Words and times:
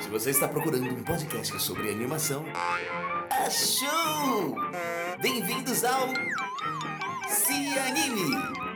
Se 0.00 0.08
você 0.08 0.30
está 0.30 0.48
procurando 0.48 0.84
um 0.94 1.02
podcast 1.02 1.60
sobre 1.60 1.90
animação, 1.90 2.44
achou! 3.30 4.56
Bem-vindos 5.20 5.84
ao 5.84 6.08
Se 7.28 7.78
Anime! 7.78 8.67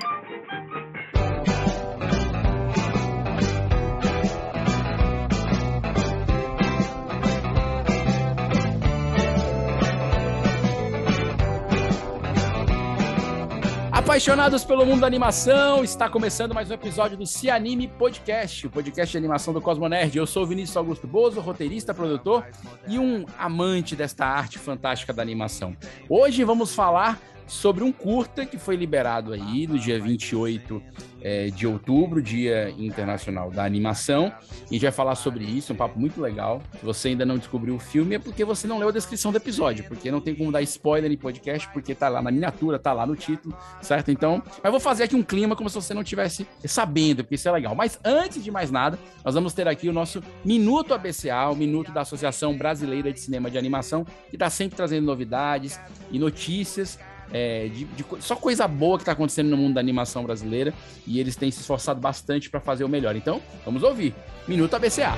Apaixonados 14.13 14.63
pelo 14.63 14.85
mundo 14.85 15.01
da 15.01 15.07
animação, 15.07 15.83
está 15.83 16.07
começando 16.07 16.53
mais 16.53 16.71
um 16.71 16.75
episódio 16.75 17.17
do 17.17 17.27
Se 17.27 17.49
Anime 17.49 17.89
Podcast, 17.89 18.67
o 18.67 18.71
podcast 18.71 19.11
de 19.11 19.17
animação 19.17 19.55
do 19.55 19.61
Cosmonerd. 19.63 20.15
Eu 20.15 20.27
sou 20.27 20.43
o 20.43 20.47
Vinícius 20.47 20.77
Augusto 20.77 21.07
Bozo, 21.07 21.41
roteirista, 21.41 21.95
produtor 21.95 22.47
e 22.87 22.99
um 22.99 23.25
amante 23.39 23.97
desta 23.97 24.27
arte 24.27 24.59
fantástica 24.59 25.15
da 25.15 25.23
animação. 25.23 25.75
Hoje 26.11 26.45
vamos 26.45 26.75
falar 26.75 27.19
sobre 27.47 27.85
um 27.85 27.93
curta 27.93 28.47
que 28.47 28.59
foi 28.59 28.77
liberado 28.77 29.33
aí 29.33 29.67
no 29.67 29.79
dia 29.79 30.01
28 30.01 30.83
é, 31.23 31.47
de 31.47 31.67
outubro, 31.67 32.21
Dia 32.21 32.71
Internacional 32.71 33.51
da 33.51 33.65
Animação. 33.65 34.33
E 34.71 34.71
a 34.71 34.73
gente 34.73 34.83
vai 34.83 34.93
falar 34.93 35.15
sobre 35.15 35.45
isso, 35.45 35.73
um 35.73 35.77
papo 35.77 35.99
muito 35.99 36.21
legal. 36.21 36.61
Se 36.79 36.85
você 36.85 37.09
ainda 37.09 37.25
não 37.25 37.39
descobriu 37.39 37.75
o 37.77 37.79
filme, 37.79 38.17
é 38.17 38.19
porque 38.19 38.45
você 38.45 38.67
não 38.67 38.79
leu 38.79 38.89
a 38.89 38.93
descrição 38.93 39.31
do 39.31 39.37
episódio, 39.37 39.85
porque 39.85 40.11
não 40.11 40.21
tem 40.21 40.35
como 40.35 40.51
dar 40.51 40.63
spoiler 40.63 41.11
em 41.11 41.17
podcast, 41.17 41.69
porque 41.73 41.95
tá 41.95 42.09
lá 42.09 42.21
na 42.21 42.31
miniatura, 42.31 42.79
tá 42.79 42.93
lá 42.93 43.07
no 43.07 43.15
título, 43.15 43.57
certo? 43.81 44.11
Então, 44.11 44.43
eu 44.63 44.71
vou 44.71 44.81
fazer 44.81 45.05
aqui 45.05 45.15
um 45.15 45.23
clima 45.23 45.55
como 45.55 45.69
se 45.69 45.75
você 45.75 45.95
não 45.95 46.03
tivesse 46.03 46.47
sabendo, 46.65 47.23
porque 47.23 47.37
isso 47.37 47.49
é 47.49 47.53
legal. 47.53 47.75
Mas 47.75 47.99
antes 48.05 48.43
de 48.43 48.51
mais 48.51 48.71
nada, 48.71 48.99
nós 49.25 49.35
vamos 49.35 49.55
ter 49.55 49.69
aqui 49.69 49.89
o 49.89 49.93
nosso 49.93 50.23
Minuto 50.45 50.93
ABCA, 50.93 51.51
o 51.51 51.57
Minuto 51.57 51.93
da 51.93 52.01
Associação 52.01 52.57
Brasileira 52.57 53.13
de 53.13 53.21
Cinema 53.21 53.51
de 53.51 53.57
Animação, 53.59 54.05
que 54.29 54.37
está 54.37 54.51
sempre 54.51 54.77
trazendo 54.77 55.07
novidades 55.07 55.79
e 56.11 56.19
notícias 56.19 56.99
é, 57.33 57.69
de, 57.69 57.85
de, 57.85 58.05
só 58.21 58.37
coisa 58.37 58.69
boa 58.69 58.99
que 58.99 59.03
está 59.03 59.13
acontecendo 59.13 59.49
no 59.49 59.57
mundo 59.57 59.75
da 59.75 59.81
animação 59.81 60.23
brasileira 60.23 60.75
e 61.07 61.19
eles 61.19 61.35
têm 61.35 61.51
se 61.51 61.61
esforçado 61.61 62.01
bastante 62.01 62.51
para 62.51 62.61
fazer 62.61 62.85
o 62.85 62.89
melhor. 62.89 63.17
Então, 63.17 63.41
vamos 63.65 63.83
ouvir. 63.83 64.15
Minuto 64.47 64.75
ABCA. 64.77 65.13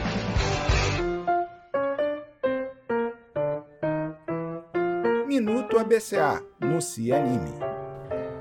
Minuto 5.27 5.79
ABCA 5.79 6.43
no 6.61 6.81
Se 6.81 7.13
Anime. 7.13 7.51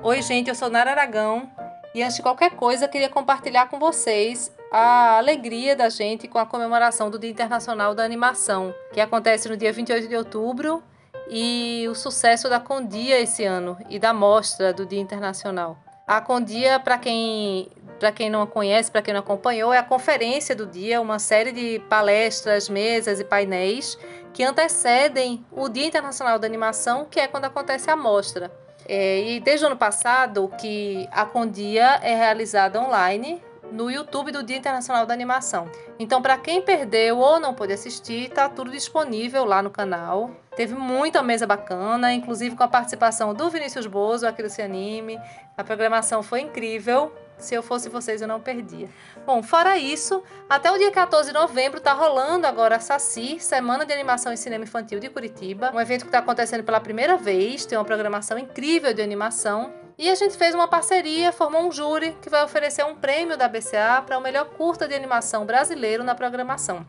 Oi, 0.03 0.21
gente, 0.21 0.49
eu 0.49 0.55
sou 0.55 0.69
Nara 0.69 0.91
Aragão 0.91 1.49
e 1.95 2.03
antes 2.03 2.17
de 2.17 2.21
qualquer 2.21 2.51
coisa, 2.51 2.87
queria 2.87 3.09
compartilhar 3.09 3.67
com 3.67 3.79
vocês 3.79 4.51
a 4.71 5.17
alegria 5.17 5.75
da 5.75 5.89
gente 5.89 6.27
com 6.27 6.39
a 6.39 6.45
comemoração 6.45 7.09
do 7.09 7.19
Dia 7.19 7.29
Internacional 7.29 7.93
da 7.93 8.03
Animação, 8.03 8.73
que 8.91 8.99
acontece 8.99 9.47
no 9.47 9.55
dia 9.55 9.71
28 9.71 10.07
de 10.07 10.15
outubro 10.15 10.83
e 11.29 11.85
o 11.89 11.95
sucesso 11.95 12.49
da 12.49 12.59
Condia 12.59 13.19
esse 13.19 13.43
ano 13.43 13.77
e 13.89 13.99
da 13.99 14.13
mostra 14.13 14.73
do 14.73 14.85
Dia 14.85 14.99
Internacional. 14.99 15.77
A 16.05 16.19
Condia, 16.19 16.79
para 16.79 16.97
quem, 16.97 17.69
quem 18.15 18.29
não 18.29 18.41
a 18.41 18.47
conhece, 18.47 18.91
para 18.91 19.01
quem 19.01 19.13
não 19.13 19.21
acompanhou, 19.21 19.73
é 19.73 19.77
a 19.77 19.83
conferência 19.83 20.53
do 20.53 20.65
dia, 20.65 20.99
uma 20.99 21.17
série 21.17 21.51
de 21.51 21.79
palestras, 21.89 22.67
mesas 22.67 23.19
e 23.19 23.23
painéis 23.23 23.97
que 24.33 24.43
antecedem 24.43 25.45
o 25.51 25.69
Dia 25.69 25.85
Internacional 25.85 26.39
da 26.39 26.47
Animação, 26.47 27.05
que 27.09 27.19
é 27.19 27.27
quando 27.27 27.45
acontece 27.45 27.89
a 27.89 27.95
mostra. 27.95 28.51
É, 28.85 29.21
e 29.21 29.39
desde 29.39 29.65
o 29.65 29.67
ano 29.67 29.77
passado 29.77 30.51
que 30.59 31.07
a 31.11 31.25
Condia 31.25 31.99
é 32.01 32.15
realizada 32.15 32.81
online 32.81 33.41
no 33.73 33.89
YouTube 33.89 34.31
do 34.31 34.43
Dia 34.43 34.57
Internacional 34.57 35.05
da 35.05 35.13
Animação. 35.13 35.69
Então, 35.97 36.21
para 36.21 36.37
quem 36.37 36.61
perdeu 36.61 37.17
ou 37.17 37.39
não 37.39 37.53
pôde 37.53 37.73
assistir, 37.73 38.29
está 38.29 38.47
tudo 38.47 38.69
disponível 38.69 39.43
lá 39.43 39.61
no 39.61 39.71
canal. 39.71 40.31
Teve 40.55 40.75
muita 40.75 41.23
mesa 41.23 41.47
bacana, 41.47 42.13
inclusive 42.13 42.55
com 42.55 42.63
a 42.63 42.67
participação 42.67 43.33
do 43.33 43.49
Vinícius 43.49 43.87
Bozo, 43.87 44.27
aqui 44.27 44.43
do 44.43 44.49
Cianime. 44.49 45.19
A 45.57 45.63
programação 45.63 46.21
foi 46.21 46.41
incrível. 46.41 47.11
Se 47.35 47.55
eu 47.55 47.63
fosse 47.63 47.89
vocês, 47.89 48.21
eu 48.21 48.27
não 48.27 48.39
perdia. 48.39 48.87
Bom, 49.25 49.41
fora 49.41 49.77
isso, 49.77 50.23
até 50.47 50.71
o 50.71 50.77
dia 50.77 50.91
14 50.91 51.29
de 51.29 51.33
novembro 51.33 51.79
está 51.79 51.91
rolando 51.91 52.45
agora 52.45 52.75
a 52.75 52.79
SACI, 52.79 53.39
Semana 53.39 53.85
de 53.85 53.91
Animação 53.91 54.31
e 54.31 54.37
Cinema 54.37 54.63
Infantil 54.63 54.99
de 54.99 55.09
Curitiba. 55.09 55.71
Um 55.73 55.81
evento 55.81 56.01
que 56.01 56.09
está 56.09 56.19
acontecendo 56.19 56.63
pela 56.63 56.79
primeira 56.79 57.17
vez, 57.17 57.65
tem 57.65 57.77
uma 57.77 57.83
programação 57.83 58.37
incrível 58.37 58.93
de 58.93 59.01
animação. 59.01 59.73
E 59.97 60.09
a 60.09 60.15
gente 60.15 60.35
fez 60.35 60.55
uma 60.55 60.67
parceria, 60.67 61.31
formou 61.31 61.61
um 61.61 61.71
júri 61.71 62.17
que 62.21 62.29
vai 62.29 62.43
oferecer 62.43 62.83
um 62.83 62.95
prêmio 62.95 63.37
da 63.37 63.47
BCA 63.47 64.01
para 64.05 64.17
o 64.17 64.21
melhor 64.21 64.45
curta 64.45 64.87
de 64.87 64.95
animação 64.95 65.45
brasileiro 65.45 66.03
na 66.03 66.15
programação. 66.15 66.85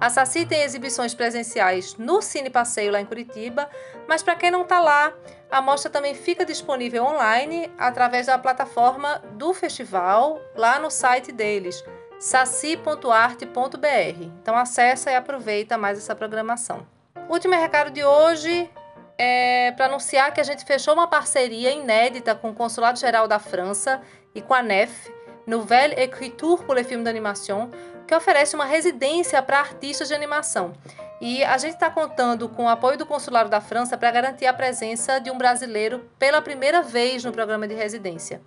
A 0.00 0.10
Saci 0.10 0.44
tem 0.44 0.62
exibições 0.62 1.14
presenciais 1.14 1.96
no 1.96 2.20
Cine 2.20 2.50
Passeio 2.50 2.92
lá 2.92 3.00
em 3.00 3.06
Curitiba, 3.06 3.68
mas 4.06 4.22
para 4.22 4.36
quem 4.36 4.50
não 4.50 4.62
está 4.62 4.78
lá, 4.78 5.12
a 5.50 5.62
mostra 5.62 5.90
também 5.90 6.14
fica 6.14 6.44
disponível 6.44 7.04
online 7.04 7.72
através 7.78 8.26
da 8.26 8.38
plataforma 8.38 9.22
do 9.32 9.54
festival 9.54 10.40
lá 10.54 10.78
no 10.78 10.90
site 10.90 11.32
deles, 11.32 11.82
saci.arte.br. 12.18 14.22
Então 14.42 14.56
acessa 14.56 15.10
e 15.10 15.16
aproveita 15.16 15.78
mais 15.78 15.96
essa 15.96 16.14
programação. 16.14 16.86
Último 17.28 17.54
recado 17.54 17.90
de 17.90 18.04
hoje 18.04 18.70
é 19.18 19.72
para 19.72 19.86
anunciar 19.86 20.32
que 20.32 20.40
a 20.40 20.44
gente 20.44 20.64
fechou 20.64 20.94
uma 20.94 21.06
parceria 21.06 21.70
inédita 21.70 22.34
com 22.34 22.50
o 22.50 22.54
Consulado 22.54 22.98
Geral 22.98 23.26
da 23.26 23.38
França 23.38 24.00
e 24.34 24.40
com 24.40 24.54
a 24.54 24.62
NEF, 24.62 25.12
Nouvelle 25.46 25.94
Écriture 25.94 26.62
pour 26.64 26.74
les 26.74 26.86
films 26.86 27.04
d'animation, 27.04 27.70
que 28.06 28.14
oferece 28.14 28.54
uma 28.54 28.64
residência 28.64 29.42
para 29.42 29.58
artistas 29.58 30.08
de 30.08 30.14
animação. 30.14 30.72
E 31.20 31.42
a 31.42 31.56
gente 31.56 31.74
está 31.74 31.88
contando 31.88 32.48
com 32.48 32.64
o 32.64 32.68
apoio 32.68 32.98
do 32.98 33.06
Consulado 33.06 33.48
da 33.48 33.60
França 33.60 33.96
para 33.96 34.10
garantir 34.10 34.46
a 34.46 34.52
presença 34.52 35.18
de 35.18 35.30
um 35.30 35.38
brasileiro 35.38 36.10
pela 36.18 36.42
primeira 36.42 36.82
vez 36.82 37.24
no 37.24 37.32
programa 37.32 37.66
de 37.66 37.74
residência. 37.74 38.42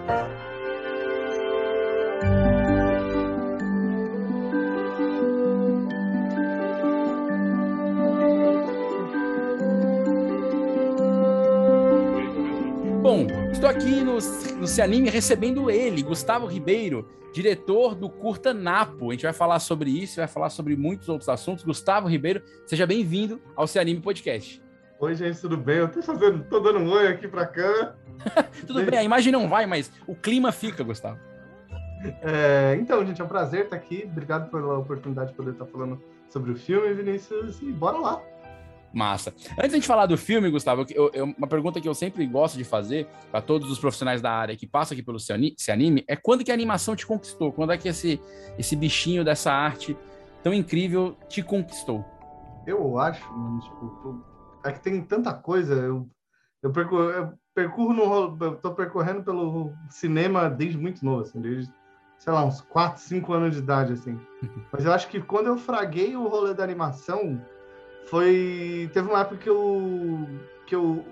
No, 14.15 14.67
Se 14.67 14.81
Anime 14.81 15.09
recebendo 15.09 15.69
ele, 15.69 16.01
Gustavo 16.01 16.45
Ribeiro, 16.45 17.07
diretor 17.33 17.94
do 17.94 18.09
Curta 18.09 18.53
Napo. 18.53 19.09
A 19.09 19.13
gente 19.13 19.23
vai 19.23 19.33
falar 19.33 19.59
sobre 19.59 19.89
isso, 19.89 20.17
vai 20.17 20.27
falar 20.27 20.50
sobre 20.50 20.75
muitos 20.75 21.09
outros 21.09 21.27
assuntos. 21.27 21.65
Gustavo 21.65 22.07
Ribeiro, 22.07 22.41
seja 22.65 22.88
bem-vindo 22.88 23.41
ao 23.56 23.67
Se 23.67 23.77
Anime 23.77 24.00
Podcast. 24.00 24.63
Oi, 25.00 25.15
gente, 25.15 25.41
tudo 25.41 25.57
bem? 25.57 25.77
Eu 25.77 25.89
tô 25.89 26.01
fazendo, 26.01 26.45
tô 26.45 26.62
dando 26.62 26.79
um 26.79 26.89
oi 26.91 27.07
aqui 27.07 27.27
pra 27.27 27.45
câmera. 27.45 27.97
tudo 28.65 28.83
bem, 28.85 29.00
a 29.00 29.03
imagem 29.03 29.33
não 29.33 29.50
vai, 29.50 29.65
mas 29.65 29.91
o 30.07 30.15
clima 30.15 30.53
fica, 30.53 30.81
Gustavo. 30.81 31.19
É, 32.21 32.77
então, 32.79 33.06
gente, 33.06 33.19
é 33.19 33.23
um 33.23 33.27
prazer 33.27 33.65
estar 33.65 33.75
aqui. 33.75 34.07
Obrigado 34.09 34.50
pela 34.50 34.77
oportunidade 34.77 35.31
de 35.31 35.35
poder 35.35 35.51
estar 35.51 35.65
falando 35.65 36.01
sobre 36.29 36.51
o 36.51 36.56
filme, 36.56 36.94
Vinícius, 36.94 37.62
e 37.62 37.71
bora 37.73 37.97
lá. 37.97 38.21
Massa. 38.95 39.33
Antes 39.62 39.81
de 39.81 39.86
falar 39.86 40.06
do 40.06 40.18
filme, 40.18 40.50
Gustavo, 40.50 40.86
eu, 40.89 41.12
eu, 41.13 41.25
uma 41.38 41.47
pergunta 41.47 41.81
que 41.81 41.88
eu 41.88 41.94
sempre 41.94 42.25
gosto 42.25 42.57
de 42.57 42.63
fazer 42.63 43.07
para 43.30 43.42
todos 43.42 43.69
os 43.69 43.77
profissionais 43.77 44.21
da 44.21 44.31
área 44.31 44.56
que 44.56 44.65
passam 44.65 44.95
aqui 44.95 45.03
pelo 45.03 45.19
Se 45.19 45.33
Anime 45.69 46.06
é 46.07 46.15
quando 46.15 46.45
que 46.45 46.51
a 46.51 46.53
animação 46.53 46.95
te 46.95 47.06
conquistou? 47.06 47.51
Quando 47.51 47.74
é 47.74 47.77
que 47.77 47.89
esse, 47.89 48.21
esse 48.57 48.74
bichinho 48.74 49.25
dessa 49.25 49.51
arte 49.51 49.97
tão 50.42 50.53
incrível 50.53 51.18
te 51.27 51.44
conquistou? 51.44 52.06
Eu 52.65 52.97
acho, 52.97 53.21
tipo, 53.21 54.24
é 54.63 54.71
que 54.71 54.80
tem 54.80 55.01
tanta 55.01 55.33
coisa. 55.33 55.74
Eu, 55.74 56.09
eu, 56.63 56.71
percorro, 56.71 57.09
eu 57.09 57.33
percorro 57.53 57.94
no, 57.94 58.45
eu 58.45 58.56
tô 58.56 58.74
percorrendo 58.74 59.24
pelo 59.24 59.74
cinema 59.89 60.50
desde 60.50 60.77
muito 60.77 61.03
novo, 61.03 61.21
assim, 61.21 61.41
desde, 61.41 61.71
sei 62.18 62.31
lá, 62.31 62.45
uns 62.45 62.62
4, 62.62 63.01
5 63.01 63.33
anos 63.33 63.56
de 63.56 63.62
idade, 63.62 63.91
assim. 63.91 64.18
Mas 64.71 64.86
eu 64.86 64.94
acho 64.94 65.09
que 65.09 65.21
quando 65.21 65.48
eu 65.48 65.57
fraguei 65.57 66.15
o 66.15 66.27
rolê 66.27 66.53
da 66.53 66.63
animação, 66.63 67.41
foi 68.05 68.89
teve 68.93 69.07
uma 69.09 69.21
época 69.21 69.37
que 69.37 69.49
eu 69.49 70.29
que 70.65 70.75
eu 70.75 71.05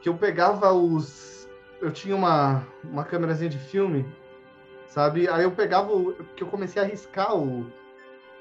que 0.00 0.08
eu 0.08 0.14
pegava 0.14 0.72
os 0.72 1.48
eu 1.80 1.90
tinha 1.90 2.16
uma 2.16 2.66
uma 2.84 3.04
câmerazinha 3.04 3.50
de 3.50 3.58
filme 3.58 4.06
sabe? 4.86 5.28
Aí 5.28 5.44
eu 5.44 5.50
pegava 5.50 5.92
o, 5.92 6.14
que 6.34 6.42
eu 6.42 6.48
comecei 6.48 6.80
a 6.80 6.84
riscar 6.84 7.36
o 7.36 7.66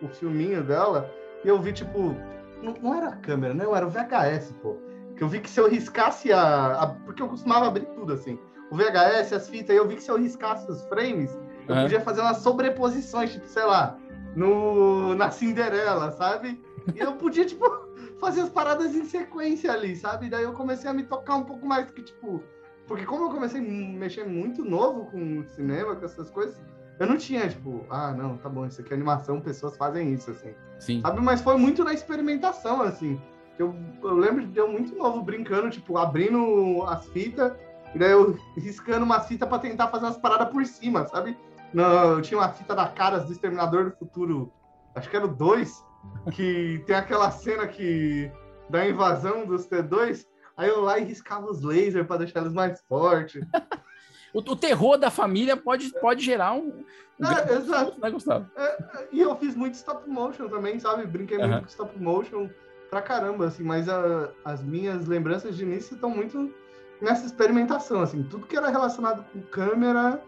o 0.02 0.08
filminho 0.08 0.64
dela 0.64 1.10
e 1.44 1.48
eu 1.48 1.60
vi 1.62 1.74
tipo 1.74 2.16
não, 2.62 2.74
não 2.82 2.96
era 2.96 3.10
a 3.10 3.16
câmera 3.16 3.54
não 3.54 3.76
era 3.76 3.86
o 3.86 3.90
VHS 3.90 4.54
pô. 4.62 4.78
Que 5.18 5.24
eu 5.24 5.30
vi 5.30 5.40
que 5.40 5.50
se 5.50 5.60
eu 5.60 5.70
riscasse 5.70 6.32
a, 6.32 6.82
a 6.82 6.88
porque 6.88 7.22
eu 7.22 7.28
costumava 7.28 7.68
abrir 7.68 7.86
tudo 7.88 8.14
assim. 8.14 8.40
O 8.72 8.76
VHS 8.76 9.34
as 9.34 9.50
fitas 9.50 9.76
eu 9.76 9.88
vi 9.88 9.96
que 9.96 10.04
se 10.04 10.12
eu 10.12 10.18
riscasse 10.18 10.70
os 10.70 10.82
frames 10.84 11.38
eu 11.68 11.76
podia 11.76 12.00
fazer 12.00 12.22
umas 12.22 12.38
sobreposições 12.38 13.34
tipo 13.34 13.48
sei 13.48 13.64
lá 13.64 13.98
no 14.36 15.16
na 15.16 15.32
Cinderela 15.32 16.12
sabe 16.12 16.62
e 16.94 17.00
eu 17.00 17.14
podia, 17.14 17.46
tipo, 17.46 17.66
fazer 18.20 18.42
as 18.42 18.50
paradas 18.50 18.94
em 18.96 19.06
sequência 19.06 19.72
ali, 19.72 19.96
sabe? 19.96 20.30
Daí 20.30 20.44
eu 20.44 20.54
comecei 20.54 20.90
a 20.90 20.94
me 20.94 21.04
tocar 21.04 21.36
um 21.36 21.44
pouco 21.44 21.66
mais, 21.66 21.90
que, 21.92 22.04
tipo... 22.04 22.44
Porque 22.88 23.06
como 23.06 23.26
eu 23.26 23.30
comecei 23.32 23.60
a 23.60 23.64
mexer 23.64 24.26
muito 24.26 24.64
novo 24.64 25.06
com 25.06 25.44
cinema, 25.44 25.96
com 25.96 26.06
essas 26.06 26.30
coisas, 26.30 26.56
eu 27.00 27.08
não 27.08 27.18
tinha, 27.18 27.48
tipo, 27.50 27.84
ah, 27.90 28.12
não, 28.14 28.38
tá 28.38 28.48
bom, 28.48 28.66
isso 28.66 28.80
aqui 28.80 28.94
é 28.94 28.96
animação, 28.96 29.42
pessoas 29.42 29.76
fazem 29.76 30.14
isso, 30.14 30.32
assim. 30.32 30.54
Sim. 30.80 31.02
Sabe? 31.02 31.20
Mas 31.20 31.42
foi 31.42 31.58
muito 31.58 31.84
na 31.84 31.94
experimentação, 31.94 32.82
assim. 32.82 33.20
Eu, 33.58 33.76
eu 34.04 34.16
lembro 34.16 34.46
de 34.46 34.58
eu 34.58 34.72
muito 34.72 34.96
novo 34.96 35.22
brincando, 35.22 35.70
tipo, 35.70 35.98
abrindo 35.98 36.84
as 36.88 37.06
fitas, 37.08 37.54
e 37.94 38.00
daí 38.00 38.12
eu 38.12 38.38
riscando 38.58 39.06
uma 39.06 39.20
fita 39.20 39.48
para 39.48 39.60
tentar 39.60 39.88
fazer 39.88 40.06
umas 40.06 40.18
paradas 40.18 40.50
por 40.50 40.66
cima, 40.66 41.08
sabe? 41.08 41.38
No, 41.74 41.84
eu 41.84 42.22
tinha 42.22 42.40
uma 42.40 42.50
fita 42.50 42.76
da 42.76 42.88
Caras 42.88 43.26
do 43.26 43.32
Exterminador 43.32 43.86
do 43.86 43.92
Futuro, 43.98 44.52
acho 44.94 45.10
que 45.10 45.16
era 45.16 45.26
o 45.26 45.30
2, 45.30 45.84
que 46.32 46.84
tem 46.86 46.96
aquela 46.96 47.30
cena 47.32 47.68
que 47.68 48.32
da 48.70 48.88
invasão 48.88 49.46
dos 49.46 49.68
T2, 49.68 50.26
aí 50.58 50.70
eu 50.70 50.82
lá 50.82 50.98
e 50.98 51.04
riscava 51.04 51.50
os 51.50 51.62
lasers 51.62 52.08
para 52.08 52.18
deixar 52.18 52.42
eles 52.42 52.54
mais 52.54 52.82
fortes. 52.88 53.44
o, 54.34 54.40
o, 54.40 54.56
terror 54.56 54.98
da 54.98 55.12
família 55.12 55.56
pode, 55.56 55.92
pode 56.00 56.24
gerar 56.24 56.54
um. 56.54 56.84
um 57.20 57.26
é, 57.26 57.54
exato. 57.54 58.00
Né, 58.00 58.10
Gustavo? 58.10 58.50
É, 58.56 59.08
e 59.12 59.22
eu 59.22 59.36
fiz 59.36 59.56
muito 59.56 59.76
stop 59.76 60.10
motion 60.10 60.48
também, 60.48 60.80
sabe? 60.80 61.06
Brinquei 61.06 61.38
muito 61.38 61.62
com 61.62 61.68
stop 61.68 62.00
motion 62.00 62.50
pra 62.90 63.02
caramba, 63.02 63.48
assim, 63.48 63.64
mas 63.64 63.90
a, 63.90 64.30
as 64.44 64.64
minhas 64.64 65.08
lembranças 65.08 65.56
de 65.56 65.64
início 65.64 65.96
estão 65.96 66.10
muito 66.10 66.54
nessa 67.02 67.26
experimentação, 67.26 68.02
assim, 68.02 68.24
tudo 68.24 68.48
que 68.48 68.56
era 68.56 68.70
relacionado 68.70 69.26
com 69.32 69.42
câmera, 69.42 70.22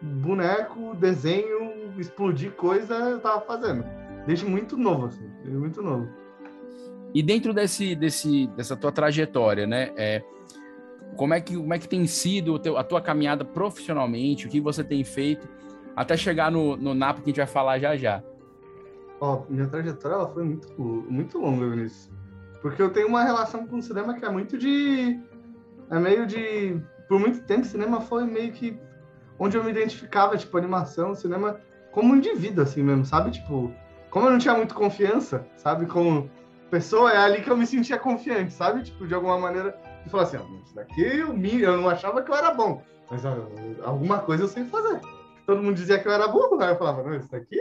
boneco, 0.00 0.94
desenho, 0.94 1.92
explodir 1.98 2.52
coisa, 2.52 2.94
eu 2.94 3.18
tava 3.18 3.40
fazendo 3.40 3.84
desde 4.26 4.46
muito 4.46 4.76
novo, 4.76 5.06
assim, 5.06 5.28
desde 5.42 5.58
muito 5.58 5.82
novo. 5.82 6.08
E 7.14 7.22
dentro 7.22 7.52
desse, 7.52 7.94
desse, 7.94 8.46
dessa 8.48 8.76
tua 8.76 8.90
trajetória, 8.90 9.66
né, 9.66 9.92
é, 9.96 10.22
como, 11.16 11.34
é 11.34 11.40
que, 11.40 11.56
como 11.56 11.74
é 11.74 11.78
que 11.78 11.88
tem 11.88 12.06
sido 12.06 12.58
teu, 12.58 12.78
a 12.78 12.84
tua 12.84 13.00
caminhada 13.00 13.44
profissionalmente, 13.44 14.46
o 14.46 14.50
que 14.50 14.60
você 14.60 14.82
tem 14.82 15.04
feito, 15.04 15.46
até 15.94 16.16
chegar 16.16 16.50
no, 16.50 16.76
no 16.76 16.94
NAPO 16.94 17.22
que 17.22 17.24
a 17.24 17.30
gente 17.30 17.36
vai 17.36 17.46
falar 17.46 17.78
já 17.78 17.96
já? 17.96 18.22
Ó, 19.20 19.44
minha 19.48 19.68
trajetória 19.68 20.14
ela 20.14 20.28
foi 20.28 20.42
muito, 20.42 20.82
muito 21.08 21.38
longa, 21.38 21.68
Vinícius. 21.68 22.10
Porque 22.60 22.80
eu 22.80 22.90
tenho 22.90 23.08
uma 23.08 23.22
relação 23.22 23.66
com 23.66 23.76
o 23.76 23.82
cinema 23.82 24.14
que 24.14 24.24
é 24.24 24.30
muito 24.30 24.56
de... 24.56 25.20
É 25.90 25.98
meio 25.98 26.26
de... 26.26 26.80
Por 27.08 27.20
muito 27.20 27.42
tempo, 27.42 27.64
cinema 27.66 28.00
foi 28.00 28.24
meio 28.24 28.52
que 28.52 28.78
onde 29.38 29.56
eu 29.56 29.64
me 29.64 29.70
identificava, 29.70 30.36
tipo, 30.36 30.56
animação, 30.56 31.14
cinema 31.14 31.60
como 31.90 32.14
um 32.14 32.16
indivíduo, 32.16 32.62
assim 32.62 32.82
mesmo, 32.82 33.04
sabe? 33.04 33.30
Tipo, 33.32 33.72
como 34.12 34.26
eu 34.26 34.30
não 34.32 34.38
tinha 34.38 34.54
muito 34.54 34.74
confiança, 34.74 35.48
sabe, 35.56 35.86
como 35.86 36.30
pessoa, 36.70 37.10
é 37.10 37.16
ali 37.16 37.40
que 37.40 37.50
eu 37.50 37.56
me 37.56 37.66
sentia 37.66 37.98
confiante, 37.98 38.52
sabe? 38.52 38.82
Tipo, 38.82 39.06
de 39.06 39.14
alguma 39.14 39.38
maneira, 39.38 39.74
de 40.04 40.10
falar 40.10 40.24
assim, 40.24 40.36
oh, 40.36 40.62
isso 40.62 40.74
daqui 40.74 41.02
eu, 41.02 41.32
me, 41.32 41.62
eu 41.62 41.78
não 41.78 41.88
achava 41.88 42.22
que 42.22 42.30
eu 42.30 42.34
era 42.34 42.52
bom, 42.52 42.82
mas 43.10 43.24
ó, 43.24 43.34
alguma 43.82 44.18
coisa 44.18 44.44
eu 44.44 44.48
sei 44.48 44.64
fazer. 44.66 45.00
Todo 45.46 45.62
mundo 45.62 45.76
dizia 45.76 45.98
que 45.98 46.06
eu 46.06 46.12
era 46.12 46.28
burro, 46.28 46.60
aí 46.60 46.68
eu 46.68 46.76
falava, 46.76 47.02
não, 47.02 47.16
isso 47.16 47.30
daqui, 47.30 47.58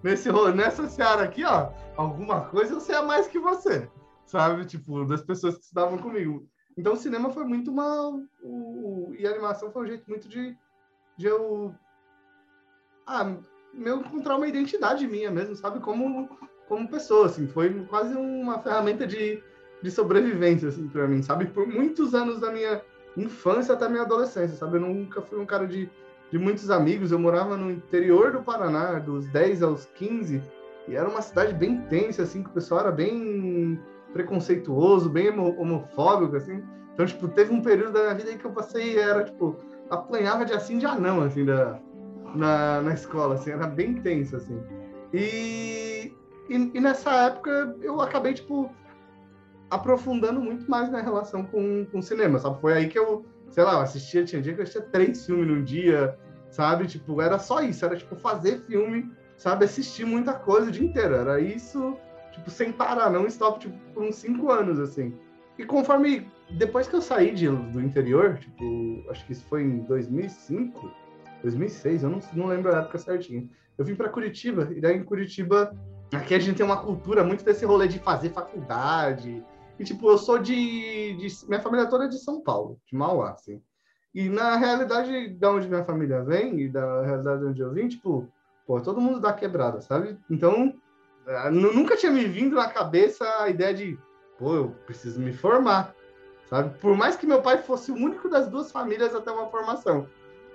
nesse, 0.00 0.30
nessa 0.54 0.86
seara 0.86 1.24
aqui, 1.24 1.44
ó, 1.44 1.70
alguma 1.96 2.42
coisa 2.42 2.74
eu 2.74 2.80
sei 2.80 2.94
a 2.94 3.02
mais 3.02 3.26
que 3.26 3.40
você, 3.40 3.90
sabe? 4.26 4.64
Tipo, 4.66 5.04
das 5.04 5.22
pessoas 5.22 5.56
que 5.56 5.64
estudavam 5.64 5.98
comigo. 5.98 6.48
Então, 6.78 6.92
o 6.92 6.96
cinema 6.96 7.30
foi 7.30 7.44
muito 7.44 7.70
uma... 7.70 8.10
O, 8.42 9.12
e 9.16 9.26
a 9.26 9.30
animação 9.30 9.70
foi 9.70 9.84
um 9.84 9.86
jeito 9.86 10.08
muito 10.08 10.28
de, 10.28 10.56
de 11.16 11.26
eu... 11.26 11.72
Ah, 13.06 13.36
meu 13.76 13.98
encontrar 13.98 14.36
uma 14.36 14.46
identidade 14.46 15.06
minha 15.06 15.30
mesmo, 15.30 15.54
sabe? 15.56 15.80
Como, 15.80 16.28
como 16.68 16.88
pessoa, 16.88 17.26
assim. 17.26 17.46
Foi 17.46 17.70
quase 17.88 18.14
uma 18.14 18.58
ferramenta 18.58 19.06
de, 19.06 19.42
de 19.82 19.90
sobrevivência, 19.90 20.68
assim, 20.68 20.88
para 20.88 21.06
mim, 21.06 21.22
sabe? 21.22 21.46
Por 21.46 21.66
muitos 21.66 22.14
anos 22.14 22.40
da 22.40 22.50
minha 22.50 22.80
infância 23.16 23.74
até 23.74 23.88
minha 23.88 24.02
adolescência, 24.02 24.56
sabe? 24.56 24.76
Eu 24.76 24.82
nunca 24.82 25.22
fui 25.22 25.38
um 25.38 25.46
cara 25.46 25.66
de, 25.66 25.88
de 26.30 26.38
muitos 26.38 26.70
amigos. 26.70 27.12
Eu 27.12 27.18
morava 27.18 27.56
no 27.56 27.70
interior 27.70 28.32
do 28.32 28.42
Paraná, 28.42 28.98
dos 28.98 29.26
10 29.26 29.62
aos 29.62 29.86
15, 29.94 30.42
e 30.88 30.94
era 30.94 31.08
uma 31.08 31.22
cidade 31.22 31.54
bem 31.54 31.80
tensa, 31.82 32.22
assim, 32.22 32.42
que 32.42 32.50
o 32.50 32.52
pessoal 32.52 32.80
era 32.80 32.92
bem 32.92 33.80
preconceituoso, 34.12 35.08
bem 35.08 35.28
homofóbico, 35.30 36.36
assim. 36.36 36.62
Então, 36.92 37.06
tipo, 37.06 37.26
teve 37.28 37.52
um 37.52 37.60
período 37.60 37.92
da 37.92 38.02
minha 38.02 38.14
vida 38.14 38.30
em 38.30 38.38
que 38.38 38.44
eu 38.44 38.52
passei, 38.52 38.96
era, 38.96 39.24
tipo, 39.24 39.56
apanhava 39.90 40.44
de 40.44 40.52
assim 40.52 40.78
de 40.78 40.86
anão, 40.86 41.22
assim, 41.22 41.44
da, 41.44 41.80
na, 42.34 42.82
na 42.82 42.94
escola, 42.94 43.34
assim, 43.34 43.50
era 43.50 43.66
bem 43.66 43.94
tenso, 43.94 44.36
assim. 44.36 44.60
E, 45.12 46.12
e, 46.48 46.70
e, 46.74 46.80
nessa 46.80 47.10
época 47.26 47.76
eu 47.80 48.00
acabei, 48.00 48.34
tipo, 48.34 48.70
aprofundando 49.70 50.40
muito 50.40 50.68
mais 50.70 50.90
na 50.90 51.00
relação 51.00 51.44
com, 51.44 51.86
com 51.86 52.02
cinema, 52.02 52.38
sabe? 52.38 52.60
Foi 52.60 52.72
aí 52.72 52.88
que 52.88 52.98
eu, 52.98 53.24
sei 53.50 53.64
lá, 53.64 53.74
eu 53.74 53.80
assistia, 53.80 54.24
tinha 54.24 54.42
dia 54.42 54.54
que 54.54 54.60
eu 54.60 54.64
assistia 54.64 54.82
três 54.82 55.24
filmes 55.24 55.46
num 55.46 55.62
dia, 55.62 56.18
sabe? 56.50 56.86
Tipo, 56.86 57.20
era 57.20 57.38
só 57.38 57.60
isso, 57.60 57.84
era, 57.84 57.96
tipo, 57.96 58.16
fazer 58.16 58.60
filme, 58.66 59.10
sabe? 59.36 59.64
Assistir 59.64 60.04
muita 60.04 60.32
coisa 60.34 60.68
o 60.68 60.72
dia 60.72 60.86
inteiro, 60.86 61.14
era 61.14 61.40
isso, 61.40 61.96
tipo, 62.32 62.50
sem 62.50 62.72
parar, 62.72 63.10
não 63.10 63.26
stop, 63.26 63.60
tipo, 63.60 63.76
por 63.92 64.02
uns 64.02 64.16
cinco 64.16 64.50
anos, 64.50 64.78
assim. 64.78 65.14
E 65.58 65.64
conforme, 65.64 66.28
depois 66.58 66.88
que 66.88 66.96
eu 66.96 67.02
saí 67.02 67.32
de, 67.32 67.48
do 67.48 67.80
interior, 67.80 68.38
tipo, 68.38 69.04
acho 69.10 69.24
que 69.26 69.32
isso 69.32 69.44
foi 69.48 69.62
em 69.62 69.78
2005, 69.80 71.03
2006, 71.44 72.02
eu 72.02 72.10
não, 72.10 72.20
não 72.32 72.46
lembro 72.46 72.74
a 72.74 72.78
época 72.78 72.98
certinho. 72.98 73.48
Eu 73.76 73.84
vim 73.84 73.94
para 73.94 74.08
Curitiba, 74.08 74.70
e 74.74 74.80
daí 74.80 74.96
em 74.96 75.04
Curitiba, 75.04 75.74
aqui 76.12 76.34
a 76.34 76.38
gente 76.38 76.56
tem 76.56 76.66
uma 76.66 76.82
cultura 76.82 77.22
muito 77.22 77.44
desse 77.44 77.64
rolê 77.64 77.86
de 77.86 77.98
fazer 77.98 78.30
faculdade. 78.30 79.44
E, 79.78 79.84
tipo, 79.84 80.08
eu 80.08 80.16
sou 80.16 80.38
de, 80.38 81.14
de. 81.16 81.46
Minha 81.46 81.60
família 81.60 81.86
toda 81.86 82.04
é 82.04 82.08
de 82.08 82.18
São 82.18 82.40
Paulo, 82.40 82.80
de 82.86 82.96
Mauá, 82.96 83.32
assim. 83.32 83.60
E 84.14 84.28
na 84.28 84.56
realidade, 84.56 85.28
da 85.30 85.50
onde 85.50 85.68
minha 85.68 85.84
família 85.84 86.22
vem 86.22 86.60
e 86.60 86.68
da 86.68 87.02
realidade 87.02 87.44
onde 87.44 87.60
eu 87.60 87.72
vim, 87.72 87.88
tipo, 87.88 88.26
pô, 88.66 88.80
todo 88.80 89.00
mundo 89.00 89.20
dá 89.20 89.32
quebrada, 89.32 89.80
sabe? 89.80 90.16
Então, 90.30 90.72
eh, 91.26 91.50
nunca 91.50 91.96
tinha 91.96 92.12
me 92.12 92.24
vindo 92.24 92.54
na 92.54 92.68
cabeça 92.68 93.24
a 93.40 93.48
ideia 93.48 93.74
de, 93.74 93.98
pô, 94.38 94.54
eu 94.54 94.68
preciso 94.86 95.20
me 95.20 95.32
formar, 95.32 95.92
sabe? 96.48 96.78
Por 96.78 96.96
mais 96.96 97.16
que 97.16 97.26
meu 97.26 97.42
pai 97.42 97.58
fosse 97.58 97.90
o 97.90 97.96
único 97.96 98.28
das 98.28 98.46
duas 98.46 98.70
famílias 98.70 99.12
a 99.16 99.20
ter 99.20 99.32
uma 99.32 99.48
formação 99.48 100.06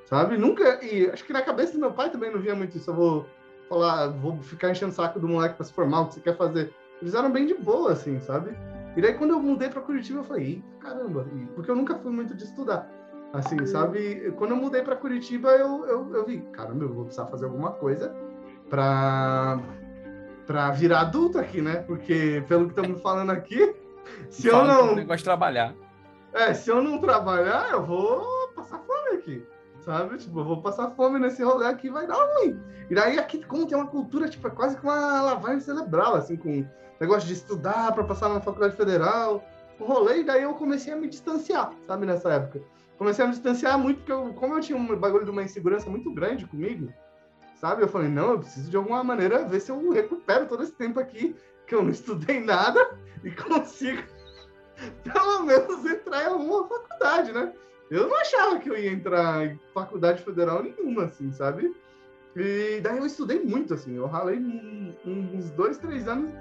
sabe? 0.09 0.37
Nunca. 0.37 0.83
E 0.83 1.09
acho 1.09 1.23
que 1.23 1.33
na 1.33 1.41
cabeça 1.41 1.73
do 1.73 1.79
meu 1.79 1.91
pai 1.91 2.09
também 2.09 2.31
não 2.31 2.39
via 2.39 2.55
muito 2.55 2.77
isso. 2.77 2.89
Eu 2.89 2.95
vou 2.95 3.25
falar, 3.67 4.07
vou 4.07 4.41
ficar 4.41 4.71
enchendo 4.71 4.91
o 4.91 4.95
saco 4.95 5.19
do 5.19 5.27
moleque 5.27 5.55
para 5.55 5.65
se 5.65 5.73
formar, 5.73 6.01
o 6.01 6.07
que 6.07 6.15
você 6.15 6.21
quer 6.21 6.37
fazer. 6.37 6.73
Eles 7.01 7.13
eram 7.13 7.31
bem 7.31 7.45
de 7.45 7.53
boa, 7.53 7.93
assim, 7.93 8.19
sabe? 8.19 8.55
E 8.95 9.01
daí 9.01 9.13
quando 9.13 9.31
eu 9.31 9.39
mudei 9.39 9.69
para 9.69 9.81
Curitiba, 9.81 10.19
eu 10.19 10.23
falei, 10.23 10.63
caramba, 10.79 11.25
porque 11.55 11.71
eu 11.71 11.75
nunca 11.75 11.95
fui 11.95 12.11
muito 12.11 12.35
de 12.35 12.43
estudar. 12.43 12.89
Assim, 13.31 13.63
sabe? 13.65 14.33
Quando 14.37 14.51
eu 14.51 14.57
mudei 14.57 14.81
para 14.81 14.95
Curitiba, 14.95 15.49
eu, 15.51 15.85
eu, 15.85 16.15
eu 16.15 16.25
vi, 16.25 16.39
caramba, 16.51 16.85
eu 16.85 16.93
vou 16.93 17.05
precisar 17.05 17.27
fazer 17.27 17.45
alguma 17.45 17.71
coisa 17.71 18.13
para 18.69 19.59
para 20.47 20.71
virar 20.71 21.01
adulto 21.01 21.37
aqui, 21.37 21.61
né? 21.61 21.83
Porque 21.85 22.43
pelo 22.47 22.65
que 22.65 22.71
estamos 22.71 22.99
falando 23.03 23.29
aqui, 23.29 23.75
Se 24.29 24.47
eu 24.47 24.63
não. 24.63 24.95
Negócio 24.95 25.17
de 25.19 25.23
trabalhar. 25.23 25.73
É, 26.33 26.53
se 26.53 26.69
eu 26.69 26.81
não 26.81 26.99
trabalhar, 26.99 27.71
eu 27.71 27.83
vou 27.83 28.49
passar 28.49 28.79
fome 28.79 29.17
aqui. 29.17 29.45
Sabe? 29.83 30.17
Tipo, 30.17 30.39
eu 30.39 30.45
vou 30.45 30.61
passar 30.61 30.91
fome 30.91 31.19
nesse 31.19 31.43
rolê 31.43 31.67
aqui, 31.67 31.89
vai 31.89 32.05
dar 32.05 32.15
ruim. 32.15 32.59
E 32.89 32.95
daí 32.95 33.17
aqui, 33.17 33.43
como 33.45 33.65
tem 33.65 33.77
uma 33.77 33.87
cultura, 33.87 34.27
tipo, 34.27 34.47
é 34.47 34.51
quase 34.51 34.75
que 34.75 34.83
uma 34.83 35.21
lavagem 35.21 35.61
cerebral, 35.61 36.15
assim, 36.15 36.35
com 36.35 36.65
negócio 36.99 37.27
de 37.27 37.33
estudar 37.33 37.93
para 37.93 38.03
passar 38.03 38.29
na 38.29 38.41
faculdade 38.41 38.75
federal, 38.75 39.43
o 39.79 39.85
rolê, 39.85 40.19
e 40.19 40.23
daí 40.23 40.43
eu 40.43 40.53
comecei 40.53 40.91
a 40.91 40.95
me 40.95 41.07
distanciar, 41.07 41.71
sabe, 41.87 42.05
nessa 42.05 42.29
época. 42.33 42.61
Comecei 42.97 43.23
a 43.23 43.27
me 43.27 43.33
distanciar 43.33 43.79
muito, 43.79 43.99
porque 43.99 44.11
eu, 44.11 44.33
como 44.33 44.55
eu 44.55 44.59
tinha 44.59 44.77
um 44.77 44.95
bagulho 44.97 45.23
de 45.23 45.31
uma 45.31 45.43
insegurança 45.43 45.89
muito 45.89 46.11
grande 46.13 46.45
comigo, 46.45 46.91
sabe? 47.55 47.81
Eu 47.83 47.87
falei, 47.87 48.09
não, 48.09 48.31
eu 48.31 48.39
preciso 48.39 48.69
de 48.69 48.75
alguma 48.75 49.03
maneira 49.03 49.45
ver 49.45 49.61
se 49.61 49.71
eu 49.71 49.89
recupero 49.91 50.47
todo 50.47 50.63
esse 50.63 50.73
tempo 50.73 50.99
aqui, 50.99 51.35
que 51.65 51.73
eu 51.73 51.81
não 51.81 51.91
estudei 51.91 52.41
nada, 52.41 52.97
e 53.23 53.31
consigo, 53.31 54.03
pelo 55.03 55.43
menos, 55.43 55.85
entrar 55.85 56.23
em 56.23 56.27
alguma 56.27 56.67
faculdade, 56.67 57.31
né? 57.31 57.53
Eu 57.89 58.07
não 58.07 58.15
achava 58.19 58.59
que 58.59 58.69
eu 58.69 58.77
ia 58.77 58.91
entrar 58.91 59.45
em 59.45 59.59
faculdade 59.73 60.23
federal 60.23 60.61
nenhuma, 60.61 61.05
assim, 61.05 61.31
sabe? 61.31 61.75
E 62.35 62.79
daí 62.81 62.97
eu 62.97 63.05
estudei 63.05 63.43
muito, 63.43 63.73
assim, 63.73 63.95
eu 63.95 64.05
ralei 64.05 64.39
uns 65.05 65.49
dois, 65.51 65.77
três 65.77 66.07
anos, 66.07 66.31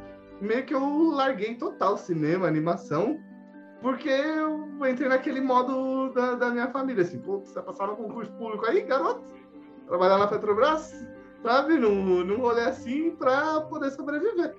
meio 0.41 0.65
que 0.65 0.75
eu 0.75 1.11
larguei 1.11 1.55
total 1.55 1.97
cinema, 1.97 2.47
animação, 2.47 3.19
porque 3.81 4.09
eu 4.09 4.69
entrei 4.87 5.09
naquele 5.09 5.41
modo 5.41 6.13
da, 6.13 6.35
da 6.35 6.51
minha 6.51 6.69
família, 6.69 7.03
assim, 7.03 7.19
pô, 7.19 7.39
você 7.39 7.61
passar 7.63 7.87
no 7.87 7.97
concurso 7.97 8.31
público 8.33 8.67
aí, 8.67 8.83
garoto, 8.83 9.25
trabalhar 9.87 10.19
na 10.19 10.27
Petrobras, 10.27 11.07
sabe, 11.43 11.79
num, 11.79 12.25
num 12.25 12.41
rolê 12.41 12.63
assim, 12.63 13.13
pra 13.13 13.63
poder 13.63 13.91
sobreviver. 13.91 14.55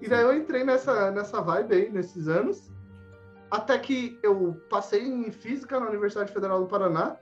E 0.00 0.08
daí 0.08 0.22
eu 0.22 0.34
entrei 0.34 0.64
nessa, 0.64 1.10
nessa 1.10 1.40
vibe 1.40 1.74
aí, 1.74 1.90
nesses 1.90 2.28
anos, 2.28 2.70
até 3.50 3.78
que 3.78 4.18
eu 4.22 4.60
passei 4.70 5.02
em 5.02 5.30
Física 5.30 5.80
na 5.80 5.88
Universidade 5.88 6.32
Federal 6.32 6.60
do 6.60 6.66
Paraná, 6.66 7.16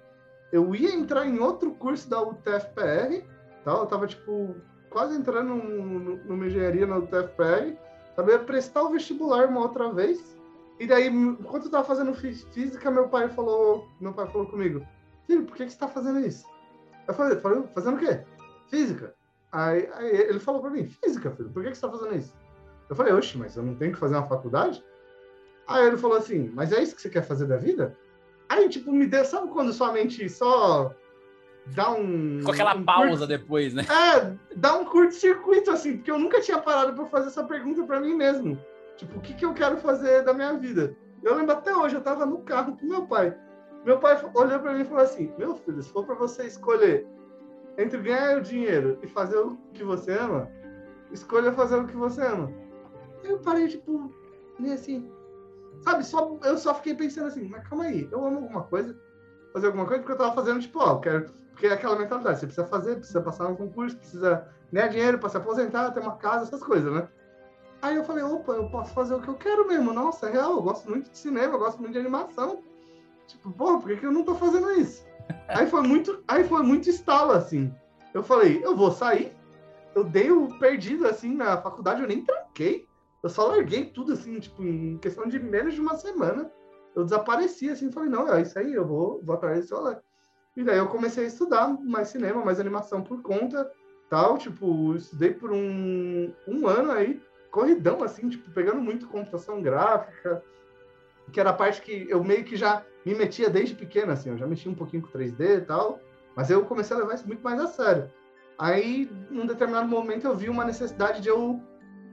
eu 0.52 0.75
ia 0.75 0.94
entrar 0.94 1.26
em 1.26 1.38
outro 1.38 1.73
curso 1.73 2.08
da 2.08 2.20
UTFPR, 2.23 3.25
tá? 3.64 3.73
eu 3.73 3.87
tava, 3.87 4.06
tipo, 4.06 4.54
quase 4.90 5.16
entrando 5.16 5.54
numa 5.54 6.47
engenharia 6.47 6.87
na 6.87 6.99
UTFPR, 6.99 7.76
sabia 8.14 8.38
prestar 8.38 8.82
o 8.82 8.90
vestibular 8.90 9.49
uma 9.49 9.61
outra 9.61 9.92
vez, 9.92 10.37
e 10.78 10.87
daí, 10.87 11.08
enquanto 11.08 11.64
eu 11.64 11.70
tava 11.70 11.85
fazendo 11.85 12.14
física, 12.14 12.90
meu 12.90 13.08
pai 13.08 13.28
falou, 13.28 13.88
meu 14.00 14.12
pai 14.12 14.26
falou 14.28 14.47
comigo, 14.47 14.87
filho, 15.26 15.44
por 15.44 15.56
que, 15.56 15.64
que 15.64 15.73
você 15.73 15.78
tá 15.78 15.88
fazendo 15.88 16.20
isso? 16.20 16.47
Eu 17.06 17.14
falei, 17.14 17.38
falei 17.38 17.62
fazendo 17.75 17.97
o 17.97 17.99
quê? 17.99 18.23
Física. 18.68 19.14
Aí, 19.50 19.88
aí 19.94 20.16
ele 20.16 20.38
falou 20.38 20.61
pra 20.61 20.70
mim, 20.70 20.87
física, 20.87 21.30
filho, 21.30 21.50
por 21.50 21.62
que, 21.62 21.70
que 21.70 21.76
você 21.76 21.87
tá 21.87 21.90
fazendo 21.90 22.16
isso? 22.16 22.35
Eu 22.88 22.94
falei, 22.94 23.12
oxe, 23.12 23.37
mas 23.37 23.56
eu 23.56 23.62
não 23.62 23.75
tenho 23.75 23.92
que 23.92 23.99
fazer 23.99 24.14
uma 24.14 24.28
faculdade? 24.28 24.85
Aí 25.68 25.87
ele 25.87 25.98
falou 25.98 26.16
assim, 26.16 26.50
mas 26.54 26.72
é 26.72 26.82
isso 26.82 26.96
que 26.96 27.02
você 27.02 27.10
quer 27.10 27.22
fazer 27.22 27.46
da 27.46 27.58
vida? 27.58 27.96
Aí, 28.48 28.68
tipo, 28.68 28.90
me 28.90 29.06
deu, 29.06 29.25
sabe 29.25 29.48
quando 29.48 29.72
sua 29.72 29.92
mente 29.92 30.26
só 30.28 30.94
dá 31.75 31.90
um. 31.90 32.40
Com 32.42 32.50
aquela 32.50 32.75
um 32.75 32.84
pausa 32.84 33.10
curto, 33.10 33.26
depois, 33.26 33.75
né? 33.75 33.84
É, 33.84 34.32
dá 34.56 34.75
um 34.75 34.87
curto-circuito, 34.87 35.70
assim, 35.70 35.98
porque 35.98 36.10
eu 36.10 36.18
nunca 36.18 36.40
tinha 36.40 36.58
parado 36.58 36.94
para 36.94 37.04
fazer 37.04 37.28
essa 37.28 37.44
pergunta 37.44 37.84
para 37.84 38.00
mim 38.00 38.14
mesmo. 38.14 38.58
Tipo, 38.96 39.18
o 39.18 39.20
que, 39.20 39.34
que 39.34 39.44
eu 39.44 39.52
quero 39.52 39.76
fazer 39.76 40.25
da 40.25 40.32
minha 40.32 40.54
vida? 40.54 40.96
Eu 41.22 41.34
lembro 41.37 41.52
até 41.52 41.76
hoje, 41.76 41.94
eu 41.94 42.00
tava 42.00 42.25
no 42.25 42.38
carro 42.38 42.76
com 42.76 42.87
meu 42.87 43.06
pai. 43.06 43.37
Meu 43.84 43.98
pai 43.98 44.18
olhou 44.34 44.58
para 44.58 44.72
mim 44.72 44.80
e 44.80 44.84
falou 44.84 45.04
assim: 45.04 45.30
Meu 45.37 45.54
filho, 45.54 45.82
se 45.82 45.90
for 45.90 46.04
para 46.04 46.14
você 46.14 46.46
escolher 46.46 47.06
entre 47.76 47.98
ganhar 47.98 48.38
o 48.38 48.40
dinheiro 48.40 48.98
e 49.02 49.06
fazer 49.06 49.38
o 49.38 49.56
que 49.72 49.84
você 49.84 50.12
ama, 50.12 50.50
escolha 51.12 51.52
fazer 51.52 51.76
o 51.76 51.87
que 51.87 51.96
você 51.96 52.22
ama. 52.22 52.52
Aí 53.22 53.30
eu 53.30 53.38
parei, 53.38 53.68
tipo, 53.68 54.12
meio 54.58 54.75
assim. 54.75 55.10
Sabe, 55.82 56.04
só, 56.04 56.38
eu 56.44 56.58
só 56.58 56.75
fiquei 56.75 56.94
pensando 56.94 57.28
assim: 57.28 57.49
Mas 57.49 57.66
calma 57.68 57.85
aí, 57.85 58.08
eu 58.11 58.25
amo 58.25 58.38
alguma 58.38 58.62
coisa, 58.62 58.97
fazer 59.52 59.66
alguma 59.66 59.87
coisa, 59.87 60.02
porque 60.02 60.12
eu 60.12 60.18
tava 60.18 60.35
fazendo, 60.35 60.61
tipo, 60.61 60.78
ó, 60.80 60.92
eu 60.92 61.00
quero. 61.00 61.30
Porque 61.52 61.66
é 61.66 61.73
aquela 61.73 61.99
mentalidade: 61.99 62.40
você 62.40 62.47
precisa 62.47 62.66
fazer, 62.66 62.97
precisa 62.97 63.20
passar 63.20 63.49
no 63.49 63.56
concurso, 63.56 63.97
precisa 63.97 64.49
ganhar 64.73 64.88
dinheiro 64.88 65.18
para 65.18 65.28
se 65.28 65.37
aposentar, 65.37 65.90
ter 65.92 66.00
uma 66.00 66.16
casa, 66.16 66.44
essas 66.44 66.62
coisas, 66.62 66.92
né? 66.92 67.08
Aí 67.80 67.94
eu 67.94 68.04
falei, 68.04 68.25
opa, 68.25 68.52
eu 68.52 68.68
posso 68.70 68.92
fazer 68.92 69.14
o 69.14 69.20
que 69.20 69.28
eu 69.28 69.37
quero 69.37 69.68
mesmo. 69.68 69.92
Nossa, 69.92 70.28
é 70.28 70.32
real, 70.32 70.56
eu 70.56 70.62
gosto 70.62 70.88
muito 70.90 71.11
de 71.11 71.18
cinema, 71.18 71.54
eu 71.54 71.58
gosto 71.58 71.78
muito 71.78 71.92
de 71.92 71.99
animação. 71.99 72.62
Tipo, 73.28 73.52
porra, 73.52 73.78
por 73.78 73.88
que, 73.88 73.97
que 73.99 74.06
eu 74.06 74.12
não 74.12 74.25
tô 74.25 74.35
fazendo 74.35 74.70
isso? 74.73 75.04
aí 75.49 75.66
foi 75.66 75.82
muito, 75.82 76.23
aí 76.26 76.44
foi 76.44 76.62
muito 76.62 76.90
estalo, 76.90 77.32
assim. 77.32 77.73
Eu 78.12 78.23
falei, 78.23 78.61
eu 78.64 78.76
vou 78.76 78.90
sair. 78.90 79.37
Eu 79.94 80.04
dei 80.04 80.30
o 80.30 80.58
perdido, 80.58 81.06
assim, 81.06 81.35
na 81.35 81.61
faculdade, 81.61 82.02
eu 82.02 82.08
nem 82.08 82.25
tranquei. 82.25 82.88
Eu 83.28 83.30
só 83.30 83.47
larguei 83.47 83.85
tudo, 83.85 84.14
assim, 84.14 84.40
tipo, 84.40 84.62
em 84.62 84.97
questão 84.97 85.28
de 85.28 85.38
menos 85.38 85.75
de 85.75 85.82
uma 85.82 85.97
semana. 85.97 86.50
Eu 86.97 87.04
desapareci, 87.04 87.68
assim, 87.68 87.92
falei, 87.92 88.08
não, 88.08 88.26
é 88.32 88.40
isso 88.40 88.58
aí, 88.58 88.73
eu 88.73 88.87
vou, 88.87 89.20
vou 89.23 89.35
atrás 89.35 89.61
desse 89.61 89.75
rolê. 89.75 89.97
E 90.56 90.64
daí 90.64 90.78
eu 90.78 90.88
comecei 90.88 91.25
a 91.25 91.26
estudar 91.26 91.68
mais 91.85 92.08
cinema, 92.08 92.42
mais 92.42 92.58
animação 92.58 93.02
por 93.02 93.20
conta, 93.20 93.70
tal. 94.08 94.38
Tipo, 94.38 94.97
estudei 94.97 95.35
por 95.35 95.52
um, 95.52 96.32
um 96.49 96.66
ano 96.66 96.90
aí 96.90 97.20
corridão, 97.50 98.02
assim, 98.02 98.30
tipo, 98.30 98.50
pegando 98.50 98.80
muito 98.80 99.06
computação 99.06 99.61
gráfica, 99.61 100.42
que 101.30 101.38
era 101.38 101.50
a 101.50 101.54
parte 101.54 101.82
que 101.82 102.06
eu 102.08 102.25
meio 102.25 102.44
que 102.44 102.56
já 102.56 102.82
me 103.04 103.14
metia 103.14 103.50
desde 103.50 103.75
pequeno, 103.75 104.12
assim, 104.12 104.30
eu 104.30 104.38
já 104.38 104.47
mexia 104.47 104.73
um 104.73 104.75
pouquinho 104.75 105.02
com 105.02 105.18
3D 105.18 105.58
e 105.58 105.61
tal, 105.61 106.00
mas 106.35 106.49
eu 106.49 106.64
comecei 106.64 106.97
a 106.97 107.00
levar 107.00 107.14
isso 107.14 107.26
muito 107.26 107.42
mais 107.42 107.61
a 107.61 107.66
sério. 107.66 108.11
Aí, 108.58 109.11
num 109.30 109.47
determinado 109.47 109.87
momento, 109.87 110.26
eu 110.26 110.35
vi 110.35 110.49
uma 110.49 110.64
necessidade 110.64 111.20
de 111.20 111.28
eu. 111.28 111.61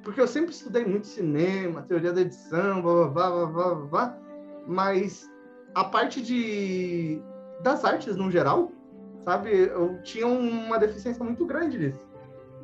Porque 0.05 0.21
eu 0.21 0.27
sempre 0.27 0.51
estudei 0.51 0.85
muito 0.85 1.07
cinema, 1.07 1.81
teoria 1.81 2.13
da 2.13 2.21
edição, 2.21 2.81
blá 2.81 3.09
blá 3.09 3.29
blá 3.29 3.45
blá 3.47 3.75
blá, 3.75 3.85
blá 3.87 4.17
mas 4.65 5.29
a 5.73 5.83
parte 5.83 6.21
de 6.21 7.21
das 7.61 7.83
artes 7.83 8.15
no 8.15 8.31
geral, 8.31 8.71
sabe, 9.25 9.51
eu 9.51 10.01
tinha 10.03 10.27
uma 10.27 10.79
deficiência 10.79 11.23
muito 11.23 11.45
grande 11.45 11.77
nisso 11.77 12.15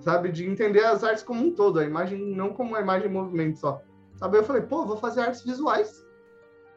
sabe? 0.02 0.32
De 0.32 0.46
entender 0.46 0.84
as 0.84 1.04
artes 1.04 1.24
como 1.24 1.46
um 1.46 1.52
todo, 1.52 1.80
a 1.80 1.86
imagem 1.86 2.36
não 2.36 2.54
como 2.54 2.72
uma 2.72 2.82
imagem 2.82 3.08
em 3.08 3.14
movimento 3.14 3.60
só. 3.60 3.82
Sabe? 4.16 4.38
Eu 4.38 4.44
falei, 4.44 4.64
pô, 4.64 4.86
vou 4.86 4.98
fazer 4.98 5.22
artes 5.22 5.44
visuais 5.44 6.06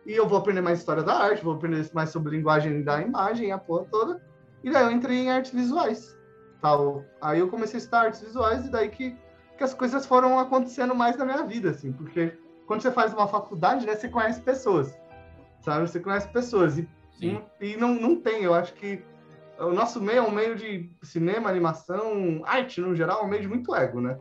e 0.07 0.13
eu 0.13 0.29
vou 0.29 0.39
aprender 0.39 0.61
mais 0.61 0.79
história 0.79 1.03
da 1.03 1.15
arte, 1.15 1.43
vou 1.43 1.55
aprender 1.55 1.89
mais 1.93 2.11
sobre 2.11 2.37
linguagem 2.37 2.83
da 2.83 3.01
imagem, 3.01 3.51
a 3.51 3.59
porra 3.59 3.87
toda. 3.91 4.23
E 4.63 4.71
daí 4.71 4.85
eu 4.85 4.91
entrei 4.91 5.19
em 5.19 5.31
artes 5.31 5.53
visuais, 5.53 6.17
tal. 6.61 7.05
Aí 7.21 7.41
eu 7.41 7.49
comecei 7.49 7.77
a 7.77 7.79
estudar 7.79 8.01
artes 8.03 8.21
visuais 8.21 8.67
e 8.67 8.71
daí 8.71 8.89
que, 8.91 9.17
que 9.57 9.65
as 9.65 9.75
coisas 9.75 10.07
foram 10.07 10.39
acontecendo 10.39 10.95
mais 10.95 11.17
na 11.17 11.25
minha 11.25 11.45
vida, 11.45 11.71
assim, 11.71 11.93
porque 11.93 12.37
quando 12.67 12.83
você 12.83 12.91
faz 12.91 13.13
uma 13.13 13.29
faculdade, 13.29 13.87
né, 13.87 13.95
você 13.95 14.09
conhece 14.09 14.41
pessoas, 14.41 14.97
sabe? 15.61 15.89
Você 15.89 16.01
conhece 16.01 16.29
pessoas 16.29 16.79
e, 16.79 16.89
e 17.61 17.77
não, 17.77 17.95
não 17.95 18.17
tem, 18.17 18.43
eu 18.43 18.55
acho 18.55 18.75
que 18.75 19.03
o 19.59 19.73
nosso 19.73 20.01
meio 20.01 20.19
é 20.19 20.23
um 20.23 20.31
meio 20.31 20.57
de 20.57 20.91
cinema, 21.03 21.49
animação, 21.49 22.43
arte 22.45 22.81
no 22.81 22.95
geral, 22.95 23.21
é 23.21 23.25
um 23.25 23.29
meio 23.29 23.43
de 23.43 23.49
muito 23.49 23.75
ego, 23.75 24.01
né? 24.01 24.19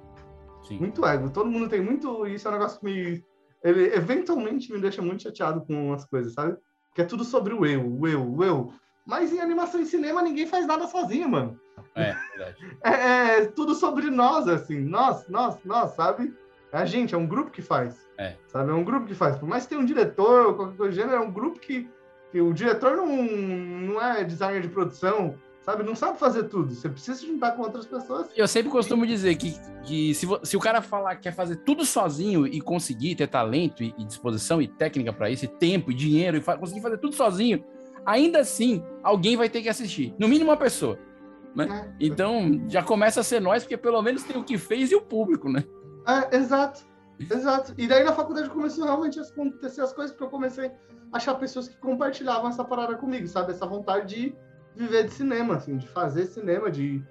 Sim. 0.68 0.80
Muito 0.80 1.06
ego. 1.06 1.30
Todo 1.30 1.50
mundo 1.50 1.70
tem 1.70 1.82
muito. 1.82 2.26
Isso 2.28 2.48
é 2.48 2.52
um 2.52 2.54
negócio 2.54 2.80
que 2.80 2.86
me. 2.86 3.26
Ele 3.64 3.96
eventualmente 3.96 4.72
me 4.72 4.80
deixa 4.80 5.02
muito 5.02 5.24
chateado 5.24 5.62
com 5.66 5.94
as 5.94 6.06
coisas, 6.06 6.34
sabe? 6.34 6.58
Que 6.94 7.02
é 7.02 7.06
tudo 7.06 7.24
sobre 7.24 7.54
o 7.54 7.66
eu, 7.66 8.00
o 8.00 8.08
eu, 8.08 8.36
o 8.36 8.44
eu. 8.44 8.74
Mas 9.06 9.34
em 9.34 9.40
animação 9.40 9.82
e 9.82 9.86
cinema 9.86 10.22
ninguém 10.22 10.46
faz 10.46 10.66
nada 10.66 10.88
sozinho, 10.88 11.30
mano. 11.30 11.60
É, 11.96 12.16
verdade. 12.36 12.78
é, 12.84 12.92
é 12.92 13.46
tudo 13.46 13.76
sobre 13.76 14.10
nós, 14.10 14.48
assim. 14.48 14.80
Nós, 14.80 15.28
nós, 15.28 15.58
nós, 15.64 15.92
sabe? 15.92 16.34
É 16.72 16.78
a 16.78 16.86
gente, 16.86 17.14
é 17.14 17.18
um 17.18 17.28
grupo 17.28 17.52
que 17.52 17.62
faz. 17.62 18.08
É. 18.18 18.36
Sabe? 18.48 18.72
É 18.72 18.74
um 18.74 18.84
grupo 18.84 19.06
que 19.06 19.14
faz. 19.14 19.38
Por 19.38 19.48
mais 19.48 19.64
que 19.64 19.70
tenha 19.70 19.82
um 19.82 19.86
diretor, 19.86 20.56
qualquer 20.56 20.78
coisa 20.78 20.92
do 20.92 20.96
gênero, 20.96 21.18
é 21.18 21.20
um 21.20 21.32
grupo 21.32 21.60
que 21.60 21.88
que 22.34 22.42
o 22.42 22.52
diretor 22.52 22.98
não, 22.98 23.06
não 23.06 24.02
é 24.02 24.24
designer 24.24 24.60
de 24.60 24.68
produção, 24.68 25.36
sabe? 25.62 25.84
Não 25.84 25.96
sabe 25.96 26.18
fazer 26.18 26.46
tudo. 26.46 26.74
Você 26.74 26.90
precisa 26.90 27.20
se 27.20 27.28
juntar 27.28 27.52
com 27.52 27.62
outras 27.62 27.86
pessoas. 27.86 28.28
Eu 28.36 28.48
sempre 28.48 28.72
costumo 28.72 29.06
dizer 29.06 29.36
que, 29.36 29.54
que 29.84 30.16
se, 30.16 30.28
se 30.42 30.58
o 30.58 30.60
cara 30.60 30.82
falar 30.82 31.16
que 31.16 31.22
quer 31.22 31.36
fazer 31.36 31.58
tudo 31.58 31.86
sozinho 31.86 32.48
e 32.48 32.60
conseguir 32.60 33.14
ter 33.14 33.28
talento 33.28 33.84
e, 33.84 33.94
e 34.00 34.04
disposição 34.04 34.60
e 34.60 34.68
técnica 34.68 35.14
para 35.14 35.30
isso, 35.30 35.46
e 35.46 35.48
tempo 35.48 35.92
e 35.92 35.94
dinheiro, 35.94 36.36
e 36.36 36.42
fa 36.42 36.58
conseguir 36.58 36.82
fazer 36.82 36.98
tudo 36.98 37.14
sozinho, 37.14 37.64
ainda 38.04 38.40
assim 38.40 38.84
alguém 39.04 39.38
vai 39.38 39.48
ter 39.48 39.62
que 39.62 39.70
assistir. 39.70 40.16
No 40.18 40.28
mínimo 40.28 40.50
uma 40.50 40.58
pessoa. 40.58 40.98
Né? 41.56 41.94
É. 42.00 42.06
Então 42.06 42.64
já 42.68 42.82
começa 42.82 43.22
a 43.22 43.24
ser 43.24 43.40
nós, 43.40 43.64
porque 43.64 43.78
pelo 43.78 44.02
menos 44.02 44.24
tem 44.24 44.38
o 44.38 44.44
que 44.44 44.58
fez 44.58 44.92
e 44.92 44.96
o 44.96 45.02
público, 45.02 45.50
né? 45.50 45.64
É, 46.08 46.36
exato. 46.38 46.84
Exato. 47.20 47.74
E 47.78 47.88
daí 47.88 48.04
na 48.04 48.12
faculdade 48.12 48.50
começou 48.50 48.86
realmente 48.86 49.20
a 49.20 49.24
acontecer 49.24 49.82
as 49.82 49.94
coisas, 49.94 50.12
porque 50.12 50.26
eu 50.26 50.30
comecei 50.30 50.72
a 51.12 51.18
achar 51.18 51.36
pessoas 51.36 51.68
que 51.68 51.78
compartilhavam 51.78 52.50
essa 52.50 52.64
parada 52.64 52.96
comigo, 52.96 53.28
sabe? 53.28 53.52
Essa 53.52 53.66
vontade 53.66 54.16
de 54.16 54.36
viver 54.76 55.06
de 55.06 55.12
cinema, 55.12 55.56
assim, 55.56 55.78
de 55.78 55.88
fazer 55.88 56.26
cinema, 56.26 56.72
de 56.72 57.04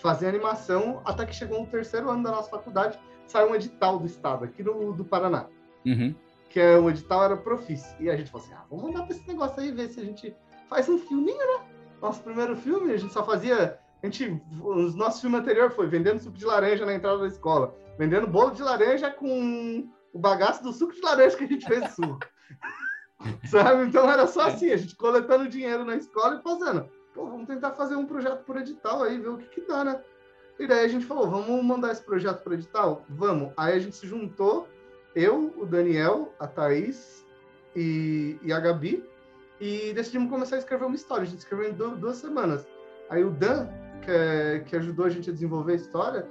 fazer 0.00 0.26
animação, 0.26 1.00
até 1.04 1.24
que 1.24 1.34
chegou 1.34 1.60
no 1.60 1.66
terceiro 1.66 2.10
ano 2.10 2.24
da 2.24 2.32
nossa 2.32 2.50
faculdade, 2.50 2.98
saiu 3.26 3.50
um 3.50 3.54
edital 3.54 3.98
do 3.98 4.06
estado, 4.06 4.44
aqui 4.44 4.62
do, 4.62 4.92
do 4.92 5.04
Paraná. 5.04 5.46
Uhum. 5.86 6.14
Que 6.50 6.60
é, 6.60 6.76
o 6.76 6.90
edital 6.90 7.24
era 7.24 7.36
Profis. 7.36 7.94
E 8.00 8.10
a 8.10 8.16
gente 8.16 8.30
falou 8.30 8.44
assim, 8.44 8.54
ah, 8.54 8.64
vamos 8.68 8.86
mandar 8.86 9.06
pra 9.06 9.16
esse 9.16 9.26
negócio 9.26 9.62
aí, 9.62 9.70
ver 9.70 9.88
se 9.88 10.00
a 10.00 10.04
gente 10.04 10.36
faz 10.68 10.88
um 10.88 10.98
filminho, 10.98 11.38
né? 11.38 11.64
Nosso 12.02 12.22
primeiro 12.22 12.56
filme, 12.56 12.92
a 12.92 12.96
gente 12.96 13.12
só 13.12 13.24
fazia... 13.24 13.78
A 14.04 14.06
gente, 14.06 14.42
os 14.62 14.94
nossos 14.94 15.22
filmes 15.22 15.40
anteriores 15.40 15.74
foi 15.74 15.86
vendendo 15.86 16.20
suco 16.20 16.36
de 16.36 16.44
laranja 16.44 16.84
na 16.84 16.94
entrada 16.94 17.18
da 17.18 17.26
escola 17.26 17.74
vendendo 17.98 18.26
bolo 18.26 18.50
de 18.50 18.62
laranja 18.62 19.10
com 19.10 19.88
o 20.12 20.18
bagaço 20.18 20.62
do 20.62 20.72
suco 20.72 20.92
de 20.92 21.00
laranja 21.00 21.36
que 21.36 21.44
a 21.44 21.48
gente 21.48 21.66
fez 21.66 21.90
suco. 21.92 22.18
Sabe? 23.48 23.84
Então 23.84 24.10
era 24.10 24.26
só 24.26 24.48
assim, 24.48 24.70
a 24.70 24.76
gente 24.76 24.96
coletando 24.96 25.48
dinheiro 25.48 25.84
na 25.84 25.96
escola 25.96 26.36
e 26.38 26.42
fazendo. 26.42 26.88
Pô, 27.14 27.26
vamos 27.26 27.46
tentar 27.46 27.72
fazer 27.72 27.94
um 27.94 28.06
projeto 28.06 28.44
por 28.44 28.56
edital 28.56 29.02
aí, 29.02 29.18
ver 29.18 29.28
o 29.28 29.38
que, 29.38 29.46
que 29.46 29.60
dá, 29.66 29.84
né? 29.84 30.00
E 30.58 30.66
daí 30.66 30.84
a 30.84 30.88
gente 30.88 31.06
falou, 31.06 31.28
vamos 31.28 31.64
mandar 31.64 31.92
esse 31.92 32.02
projeto 32.02 32.42
por 32.42 32.52
edital? 32.52 33.04
Vamos. 33.08 33.52
Aí 33.56 33.74
a 33.74 33.78
gente 33.78 33.96
se 33.96 34.06
juntou, 34.06 34.68
eu, 35.14 35.52
o 35.56 35.64
Daniel, 35.64 36.32
a 36.38 36.46
Thaís 36.46 37.24
e, 37.74 38.38
e 38.42 38.52
a 38.52 38.60
Gabi, 38.60 39.04
e 39.60 39.92
decidimos 39.94 40.30
começar 40.30 40.56
a 40.56 40.58
escrever 40.58 40.84
uma 40.84 40.96
história. 40.96 41.22
A 41.22 41.26
gente 41.26 41.38
escreveu 41.38 41.70
em 41.70 41.72
duas 41.72 42.16
semanas. 42.16 42.66
Aí 43.08 43.24
o 43.24 43.30
Dan, 43.30 43.68
que, 44.04 44.64
que 44.66 44.76
ajudou 44.76 45.06
a 45.06 45.10
gente 45.10 45.30
a 45.30 45.32
desenvolver 45.32 45.72
a 45.72 45.76
história, 45.76 46.28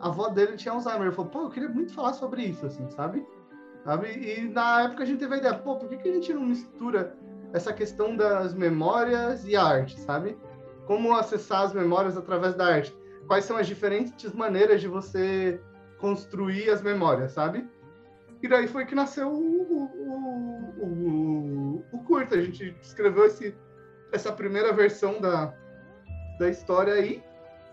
a 0.00 0.08
avó 0.08 0.28
dele 0.28 0.56
tinha 0.56 0.72
Alzheimer. 0.72 1.02
Ele 1.02 1.12
falou, 1.12 1.30
pô, 1.30 1.42
eu 1.42 1.50
queria 1.50 1.68
muito 1.68 1.92
falar 1.92 2.12
sobre 2.12 2.42
isso, 2.42 2.66
assim, 2.66 2.88
sabe? 2.90 3.26
sabe? 3.86 4.08
E 4.08 4.48
na 4.48 4.82
época 4.82 5.04
a 5.04 5.06
gente 5.06 5.20
teve 5.20 5.34
a 5.36 5.38
ideia, 5.38 5.54
pô, 5.54 5.76
por 5.76 5.88
que, 5.88 5.96
que 5.96 6.08
a 6.08 6.12
gente 6.12 6.34
não 6.34 6.42
mistura 6.42 7.16
essa 7.52 7.72
questão 7.72 8.16
das 8.16 8.52
memórias 8.52 9.46
e 9.46 9.54
arte, 9.54 9.98
sabe? 10.00 10.36
Como 10.86 11.14
acessar 11.14 11.62
as 11.62 11.72
memórias 11.72 12.16
através 12.16 12.54
da 12.56 12.66
arte? 12.66 12.94
Quais 13.28 13.44
são 13.44 13.56
as 13.56 13.66
diferentes 13.66 14.32
maneiras 14.32 14.80
de 14.80 14.88
você 14.88 15.60
construir 15.98 16.68
as 16.68 16.82
memórias, 16.82 17.32
sabe? 17.32 17.66
E 18.42 18.48
daí 18.48 18.66
foi 18.66 18.84
que 18.84 18.94
nasceu 18.94 19.28
o, 19.28 19.72
o, 19.72 20.84
o, 20.84 21.84
o 21.92 21.98
curta. 22.04 22.34
A 22.34 22.42
gente 22.42 22.76
escreveu 22.82 23.24
esse, 23.24 23.54
essa 24.12 24.32
primeira 24.32 24.72
versão 24.72 25.20
da, 25.20 25.54
da 26.38 26.48
história 26.48 26.94
aí. 26.94 27.22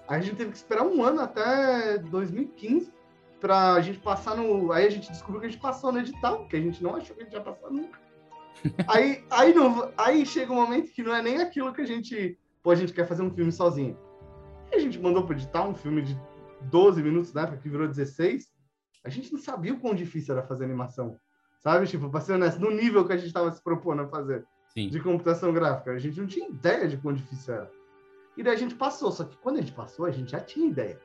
A 0.08 0.20
gente 0.20 0.36
teve 0.36 0.52
que 0.52 0.58
esperar 0.58 0.84
um 0.84 1.04
ano 1.04 1.22
até 1.22 1.98
2015 1.98 2.92
pra 3.40 3.80
gente 3.82 4.00
passar 4.00 4.36
no. 4.36 4.72
Aí 4.72 4.86
a 4.86 4.90
gente 4.90 5.12
descobriu 5.12 5.42
que 5.42 5.48
a 5.48 5.50
gente 5.50 5.62
passou 5.62 5.92
no 5.92 6.00
edital, 6.00 6.48
que 6.48 6.56
a 6.56 6.62
gente 6.62 6.82
não 6.84 6.96
achou 6.96 7.16
que 7.16 7.22
a 7.22 7.26
gente 7.26 7.34
ia 7.34 7.42
passar 7.42 7.70
nunca. 7.70 8.00
aí, 8.88 9.24
aí, 9.30 9.54
não, 9.54 9.92
aí 9.98 10.26
chega 10.26 10.52
um 10.52 10.56
momento 10.56 10.92
que 10.92 11.04
não 11.04 11.14
é 11.14 11.22
nem 11.22 11.42
aquilo 11.42 11.74
que 11.74 11.82
a 11.82 11.86
gente. 11.86 12.38
Pô, 12.62 12.72
a 12.72 12.76
gente 12.76 12.94
quer 12.94 13.08
fazer 13.08 13.22
um 13.22 13.34
filme 13.34 13.52
sozinho. 13.52 13.98
E 14.72 14.76
a 14.76 14.80
gente 14.80 15.00
mandou 15.00 15.26
pro 15.26 15.36
edital 15.36 15.70
um 15.70 15.76
filme 15.76 16.02
de 16.02 16.18
12 16.64 17.04
minutos, 17.04 17.34
né? 17.34 17.46
Que 17.62 17.70
virou 17.70 17.88
16. 17.88 18.52
A 19.04 19.10
gente 19.10 19.34
não 19.34 19.40
sabia 19.40 19.74
o 19.74 19.80
quão 19.80 19.94
difícil 19.94 20.36
era 20.36 20.48
fazer 20.48 20.64
animação. 20.64 21.20
Sabe? 21.60 21.88
Tipo, 21.88 22.10
pra 22.10 22.22
ser 22.22 22.34
honesto, 22.34 22.60
no 22.60 22.72
nível 22.72 23.06
que 23.06 23.14
a 23.14 23.18
gente 23.18 23.28
estava 23.28 23.52
se 23.52 23.62
propondo 23.62 24.02
a 24.02 24.08
fazer 24.08 24.46
Sim. 24.74 24.90
de 24.90 25.00
computação 25.00 25.54
gráfica. 25.54 25.92
A 25.92 26.00
gente 26.00 26.20
não 26.20 26.28
tinha 26.28 26.48
ideia 26.48 26.88
de 26.88 26.98
quão 26.98 27.14
difícil 27.14 27.54
era. 27.54 27.72
E 28.36 28.44
daí 28.44 28.54
a 28.54 28.58
gente 28.58 28.76
passou. 28.76 29.12
Só 29.12 29.24
que 29.24 29.38
quando 29.38 29.58
a 29.58 29.62
gente 29.62 29.74
passou, 29.74 30.06
a 30.06 30.12
gente 30.12 30.32
já 30.32 30.40
tinha 30.40 30.68
ideia. 30.68 31.00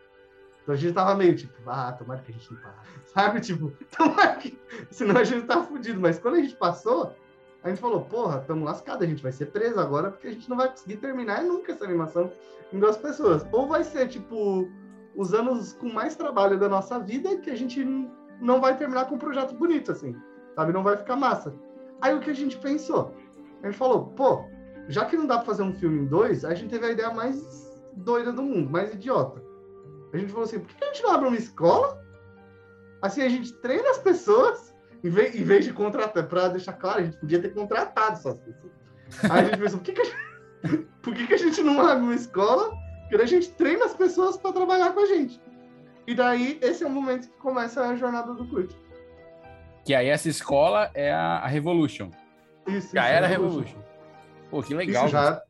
Então 0.62 0.74
a 0.74 0.78
gente 0.78 0.94
tava 0.94 1.14
meio 1.14 1.34
tipo, 1.34 1.54
ah, 1.66 1.92
tomara 1.92 2.20
que 2.20 2.30
a 2.30 2.34
gente 2.34 2.52
não 2.52 2.60
passe. 2.60 2.78
Sabe? 3.06 3.40
Tipo, 3.40 3.72
tomara 3.96 4.36
que. 4.36 4.58
Senão 4.90 5.16
a 5.16 5.24
gente 5.24 5.46
tá 5.46 5.62
fudido. 5.62 6.00
Mas 6.00 6.18
quando 6.18 6.34
a 6.34 6.40
gente 6.40 6.56
passou, 6.56 7.14
a 7.62 7.68
gente 7.68 7.80
falou, 7.80 8.02
porra, 8.02 8.40
tamo 8.40 8.64
lascado, 8.64 9.02
a 9.02 9.06
gente 9.06 9.22
vai 9.22 9.32
ser 9.32 9.46
preso 9.46 9.80
agora 9.80 10.10
porque 10.10 10.28
a 10.28 10.32
gente 10.32 10.48
não 10.48 10.56
vai 10.56 10.68
conseguir 10.68 10.96
terminar 10.98 11.42
nunca 11.42 11.72
essa 11.72 11.84
animação 11.84 12.32
em 12.72 12.78
duas 12.78 12.96
pessoas. 12.96 13.46
Ou 13.52 13.66
vai 13.66 13.82
ser, 13.82 14.08
tipo, 14.08 14.68
os 15.16 15.34
anos 15.34 15.72
com 15.72 15.92
mais 15.92 16.16
trabalho 16.16 16.58
da 16.58 16.68
nossa 16.68 16.98
vida 16.98 17.38
que 17.38 17.50
a 17.50 17.56
gente 17.56 17.84
não 18.40 18.60
vai 18.60 18.76
terminar 18.76 19.06
com 19.06 19.16
um 19.16 19.18
projeto 19.18 19.54
bonito, 19.54 19.92
assim. 19.92 20.14
Sabe? 20.54 20.72
Não 20.72 20.82
vai 20.82 20.96
ficar 20.96 21.16
massa. 21.16 21.54
Aí 22.00 22.14
o 22.14 22.20
que 22.20 22.30
a 22.30 22.34
gente 22.34 22.56
pensou? 22.58 23.14
A 23.62 23.66
gente 23.66 23.76
falou, 23.76 24.06
pô, 24.06 24.44
já 24.88 25.04
que 25.04 25.16
não 25.16 25.26
dá 25.26 25.36
pra 25.36 25.46
fazer 25.46 25.62
um 25.62 25.72
filme 25.72 26.00
em 26.00 26.06
dois, 26.06 26.44
a 26.44 26.54
gente 26.54 26.70
teve 26.70 26.86
a 26.86 26.90
ideia 26.90 27.10
mais 27.12 27.68
doida 27.94 28.32
do 28.32 28.42
mundo, 28.42 28.70
mais 28.70 28.92
idiota 28.92 29.48
a 30.12 30.16
gente 30.16 30.30
falou 30.30 30.44
assim, 30.44 30.60
por 30.60 30.74
que 30.74 30.84
a 30.84 30.86
gente 30.86 31.02
não 31.02 31.12
abre 31.12 31.28
uma 31.28 31.36
escola? 31.36 32.02
Assim, 33.02 33.22
a 33.22 33.28
gente 33.28 33.52
treina 33.54 33.90
as 33.90 33.98
pessoas, 33.98 34.74
em 35.04 35.10
vez, 35.10 35.34
em 35.34 35.44
vez 35.44 35.64
de 35.64 35.72
contratar, 35.72 36.26
para 36.26 36.48
deixar 36.48 36.72
claro, 36.72 37.00
a 37.00 37.04
gente 37.04 37.18
podia 37.18 37.40
ter 37.40 37.54
contratado 37.54 38.12
essas 38.12 38.38
pessoas. 38.38 38.72
Aí 39.30 39.40
a 39.40 39.44
gente 39.44 39.58
pensou, 39.58 39.78
por 39.78 39.84
que, 39.84 39.92
que, 39.92 40.00
a, 40.00 40.04
gente, 40.04 40.86
por 41.02 41.14
que, 41.14 41.26
que 41.26 41.34
a 41.34 41.38
gente 41.38 41.62
não 41.62 41.80
abre 41.86 42.04
uma 42.04 42.14
escola? 42.14 42.74
Porque 43.08 43.22
a 43.22 43.26
gente 43.26 43.50
treina 43.52 43.84
as 43.84 43.94
pessoas 43.94 44.36
para 44.36 44.52
trabalhar 44.52 44.92
com 44.92 45.00
a 45.00 45.06
gente. 45.06 45.40
E 46.06 46.14
daí, 46.14 46.58
esse 46.62 46.82
é 46.82 46.86
o 46.86 46.90
momento 46.90 47.28
que 47.28 47.36
começa 47.36 47.86
a 47.86 47.94
jornada 47.94 48.32
do 48.32 48.46
Kurt. 48.46 48.72
Que 49.84 49.94
aí 49.94 50.08
essa 50.08 50.28
escola 50.28 50.90
é 50.94 51.12
a, 51.12 51.46
Revolution. 51.46 52.10
Isso, 52.66 52.94
já 52.94 53.06
era 53.06 53.26
a 53.26 53.28
Revolution. 53.28 53.60
Revolution. 53.60 53.87
Pô, 54.50 54.62
que 54.62 54.74
legal. 54.74 55.04
Isso 55.04 55.12
já, 55.12 55.42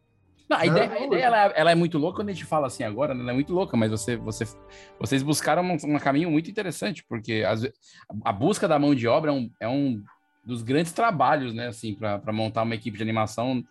não, 0.48 0.56
a 0.56 0.64
ideia, 0.64 0.90
a 0.90 1.06
ideia 1.06 1.24
ela, 1.24 1.36
ela, 1.36 1.70
é 1.70 1.74
muito 1.74 1.98
louca 1.98 2.16
quando 2.16 2.30
a 2.30 2.32
gente 2.32 2.46
fala 2.46 2.68
assim 2.68 2.82
agora, 2.82 3.14
né? 3.14 3.20
ela 3.20 3.32
é 3.32 3.34
muito 3.34 3.52
louca, 3.52 3.76
mas 3.76 3.90
você, 3.90 4.16
você, 4.16 4.44
vocês 4.98 5.22
buscaram 5.22 5.62
um, 5.62 5.76
um 5.94 5.98
caminho 5.98 6.30
muito 6.30 6.50
interessante, 6.50 7.04
porque 7.06 7.44
as, 7.46 7.68
a 8.24 8.32
busca 8.32 8.66
da 8.66 8.78
mão 8.78 8.94
de 8.94 9.06
obra 9.06 9.30
é 9.30 9.34
um, 9.34 9.50
é 9.60 9.68
um 9.68 10.02
dos 10.42 10.62
grandes 10.62 10.92
trabalhos, 10.92 11.52
né, 11.52 11.66
assim, 11.66 11.94
para 11.94 12.32
montar 12.32 12.62
uma 12.62 12.74
equipe 12.74 12.96
de 12.96 13.02
animação 13.02 13.62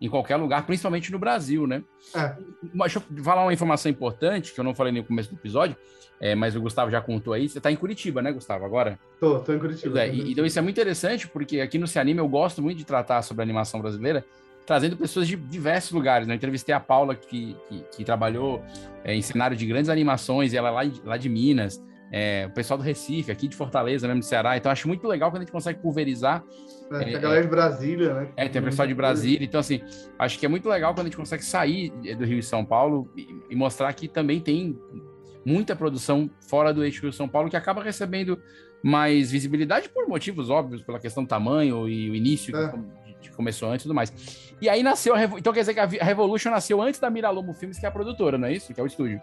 em 0.00 0.10
qualquer 0.10 0.36
lugar, 0.36 0.66
principalmente 0.66 1.12
no 1.12 1.18
Brasil, 1.18 1.66
né? 1.66 1.82
É. 2.14 2.36
Deixa 2.74 2.98
eu 2.98 3.24
falar 3.24 3.42
uma 3.42 3.52
informação 3.52 3.90
importante, 3.90 4.52
que 4.52 4.58
eu 4.58 4.64
não 4.64 4.74
falei 4.74 4.92
no 4.92 5.04
começo 5.04 5.30
do 5.30 5.36
episódio, 5.36 5.76
é, 6.20 6.34
mas 6.34 6.56
o 6.56 6.60
Gustavo 6.60 6.90
já 6.90 7.00
contou 7.00 7.32
aí. 7.32 7.48
Você 7.48 7.58
está 7.58 7.70
em 7.70 7.76
Curitiba, 7.76 8.20
né, 8.20 8.32
Gustavo, 8.32 8.64
agora? 8.64 8.98
Tô, 9.20 9.38
tô 9.38 9.54
em 9.54 9.58
Curitiba. 9.58 10.00
É, 10.00 10.12
e, 10.12 10.32
então 10.32 10.44
isso 10.44 10.58
é 10.58 10.62
muito 10.62 10.74
interessante, 10.74 11.28
porque 11.28 11.60
aqui 11.60 11.78
no 11.78 11.86
Cianime 11.86 12.18
eu 12.18 12.28
gosto 12.28 12.60
muito 12.60 12.76
de 12.76 12.84
tratar 12.84 13.22
sobre 13.22 13.42
a 13.42 13.44
animação 13.44 13.80
brasileira, 13.80 14.24
trazendo 14.66 14.96
pessoas 14.96 15.28
de 15.28 15.36
diversos 15.36 15.92
lugares. 15.92 16.26
Né? 16.26 16.34
Eu 16.34 16.36
entrevistei 16.36 16.74
a 16.74 16.80
Paula, 16.80 17.14
que, 17.14 17.56
que, 17.68 17.84
que 17.96 18.04
trabalhou 18.04 18.62
é, 19.04 19.14
em 19.14 19.22
cenário 19.22 19.56
de 19.56 19.64
grandes 19.64 19.88
animações, 19.88 20.52
e 20.52 20.56
ela 20.56 20.68
é 20.68 20.72
lá, 20.72 20.92
lá 21.04 21.16
de 21.16 21.28
Minas, 21.28 21.82
é, 22.12 22.46
o 22.46 22.50
pessoal 22.50 22.76
do 22.76 22.84
Recife, 22.84 23.30
aqui 23.30 23.48
de 23.48 23.56
Fortaleza, 23.56 24.06
mesmo 24.06 24.20
do 24.20 24.26
Ceará. 24.26 24.56
Então, 24.56 24.70
acho 24.70 24.86
muito 24.88 25.06
legal 25.06 25.30
quando 25.30 25.42
a 25.42 25.44
gente 25.44 25.52
consegue 25.52 25.80
pulverizar. 25.80 26.44
É, 26.90 27.04
tem 27.04 27.14
a 27.16 27.18
galera 27.18 27.42
de 27.42 27.48
Brasília, 27.48 28.14
né? 28.14 28.28
É, 28.36 28.48
tem 28.48 28.60
o 28.60 28.64
pessoal 28.64 28.86
de 28.86 28.94
Brasília. 28.94 29.44
Então, 29.44 29.60
assim, 29.60 29.80
acho 30.18 30.38
que 30.38 30.46
é 30.46 30.48
muito 30.48 30.68
legal 30.68 30.92
quando 30.92 31.06
a 31.06 31.08
gente 31.08 31.16
consegue 31.16 31.44
sair 31.44 31.90
do 31.90 32.24
Rio 32.24 32.38
e 32.38 32.42
São 32.42 32.64
Paulo 32.64 33.10
e, 33.16 33.28
e 33.50 33.56
mostrar 33.56 33.92
que 33.92 34.08
também 34.08 34.40
tem 34.40 34.78
muita 35.44 35.76
produção 35.76 36.28
fora 36.48 36.72
do 36.74 36.84
eixo 36.84 37.02
Rio 37.02 37.12
São 37.12 37.28
Paulo 37.28 37.48
que 37.48 37.56
acaba 37.56 37.82
recebendo 37.82 38.40
mais 38.82 39.30
visibilidade 39.30 39.88
por 39.88 40.08
motivos 40.08 40.50
óbvios, 40.50 40.82
pela 40.82 40.98
questão 40.98 41.24
do 41.24 41.28
tamanho 41.28 41.88
e 41.88 42.10
o 42.10 42.14
início 42.14 42.54
é 42.56 42.72
que 43.20 43.30
começou 43.30 43.70
antes 43.70 43.84
e 43.84 43.88
tudo 43.88 43.94
mais. 43.94 44.45
E 44.60 44.68
aí 44.68 44.82
nasceu 44.82 45.14
a 45.14 45.18
Revo... 45.18 45.38
Então 45.38 45.52
quer 45.52 45.60
dizer 45.60 45.74
que 45.74 45.80
a 45.80 46.04
Revolution 46.04 46.50
nasceu 46.50 46.80
antes 46.80 46.98
da 46.98 47.10
Miralomo 47.10 47.52
Filmes, 47.52 47.78
que 47.78 47.84
é 47.84 47.88
a 47.88 47.92
produtora, 47.92 48.38
não 48.38 48.48
é 48.48 48.52
isso? 48.52 48.72
Que 48.72 48.80
é 48.80 48.82
o 48.82 48.86
estúdio. 48.86 49.20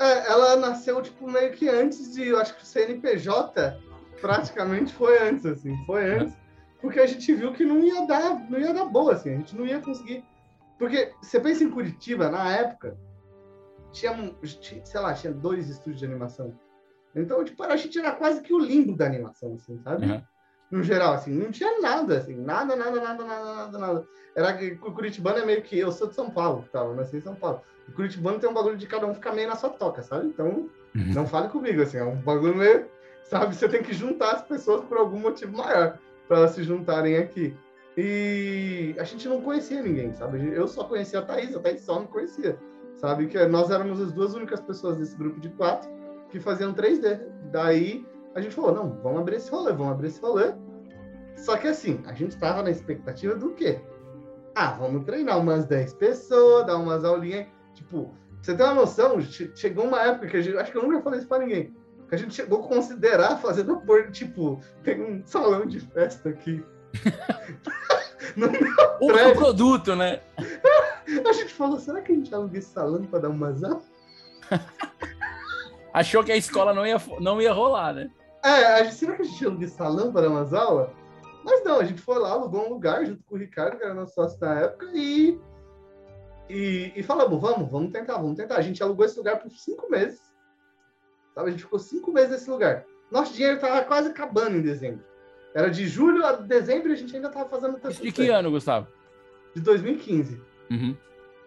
É, 0.00 0.30
ela 0.30 0.56
nasceu, 0.56 1.00
tipo, 1.02 1.30
meio 1.30 1.52
que 1.52 1.68
antes 1.68 2.14
de. 2.14 2.28
Eu 2.28 2.38
acho 2.40 2.56
que 2.56 2.62
o 2.62 2.66
CNPJ 2.66 3.78
praticamente 4.20 4.92
foi 4.94 5.18
antes, 5.22 5.44
assim. 5.44 5.76
Foi 5.84 6.18
antes. 6.18 6.34
Porque 6.80 6.98
a 6.98 7.06
gente 7.06 7.32
viu 7.34 7.52
que 7.52 7.64
não 7.64 7.78
ia 7.80 8.06
dar, 8.06 8.50
não 8.50 8.58
ia 8.58 8.72
dar 8.72 8.86
boa, 8.86 9.12
assim. 9.12 9.34
A 9.34 9.36
gente 9.36 9.54
não 9.54 9.66
ia 9.66 9.80
conseguir. 9.80 10.24
Porque 10.78 11.12
você 11.20 11.38
pensa 11.38 11.62
em 11.62 11.70
Curitiba, 11.70 12.28
na 12.28 12.50
época, 12.50 12.96
tinha, 13.92 14.34
sei 14.42 15.00
lá, 15.00 15.14
tinha 15.14 15.32
dois 15.32 15.68
estúdios 15.68 16.00
de 16.00 16.06
animação. 16.06 16.58
Então, 17.14 17.44
tipo, 17.44 17.62
a 17.62 17.76
gente 17.76 17.98
era 17.98 18.12
quase 18.12 18.40
que 18.40 18.54
o 18.54 18.58
limbo 18.58 18.96
da 18.96 19.06
animação, 19.06 19.54
assim, 19.54 19.78
sabe? 19.82 20.06
Uhum 20.06 20.22
no 20.72 20.82
geral, 20.82 21.12
assim, 21.12 21.32
não 21.32 21.52
tinha 21.52 21.80
nada, 21.80 22.16
assim, 22.16 22.34
nada, 22.34 22.74
nada, 22.74 22.98
nada, 22.98 23.24
nada, 23.24 23.54
nada, 23.54 23.78
nada. 23.78 24.08
Era 24.34 24.54
que 24.54 24.78
o 24.82 24.90
Curitibano 24.90 25.38
é 25.38 25.44
meio 25.44 25.60
que, 25.60 25.78
eu 25.78 25.92
sou 25.92 26.08
de 26.08 26.14
São 26.14 26.30
Paulo, 26.30 26.64
tá? 26.72 26.80
Eu 26.80 26.96
nasci 26.96 27.18
em 27.18 27.20
São 27.20 27.34
Paulo. 27.34 27.60
O 27.86 27.92
Curitibano 27.92 28.38
tem 28.38 28.48
um 28.48 28.54
bagulho 28.54 28.78
de 28.78 28.86
cada 28.86 29.06
um 29.06 29.12
ficar 29.12 29.34
meio 29.34 29.48
na 29.48 29.54
sua 29.54 29.68
toca, 29.68 30.02
sabe? 30.02 30.28
Então, 30.28 30.46
uhum. 30.46 30.70
não 31.14 31.26
fale 31.26 31.48
comigo, 31.48 31.82
assim, 31.82 31.98
é 31.98 32.04
um 32.04 32.16
bagulho 32.16 32.56
meio, 32.56 32.86
sabe? 33.22 33.54
Você 33.54 33.68
tem 33.68 33.82
que 33.82 33.92
juntar 33.92 34.32
as 34.32 34.42
pessoas 34.42 34.82
por 34.84 34.96
algum 34.96 35.18
motivo 35.18 35.58
maior 35.58 35.98
para 36.26 36.38
elas 36.38 36.52
se 36.52 36.62
juntarem 36.62 37.18
aqui. 37.18 37.54
E 37.94 38.94
a 38.98 39.04
gente 39.04 39.28
não 39.28 39.42
conhecia 39.42 39.82
ninguém, 39.82 40.14
sabe? 40.14 40.54
Eu 40.54 40.66
só 40.66 40.84
conhecia 40.84 41.18
a 41.18 41.22
Thaís, 41.22 41.54
a 41.54 41.60
Thaís 41.60 41.82
só 41.82 41.96
não 42.00 42.06
conhecia, 42.06 42.58
sabe? 42.96 43.26
Que 43.26 43.44
nós 43.44 43.70
éramos 43.70 44.00
as 44.00 44.10
duas 44.10 44.32
únicas 44.32 44.60
pessoas 44.60 44.96
desse 44.96 45.14
grupo 45.18 45.38
de 45.38 45.50
quatro 45.50 45.90
que 46.30 46.40
faziam 46.40 46.72
3D. 46.72 47.20
Daí 47.50 48.06
a 48.34 48.40
gente 48.40 48.54
falou, 48.54 48.74
não, 48.74 48.90
vamos 49.02 49.20
abrir 49.20 49.36
esse 49.36 49.50
rolê, 49.50 49.72
vamos 49.72 49.92
abrir 49.92 50.08
esse 50.08 50.20
rolê. 50.20 50.52
Só 51.36 51.56
que 51.56 51.68
assim, 51.68 52.02
a 52.06 52.12
gente 52.12 52.32
estava 52.32 52.62
na 52.62 52.70
expectativa 52.70 53.34
do 53.34 53.50
quê? 53.50 53.80
Ah, 54.54 54.72
vamos 54.72 55.04
treinar 55.04 55.38
umas 55.38 55.66
10 55.66 55.94
pessoas, 55.94 56.66
dar 56.66 56.76
umas 56.76 57.04
aulinhas. 57.04 57.46
Tipo, 57.74 58.14
você 58.40 58.54
tem 58.54 58.66
uma 58.66 58.74
noção, 58.74 59.18
chegou 59.54 59.84
uma 59.84 60.02
época 60.02 60.26
que 60.28 60.36
a 60.36 60.42
gente, 60.42 60.56
acho 60.58 60.72
que 60.72 60.78
eu 60.78 60.82
nunca 60.82 61.02
falei 61.02 61.20
isso 61.20 61.28
pra 61.28 61.38
ninguém, 61.38 61.74
que 62.08 62.14
a 62.14 62.18
gente 62.18 62.34
chegou 62.34 62.64
a 62.64 62.68
considerar 62.68 63.38
fazer 63.38 63.64
por, 63.64 64.10
tipo, 64.10 64.60
tem 64.82 65.02
um 65.02 65.26
salão 65.26 65.64
de 65.66 65.80
festa 65.80 66.28
aqui. 66.28 66.64
no 68.36 68.50
meu 68.50 69.34
produto, 69.34 69.96
né? 69.96 70.20
a 71.26 71.32
gente 71.32 71.52
falou, 71.54 71.78
será 71.78 72.00
que 72.00 72.12
a 72.12 72.14
gente 72.14 72.34
aluga 72.34 72.58
esse 72.58 72.70
salão 72.70 73.02
para 73.04 73.20
dar 73.20 73.28
umas 73.30 73.62
aulas? 73.64 73.90
Achou 75.92 76.24
que 76.24 76.32
a 76.32 76.36
escola 76.36 76.72
não 76.72 76.86
ia, 76.86 77.00
não 77.20 77.40
ia 77.40 77.52
rolar, 77.52 77.92
né? 77.92 78.10
É, 78.42 78.84
será 78.90 79.14
que 79.14 79.22
a 79.22 79.24
gente 79.24 79.44
aluga 79.44 79.64
esse 79.64 79.76
salão 79.76 80.12
para 80.12 80.26
aulas? 80.26 80.90
Mas 81.44 81.64
não, 81.64 81.80
a 81.80 81.84
gente 81.84 82.00
foi 82.00 82.18
lá, 82.18 82.30
alugou 82.30 82.66
um 82.66 82.70
lugar 82.70 83.04
junto 83.04 83.22
com 83.24 83.34
o 83.34 83.38
Ricardo, 83.38 83.76
que 83.76 83.84
era 83.84 83.94
nosso 83.94 84.14
sócio 84.14 84.38
na 84.40 84.60
época, 84.60 84.86
e, 84.94 85.38
e, 86.48 86.92
e 86.94 87.02
falamos, 87.02 87.40
vamos, 87.40 87.70
vamos 87.70 87.92
tentar, 87.92 88.14
vamos 88.14 88.36
tentar. 88.36 88.56
A 88.56 88.62
gente 88.62 88.82
alugou 88.82 89.04
esse 89.04 89.16
lugar 89.16 89.38
por 89.40 89.50
cinco 89.50 89.90
meses. 89.90 90.20
Sabe? 91.34 91.48
A 91.48 91.50
gente 91.50 91.64
ficou 91.64 91.78
cinco 91.78 92.12
meses 92.12 92.30
nesse 92.30 92.50
lugar. 92.50 92.84
nosso 93.10 93.32
dinheiro 93.32 93.60
tava 93.60 93.82
quase 93.84 94.08
acabando 94.08 94.56
em 94.56 94.62
dezembro. 94.62 95.04
Era 95.54 95.68
de 95.68 95.86
julho 95.86 96.24
a 96.24 96.32
dezembro 96.32 96.90
e 96.90 96.92
a 96.92 96.96
gente 96.96 97.14
ainda 97.14 97.28
tava 97.28 97.48
fazendo 97.48 97.78
Isso 97.88 98.02
de 98.02 98.12
que 98.12 98.28
ano, 98.28 98.50
Gustavo? 98.50 98.86
De 99.54 99.60
2015. 99.60 100.40
Uhum. 100.70 100.96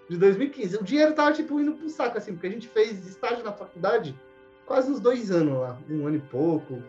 De 0.09 0.17
2015. 0.17 0.77
O 0.77 0.83
dinheiro 0.83 1.13
tava, 1.13 1.33
tipo, 1.33 1.59
indo 1.59 1.73
pro 1.73 1.89
saco, 1.89 2.17
assim, 2.17 2.33
porque 2.33 2.47
a 2.47 2.51
gente 2.51 2.67
fez 2.67 3.05
estágio 3.07 3.43
na 3.43 3.51
faculdade 3.51 4.15
quase 4.65 4.91
uns 4.91 4.99
dois 4.99 5.31
anos 5.31 5.59
lá. 5.59 5.77
Um 5.89 6.07
ano 6.07 6.17
e 6.17 6.21
pouco. 6.21 6.81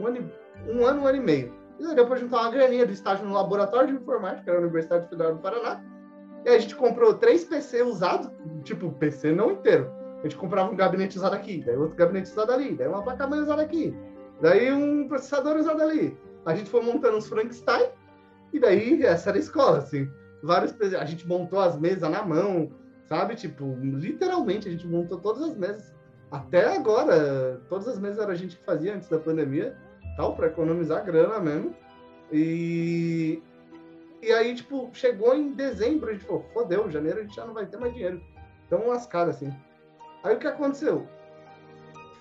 Um 0.00 0.06
ano, 0.06 0.16
e- 0.18 0.70
um 0.70 0.86
ano, 0.86 1.02
um 1.02 1.06
ano 1.06 1.16
e 1.18 1.20
meio. 1.20 1.52
E 1.78 1.94
deu 1.94 2.06
pra 2.06 2.16
juntar 2.16 2.42
uma 2.42 2.50
graninha 2.50 2.86
do 2.86 2.92
estágio 2.92 3.26
no 3.26 3.34
laboratório 3.34 3.88
de 3.88 4.00
informática, 4.00 4.50
era 4.50 4.60
a 4.60 4.62
Universidade 4.62 5.08
Federal 5.08 5.34
do 5.34 5.40
Paraná. 5.40 5.82
E 6.44 6.48
a 6.48 6.58
gente 6.58 6.76
comprou 6.76 7.14
três 7.14 7.44
PC 7.44 7.82
usados, 7.82 8.30
tipo, 8.62 8.92
PC 8.92 9.32
não 9.32 9.52
inteiro. 9.52 9.90
A 10.20 10.22
gente 10.22 10.36
comprava 10.36 10.70
um 10.70 10.76
gabinete 10.76 11.18
usado 11.18 11.34
aqui, 11.34 11.62
daí 11.64 11.76
outro 11.76 11.96
gabinete 11.96 12.30
usado 12.30 12.52
ali, 12.52 12.74
daí 12.74 12.88
uma 12.88 13.02
placa-mãe 13.02 13.40
usada 13.40 13.60
aqui, 13.60 13.94
daí 14.40 14.72
um 14.72 15.06
processador 15.06 15.56
usado 15.56 15.82
ali. 15.82 16.16
A 16.46 16.54
gente 16.54 16.70
foi 16.70 16.82
montando 16.82 17.16
uns 17.16 17.28
Frankenstein, 17.28 17.88
e 18.52 18.58
daí 18.58 19.04
essa 19.04 19.30
era 19.30 19.38
a 19.38 19.40
escola, 19.40 19.78
assim. 19.78 20.08
Vários 20.42 20.74
a 20.94 21.04
gente 21.04 21.26
montou 21.26 21.58
as 21.58 21.78
mesas 21.78 22.08
na 22.10 22.22
mão, 22.22 22.70
sabe? 23.04 23.34
Tipo, 23.34 23.76
literalmente 23.82 24.68
a 24.68 24.70
gente 24.70 24.86
montou 24.86 25.18
todas 25.18 25.42
as 25.42 25.56
mesas. 25.56 25.94
Até 26.30 26.74
agora, 26.74 27.60
todas 27.68 27.86
as 27.86 27.98
mesas 27.98 28.18
era 28.18 28.32
a 28.32 28.36
gente 28.36 28.56
que 28.56 28.64
fazia 28.64 28.94
antes 28.94 29.08
da 29.08 29.18
pandemia, 29.18 29.76
tal, 30.16 30.34
para 30.34 30.48
economizar 30.48 31.04
grana 31.04 31.38
mesmo. 31.38 31.74
E 32.32 33.42
e 34.24 34.32
aí, 34.32 34.54
tipo, 34.54 34.88
chegou 34.94 35.34
em 35.34 35.52
dezembro, 35.52 36.08
a 36.08 36.14
gente 36.14 36.24
falou, 36.24 36.46
fodeu, 36.54 36.90
janeiro 36.90 37.18
a 37.18 37.22
gente 37.22 37.36
já 37.36 37.44
não 37.44 37.52
vai 37.52 37.66
ter 37.66 37.76
mais 37.76 37.92
dinheiro. 37.92 38.22
Então, 38.66 38.88
lascado, 38.88 39.28
assim. 39.28 39.52
Aí 40.22 40.34
o 40.34 40.38
que 40.38 40.46
aconteceu? 40.46 41.06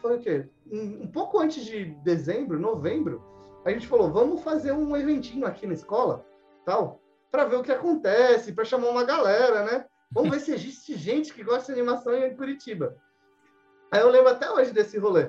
Foi 0.02 0.18
o 0.18 0.20
quê? 0.20 0.50
Um, 0.70 1.04
um 1.04 1.08
pouco 1.08 1.40
antes 1.40 1.64
de 1.64 1.86
dezembro, 2.04 2.60
novembro, 2.60 3.24
a 3.64 3.72
gente 3.72 3.88
falou, 3.88 4.12
vamos 4.12 4.42
fazer 4.42 4.74
um 4.74 4.98
eventinho 4.98 5.46
aqui 5.46 5.66
na 5.66 5.76
escola, 5.76 6.26
tal, 6.66 7.00
para 7.32 7.46
ver 7.46 7.56
o 7.56 7.64
que 7.64 7.72
acontece, 7.72 8.52
para 8.52 8.66
chamar 8.66 8.90
uma 8.90 9.06
galera, 9.06 9.64
né? 9.64 9.86
Vamos 10.12 10.30
ver 10.30 10.42
se 10.42 10.54
existe 10.54 10.98
gente 10.98 11.34
que 11.34 11.42
gosta 11.42 11.74
de 11.74 11.80
animação 11.80 12.14
em 12.14 12.36
Curitiba. 12.36 12.98
Aí 13.94 14.00
eu 14.00 14.10
lembro 14.10 14.30
até 14.30 14.50
hoje 14.50 14.74
desse 14.74 14.98
rolê. 14.98 15.28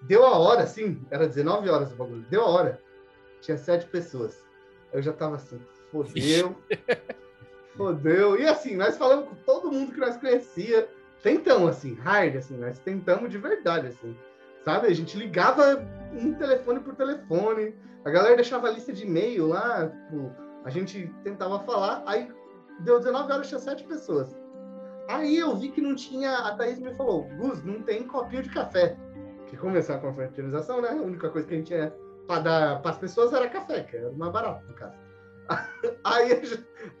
Deu 0.00 0.24
a 0.24 0.38
hora, 0.38 0.62
assim, 0.62 0.98
era 1.10 1.28
19 1.28 1.68
horas 1.68 1.92
o 1.92 1.94
bagulho, 1.94 2.24
deu 2.30 2.40
a 2.40 2.48
hora. 2.48 2.82
Tinha 3.42 3.58
sete 3.58 3.84
pessoas. 3.84 4.42
Eu 4.94 5.02
já 5.02 5.12
tava 5.12 5.36
assim, 5.36 5.60
fodeu, 5.92 6.56
fodeu. 7.76 8.40
E 8.40 8.46
assim, 8.46 8.76
nós 8.76 8.96
falamos 8.96 9.28
com 9.28 9.34
todo 9.44 9.70
mundo 9.70 9.92
que 9.92 10.00
nós 10.00 10.16
conhecia. 10.16 10.88
Tentamos, 11.22 11.68
assim, 11.68 11.96
hard, 11.96 12.36
assim, 12.36 12.56
nós 12.56 12.78
tentamos 12.78 13.28
de 13.28 13.36
verdade, 13.36 13.88
assim. 13.88 14.16
Sabe? 14.64 14.86
A 14.86 14.94
gente 14.94 15.14
ligava 15.14 15.86
um 16.14 16.32
telefone 16.32 16.80
por 16.80 16.94
telefone, 16.94 17.74
a 18.06 18.10
galera 18.10 18.36
deixava 18.36 18.68
a 18.68 18.70
lista 18.70 18.90
de 18.90 19.04
e-mail 19.04 19.48
lá, 19.48 19.86
tipo, 19.86 20.32
a 20.64 20.70
gente 20.70 21.12
tentava 21.22 21.60
falar, 21.64 22.02
aí 22.06 22.32
deu 22.80 22.98
19 23.00 23.30
horas, 23.30 23.48
tinha 23.48 23.60
sete 23.60 23.84
pessoas. 23.84 24.34
Aí 25.08 25.38
eu 25.38 25.56
vi 25.56 25.70
que 25.70 25.80
não 25.80 25.94
tinha, 25.94 26.36
a 26.36 26.54
Thaís 26.54 26.78
me 26.78 26.94
falou, 26.94 27.24
Gus, 27.38 27.64
não 27.64 27.82
tem 27.82 28.06
copinho 28.06 28.42
de 28.42 28.50
café. 28.50 28.94
Que 29.46 29.56
começou 29.56 29.94
a 29.94 29.98
confraternização, 29.98 30.82
né? 30.82 30.90
A 30.90 31.02
única 31.02 31.30
coisa 31.30 31.48
que 31.48 31.54
a 31.54 31.56
gente 31.56 31.68
tinha 31.68 31.94
para 32.26 32.42
dar 32.42 32.82
para 32.82 32.90
as 32.90 32.98
pessoas 32.98 33.32
era 33.32 33.48
café, 33.48 33.82
que 33.84 33.96
era 33.96 34.12
mais 34.12 34.30
barato, 34.30 34.66
no 34.66 34.74
caso. 34.74 34.94
Aí, 36.04 36.42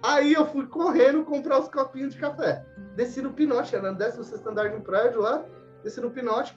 aí 0.02 0.32
eu 0.32 0.46
fui 0.46 0.66
correndo 0.66 1.22
comprar 1.22 1.58
os 1.58 1.68
copinhos 1.68 2.14
de 2.14 2.20
café. 2.20 2.64
Desci 2.96 3.20
no 3.20 3.34
Pinote, 3.34 3.76
era 3.76 3.92
no 3.92 3.98
16 3.98 4.46
andar 4.46 4.70
de 4.70 4.76
um 4.76 4.80
prédio 4.80 5.20
lá, 5.20 5.44
desci 5.84 6.00
no 6.00 6.10
Pinote. 6.10 6.56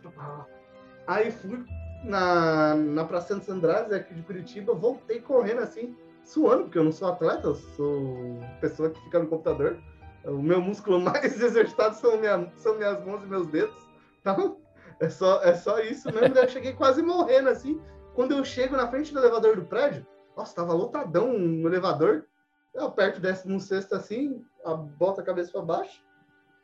Aí 1.05 1.31
fui 1.31 1.65
na, 2.05 2.75
na 2.75 3.03
Praça 3.03 3.33
Santos 3.33 3.49
Andrade, 3.49 3.93
aqui 3.93 4.13
de 4.13 4.21
Curitiba, 4.21 4.73
voltei 4.73 5.19
correndo 5.19 5.59
assim, 5.59 5.97
suando, 6.23 6.63
porque 6.63 6.77
eu 6.77 6.83
não 6.85 6.93
sou 6.93 7.09
atleta, 7.09 7.47
eu 7.47 7.55
sou 7.55 8.39
pessoa 8.61 8.89
que 8.89 9.01
fica 9.01 9.19
no 9.19 9.27
computador. 9.27 9.77
O 10.25 10.41
meu 10.41 10.61
músculo 10.61 10.99
mais 11.01 11.39
exercitado 11.41 11.95
são, 11.95 12.17
minha, 12.17 12.51
são 12.57 12.75
minhas 12.77 13.03
mãos 13.05 13.23
e 13.23 13.27
meus 13.27 13.47
dedos. 13.47 13.89
Então, 14.19 14.59
é 14.99 15.09
só, 15.09 15.41
é 15.41 15.55
só 15.55 15.79
isso 15.79 16.11
mesmo. 16.13 16.37
Eu 16.37 16.49
cheguei 16.49 16.73
quase 16.73 17.01
morrendo 17.01 17.49
assim. 17.49 17.81
Quando 18.13 18.33
eu 18.33 18.43
chego 18.43 18.75
na 18.75 18.87
frente 18.87 19.13
do 19.13 19.19
elevador 19.19 19.55
do 19.55 19.65
prédio, 19.65 20.05
nossa, 20.35 20.55
tava 20.55 20.73
lotadão 20.73 21.31
o 21.31 21.67
elevador. 21.67 22.25
Eu 22.73 22.85
aperto 22.85 23.19
o 23.19 23.21
décimo 23.21 23.59
sexto 23.59 23.95
assim, 23.95 24.45
a, 24.63 24.73
boto 24.73 25.19
a 25.19 25.23
cabeça 25.23 25.51
para 25.51 25.61
baixo. 25.61 26.03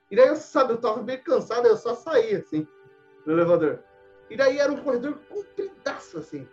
E 0.09 0.15
daí, 0.15 0.27
eu, 0.27 0.35
sabe, 0.35 0.73
eu 0.73 0.77
tava 0.77 1.03
meio 1.03 1.21
cansado, 1.21 1.67
eu 1.67 1.75
só 1.75 1.93
saí 1.93 2.35
assim, 2.35 2.65
do 3.25 3.31
elevador. 3.31 3.79
E 4.29 4.37
daí 4.37 4.57
era 4.57 4.71
um 4.71 4.81
corredor 4.81 5.19
compridaço 5.29 6.19
assim. 6.19 6.47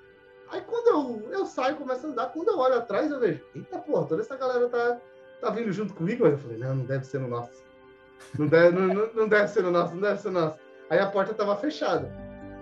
Aí 0.48 0.60
quando 0.62 0.88
eu, 0.88 1.32
eu 1.32 1.46
saio, 1.46 1.76
começo 1.76 2.06
a 2.06 2.10
andar, 2.10 2.32
quando 2.32 2.48
eu 2.48 2.58
olho 2.58 2.76
atrás, 2.76 3.10
eu 3.10 3.20
vejo, 3.20 3.44
eita 3.54 3.78
porra, 3.78 4.06
toda 4.06 4.22
essa 4.22 4.36
galera 4.36 4.68
tá, 4.68 5.00
tá 5.44 5.50
vindo 5.50 5.72
junto 5.72 5.94
comigo. 5.94 6.24
Aí 6.24 6.32
eu 6.32 6.38
falei, 6.38 6.58
não, 6.58 6.74
não 6.76 6.84
deve 6.84 7.04
ser 7.06 7.20
no 7.20 7.28
nosso. 7.28 7.62
Não 8.38 8.46
deve, 8.46 8.76
não, 8.78 8.86
não- 8.94 9.12
não 9.14 9.28
deve 9.28 9.48
ser 9.48 9.62
no 9.62 9.70
nosso, 9.70 9.94
não 9.94 10.00
deve 10.00 10.20
ser 10.20 10.30
no 10.30 10.40
nosso. 10.40 10.58
Aí 10.90 10.98
a 10.98 11.06
porta 11.06 11.34
tava 11.34 11.56
fechada. 11.56 12.10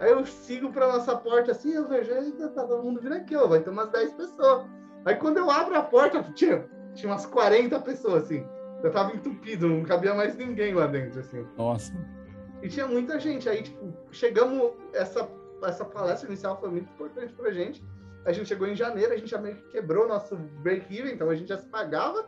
Aí 0.01 0.11
eu 0.11 0.25
sigo 0.27 0.73
pra 0.73 0.89
nossa 0.89 1.17
porta 1.17 1.53
assim, 1.53 1.73
eu 1.75 1.87
vejo, 1.89 2.11
eita, 2.13 2.49
tá 2.49 2.65
todo 2.65 2.83
mundo 2.83 3.01
vindo 3.01 3.15
aqui, 3.15 3.37
ó, 3.37 3.47
vai 3.47 3.61
ter 3.61 3.71
umas 3.71 3.89
10 3.91 4.13
pessoas. 4.15 4.67
Aí 5.05 5.15
quando 5.17 5.37
eu 5.39 5.51
abro 5.51 5.77
a 5.77 5.83
porta, 5.83 6.23
tinha, 6.35 6.65
tinha 6.95 7.13
umas 7.13 7.25
40 7.27 7.79
pessoas, 7.81 8.25
assim. 8.25 8.45
Eu 8.83 8.91
tava 8.91 9.15
entupido, 9.15 9.69
não 9.69 9.85
cabia 9.85 10.13
mais 10.15 10.37
ninguém 10.37 10.75
lá 10.75 10.87
dentro, 10.89 11.21
assim. 11.21 11.47
Nossa. 11.57 11.93
E 12.63 12.69
tinha 12.69 12.87
muita 12.87 13.19
gente. 13.21 13.49
Aí, 13.49 13.63
tipo, 13.63 13.93
chegamos. 14.11 14.73
Essa, 14.93 15.29
essa 15.65 15.85
palestra 15.85 16.29
inicial 16.29 16.59
foi 16.59 16.69
muito 16.71 16.91
importante 16.91 17.33
pra 17.35 17.53
gente. 17.53 17.83
A 18.25 18.33
gente 18.33 18.47
chegou 18.49 18.67
em 18.67 18.75
janeiro, 18.75 19.13
a 19.13 19.17
gente 19.17 19.31
já 19.31 19.39
meio 19.39 19.57
que 19.57 19.69
quebrou 19.71 20.07
nosso 20.09 20.37
break-even, 20.37 21.13
então 21.13 21.29
a 21.31 21.35
gente 21.37 21.49
já 21.49 21.59
se 21.59 21.67
pagava. 21.69 22.25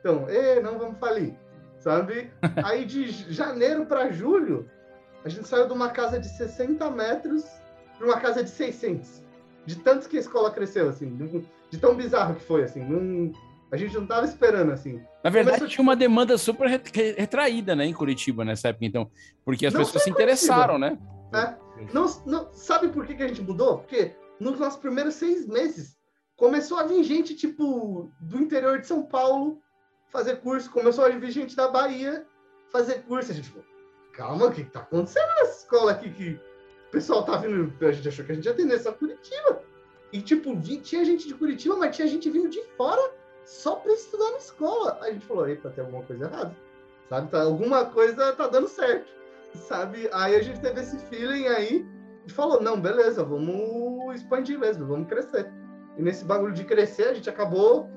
Então, 0.00 0.28
e 0.28 0.60
não 0.60 0.78
vamos 0.78 0.98
falir, 0.98 1.34
sabe? 1.78 2.30
Aí 2.64 2.84
de 2.84 3.10
janeiro 3.32 3.86
para 3.86 4.10
julho, 4.10 4.68
a 5.24 5.28
gente 5.28 5.46
saiu 5.48 5.66
de 5.66 5.72
uma 5.72 5.90
casa 5.90 6.18
de 6.18 6.28
60 6.28 6.90
metros 6.90 7.44
para 7.96 8.06
uma 8.06 8.20
casa 8.20 8.42
de 8.44 8.50
600. 8.50 9.22
De 9.66 9.76
tanto 9.76 10.08
que 10.08 10.16
a 10.16 10.20
escola 10.20 10.50
cresceu, 10.50 10.88
assim, 10.88 11.14
de- 11.70 11.78
tão 11.78 11.94
bizarro 11.94 12.34
que 12.36 12.44
foi, 12.44 12.62
assim. 12.64 12.82
não- 12.82 13.32
a 13.70 13.76
gente 13.76 13.94
não 13.94 14.06
tava 14.06 14.24
esperando, 14.24 14.72
assim. 14.72 14.94
Na 15.22 15.28
verdade, 15.28 15.58
Começou- 15.58 15.68
tinha 15.68 15.82
uma 15.82 15.94
demanda 15.96 16.38
super 16.38 16.68
ret- 16.68 16.90
re- 16.94 17.12
retraída, 17.18 17.76
né, 17.76 17.84
em 17.84 17.92
Curitiba 17.92 18.42
nessa 18.44 18.68
época, 18.68 18.86
então, 18.86 19.10
porque 19.44 19.66
as 19.66 19.74
Não 19.74 19.80
pessoas 19.80 20.02
se 20.04 20.10
Curitiba. 20.10 20.32
interessaram, 20.32 20.78
né? 20.78 20.96
Não, 21.92 22.06
não- 22.24 22.48
sabe 22.54 22.88
por 22.88 23.04
que, 23.06 23.14
que 23.14 23.22
a 23.22 23.28
gente 23.28 23.42
mudou? 23.42 23.78
Porque 23.80 24.12
nos 24.40 24.58
nossos 24.58 24.80
primeiros 24.80 25.14
seis 25.16 25.46
meses 25.46 25.98
começou 26.36 26.78
a 26.78 26.84
vir 26.84 27.02
gente, 27.04 27.34
tipo, 27.36 28.10
do 28.20 28.38
interior 28.38 28.80
de 28.80 28.86
São 28.86 29.02
Paulo 29.02 29.60
fazer 30.10 30.36
curso, 30.36 30.70
começou 30.70 31.04
a 31.04 31.08
vir 31.08 31.30
gente 31.30 31.54
da 31.56 31.68
Bahia 31.68 32.26
fazer 32.70 33.02
curso. 33.02 33.32
A 33.32 33.34
gente 33.34 33.48
falou, 33.48 33.64
calma, 34.12 34.46
o 34.46 34.52
que, 34.52 34.64
que 34.64 34.70
tá 34.70 34.80
acontecendo 34.80 35.28
nessa 35.40 35.58
escola 35.62 35.92
aqui 35.92 36.10
que 36.10 36.40
o 36.88 36.90
pessoal 36.90 37.24
tá 37.24 37.36
vindo. 37.36 37.72
A 37.84 37.92
gente 37.92 38.08
achou 38.08 38.24
que 38.24 38.32
a 38.32 38.34
gente 38.34 38.44
ia 38.44 38.52
atender 38.52 38.78
só 38.78 38.92
Curitiba. 38.92 39.62
E, 40.12 40.22
tipo, 40.22 40.54
vi- 40.56 40.80
tinha 40.80 41.04
gente 41.04 41.28
de 41.28 41.34
Curitiba, 41.34 41.76
mas 41.76 41.94
tinha 41.94 42.08
gente 42.08 42.30
vindo 42.30 42.48
de 42.48 42.62
fora 42.76 43.12
só 43.44 43.76
pra 43.76 43.92
estudar 43.92 44.30
na 44.30 44.38
escola. 44.38 44.98
A 45.02 45.10
gente 45.10 45.26
falou, 45.26 45.48
eita, 45.48 45.70
tem 45.70 45.84
alguma 45.84 46.02
coisa 46.02 46.24
errada. 46.24 46.56
Sabe? 47.08 47.30
Tá, 47.30 47.42
alguma 47.42 47.86
coisa 47.86 48.32
tá 48.32 48.46
dando 48.48 48.68
certo 48.68 49.18
sabe? 49.54 50.08
Aí 50.12 50.36
a 50.36 50.42
gente 50.42 50.60
teve 50.60 50.80
esse 50.80 50.98
feeling 51.06 51.46
aí 51.46 51.86
e 52.26 52.30
falou, 52.30 52.60
não, 52.60 52.80
beleza, 52.80 53.24
vamos 53.24 54.14
expandir 54.14 54.58
mesmo, 54.58 54.86
vamos 54.86 55.08
crescer. 55.08 55.50
E 55.96 56.02
nesse 56.02 56.24
bagulho 56.24 56.52
de 56.52 56.64
crescer, 56.64 57.08
a 57.08 57.14
gente 57.14 57.28
acabou 57.28 57.88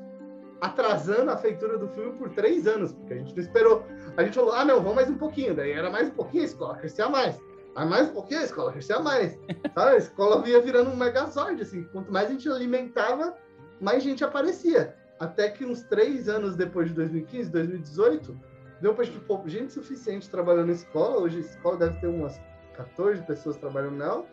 atrasando 0.61 1.31
a 1.31 1.37
feitura 1.37 1.77
do 1.77 1.87
filme 1.89 2.11
por 2.13 2.29
três 2.29 2.67
anos, 2.67 2.93
porque 2.93 3.13
a 3.13 3.17
gente 3.17 3.35
não 3.35 3.41
esperou. 3.41 3.83
A 4.15 4.23
gente 4.23 4.35
falou, 4.35 4.53
ah, 4.53 4.63
não, 4.63 4.77
vamos 4.77 4.95
mais 4.95 5.09
um 5.09 5.17
pouquinho. 5.17 5.55
Daí 5.55 5.71
era 5.71 5.89
mais 5.89 6.09
um 6.09 6.11
pouquinho, 6.11 6.43
a 6.43 6.45
escola 6.45 6.77
crescia 6.77 7.09
mais. 7.09 7.41
Aí 7.75 7.87
mais 7.87 8.09
um 8.09 8.13
pouquinho, 8.13 8.41
a 8.41 8.43
escola 8.43 8.71
crescia 8.71 8.99
mais. 8.99 9.39
Sabe? 9.73 9.91
A 9.91 9.97
escola 9.97 10.41
vinha 10.41 10.61
virando 10.61 10.91
um 10.91 10.95
megazord, 10.95 11.59
assim. 11.59 11.83
Quanto 11.85 12.11
mais 12.11 12.27
a 12.27 12.31
gente 12.33 12.47
alimentava, 12.47 13.35
mais 13.79 14.03
gente 14.03 14.23
aparecia. 14.23 14.95
Até 15.19 15.49
que 15.49 15.65
uns 15.65 15.81
três 15.83 16.29
anos 16.29 16.55
depois 16.55 16.89
de 16.89 16.93
2015, 16.93 17.49
2018, 17.49 18.39
deu 18.81 18.93
pra 18.93 19.03
gente 19.03 19.19
pôr 19.21 19.41
gente 19.47 19.73
suficiente 19.73 20.29
trabalhando 20.29 20.67
na 20.67 20.73
escola. 20.73 21.21
Hoje 21.21 21.37
a 21.37 21.41
escola 21.41 21.77
deve 21.77 21.99
ter 21.99 22.07
umas 22.07 22.39
14 22.75 23.23
pessoas 23.23 23.57
trabalhando 23.57 23.97
nela, 23.97 24.25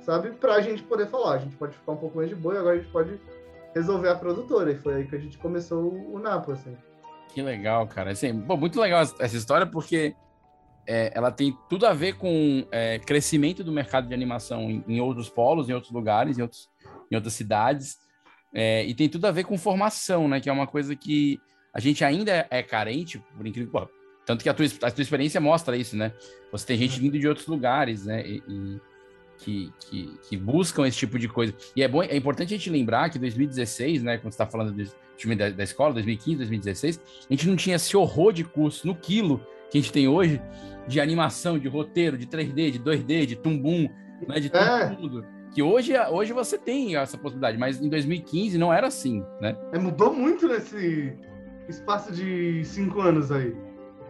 sabe? 0.00 0.30
Pra 0.32 0.60
gente 0.60 0.82
poder 0.82 1.06
falar, 1.06 1.24
"Ó, 1.24 1.32
a 1.32 1.38
gente 1.38 1.56
pode 1.56 1.74
ficar 1.74 1.92
um 1.92 1.96
pouco 1.96 2.16
mais 2.16 2.28
de 2.28 2.34
boa 2.34 2.54
e 2.54 2.58
agora 2.58 2.74
a 2.74 2.78
gente 2.78 2.90
pode 2.90 3.20
resolver 3.74 4.08
a 4.08 4.14
produtora. 4.14 4.70
E 4.72 4.78
foi 4.78 4.94
aí 4.94 5.06
que 5.06 5.14
a 5.14 5.18
gente 5.18 5.38
começou 5.38 5.82
o, 5.84 6.14
o 6.14 6.18
Napo, 6.18 6.52
assim. 6.52 6.76
Que 7.28 7.42
legal, 7.42 7.86
cara. 7.86 8.12
Assim, 8.12 8.40
pô, 8.40 8.56
muito 8.56 8.80
legal 8.80 9.02
essa 9.02 9.36
história, 9.36 9.66
porque 9.66 10.14
é, 10.86 11.12
ela 11.14 11.30
tem 11.30 11.56
tudo 11.68 11.86
a 11.86 11.92
ver 11.92 12.14
com 12.16 12.66
é, 12.70 12.98
crescimento 12.98 13.64
do 13.64 13.72
mercado 13.72 14.06
de 14.06 14.14
animação 14.14 14.70
em, 14.70 14.84
em 14.86 15.00
outros 15.00 15.28
polos, 15.28 15.68
em 15.68 15.72
outros 15.72 15.92
lugares, 15.92 16.38
em, 16.38 16.42
outros, 16.42 16.68
em 17.10 17.16
outras 17.16 17.34
cidades. 17.34 17.98
É, 18.54 18.84
e 18.84 18.94
tem 18.94 19.08
tudo 19.08 19.26
a 19.26 19.32
ver 19.32 19.44
com 19.44 19.58
formação, 19.58 20.28
né? 20.28 20.40
Que 20.40 20.48
é 20.48 20.52
uma 20.52 20.66
coisa 20.66 20.94
que 20.94 21.40
a 21.72 21.80
gente 21.80 22.04
ainda 22.04 22.46
é 22.50 22.62
carente, 22.62 23.18
por 23.36 23.46
incrível 23.46 23.72
que 23.72 23.78
pô, 23.78 23.88
Tanto 24.24 24.42
que 24.42 24.48
a 24.48 24.54
tua, 24.54 24.66
a 24.82 24.90
tua 24.90 25.02
experiência 25.02 25.40
mostra 25.40 25.76
isso, 25.76 25.96
né? 25.96 26.12
Você 26.50 26.66
tem 26.66 26.78
gente 26.78 26.98
vindo 26.98 27.18
de 27.18 27.28
outros 27.28 27.46
lugares, 27.46 28.06
né? 28.06 28.26
E, 28.26 28.42
e- 28.48 28.80
que, 29.38 29.72
que, 29.80 30.18
que, 30.28 30.36
buscam 30.36 30.86
esse 30.86 30.98
tipo 30.98 31.18
de 31.18 31.28
coisa. 31.28 31.54
E 31.74 31.82
é 31.82 31.88
bom, 31.88 32.02
é 32.02 32.16
importante 32.16 32.54
a 32.54 32.56
gente 32.56 32.70
lembrar 32.70 33.10
que 33.10 33.18
2016, 33.18 34.02
né, 34.02 34.16
quando 34.16 34.32
você 34.32 34.42
está 34.42 34.46
falando 34.46 34.72
do 34.72 34.90
time 35.16 35.36
da, 35.36 35.50
da, 35.50 35.62
escola, 35.62 35.94
2015, 35.94 36.36
2016, 36.38 37.00
a 37.28 37.32
gente 37.32 37.48
não 37.48 37.56
tinha 37.56 37.76
esse 37.76 37.96
horror 37.96 38.32
de 38.32 38.44
curso 38.44 38.86
no 38.86 38.94
quilo 38.94 39.40
que 39.70 39.78
a 39.78 39.80
gente 39.80 39.92
tem 39.92 40.08
hoje 40.08 40.40
de 40.86 41.00
animação, 41.00 41.58
de 41.58 41.68
roteiro, 41.68 42.16
de 42.16 42.26
3D, 42.26 42.70
de 42.72 42.78
2D, 42.78 43.26
de 43.26 43.36
tumbum, 43.36 43.88
né, 44.26 44.40
de 44.40 44.54
É. 44.54 44.88
tudo. 44.88 45.24
Que 45.54 45.62
hoje, 45.62 45.92
hoje 46.10 46.32
você 46.32 46.58
tem 46.58 46.96
essa 46.96 47.16
possibilidade, 47.16 47.56
mas 47.56 47.80
em 47.80 47.88
2015 47.88 48.58
não 48.58 48.72
era 48.72 48.88
assim, 48.88 49.24
né? 49.40 49.56
É, 49.72 49.78
mudou 49.78 50.12
muito 50.12 50.48
nesse 50.48 51.16
espaço 51.68 52.12
de 52.12 52.64
cinco 52.64 53.00
anos 53.00 53.30
aí. 53.30 53.54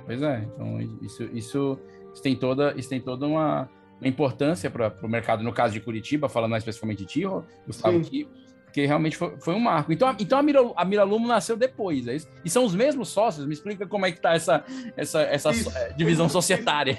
Pois 0.07 0.23
é, 0.23 0.47
então 0.53 0.81
isso, 1.03 1.23
isso, 1.33 1.79
isso 2.13 2.23
tem 2.23 2.35
toda, 2.35 2.75
isso 2.77 2.89
tem 2.89 3.01
toda 3.01 3.27
uma, 3.27 3.69
uma 4.01 4.09
importância 4.09 4.71
para 4.71 4.93
o 5.03 5.09
mercado, 5.09 5.43
no 5.43 5.53
caso 5.53 5.73
de 5.73 5.81
Curitiba, 5.81 6.29
falando 6.29 6.51
mais 6.51 6.63
especificamente 6.63 6.99
de 6.99 7.07
ti, 7.07 7.23
Gustavo, 7.67 8.01
que, 8.01 8.29
que 8.73 8.85
realmente 8.87 9.17
foi, 9.17 9.37
foi 9.41 9.55
um 9.55 9.61
marco. 9.61 9.93
Então, 9.93 10.09
a- 10.09 10.17
então 10.19 10.39
a, 10.39 10.43
Mira, 10.43 10.61
a 10.77 10.85
Miralumo 10.85 11.27
nasceu 11.27 11.57
depois, 11.57 12.07
é 12.09 12.17
isso? 12.17 12.29
E 12.45 12.51
são 12.51 12.65
os 12.65 12.75
mesmos 12.75 13.09
sócios? 13.09 13.47
Me 13.47 13.53
explica 13.55 13.87
como 13.87 14.05
é 14.05 14.13
que 14.13 14.21
tá 14.21 14.35
essa, 14.35 14.65
essa, 14.97 15.23
essa 15.23 15.51
Isso. 15.51 15.71
eh, 15.77 15.93
divisão 15.97 16.29
societária. 16.29 16.99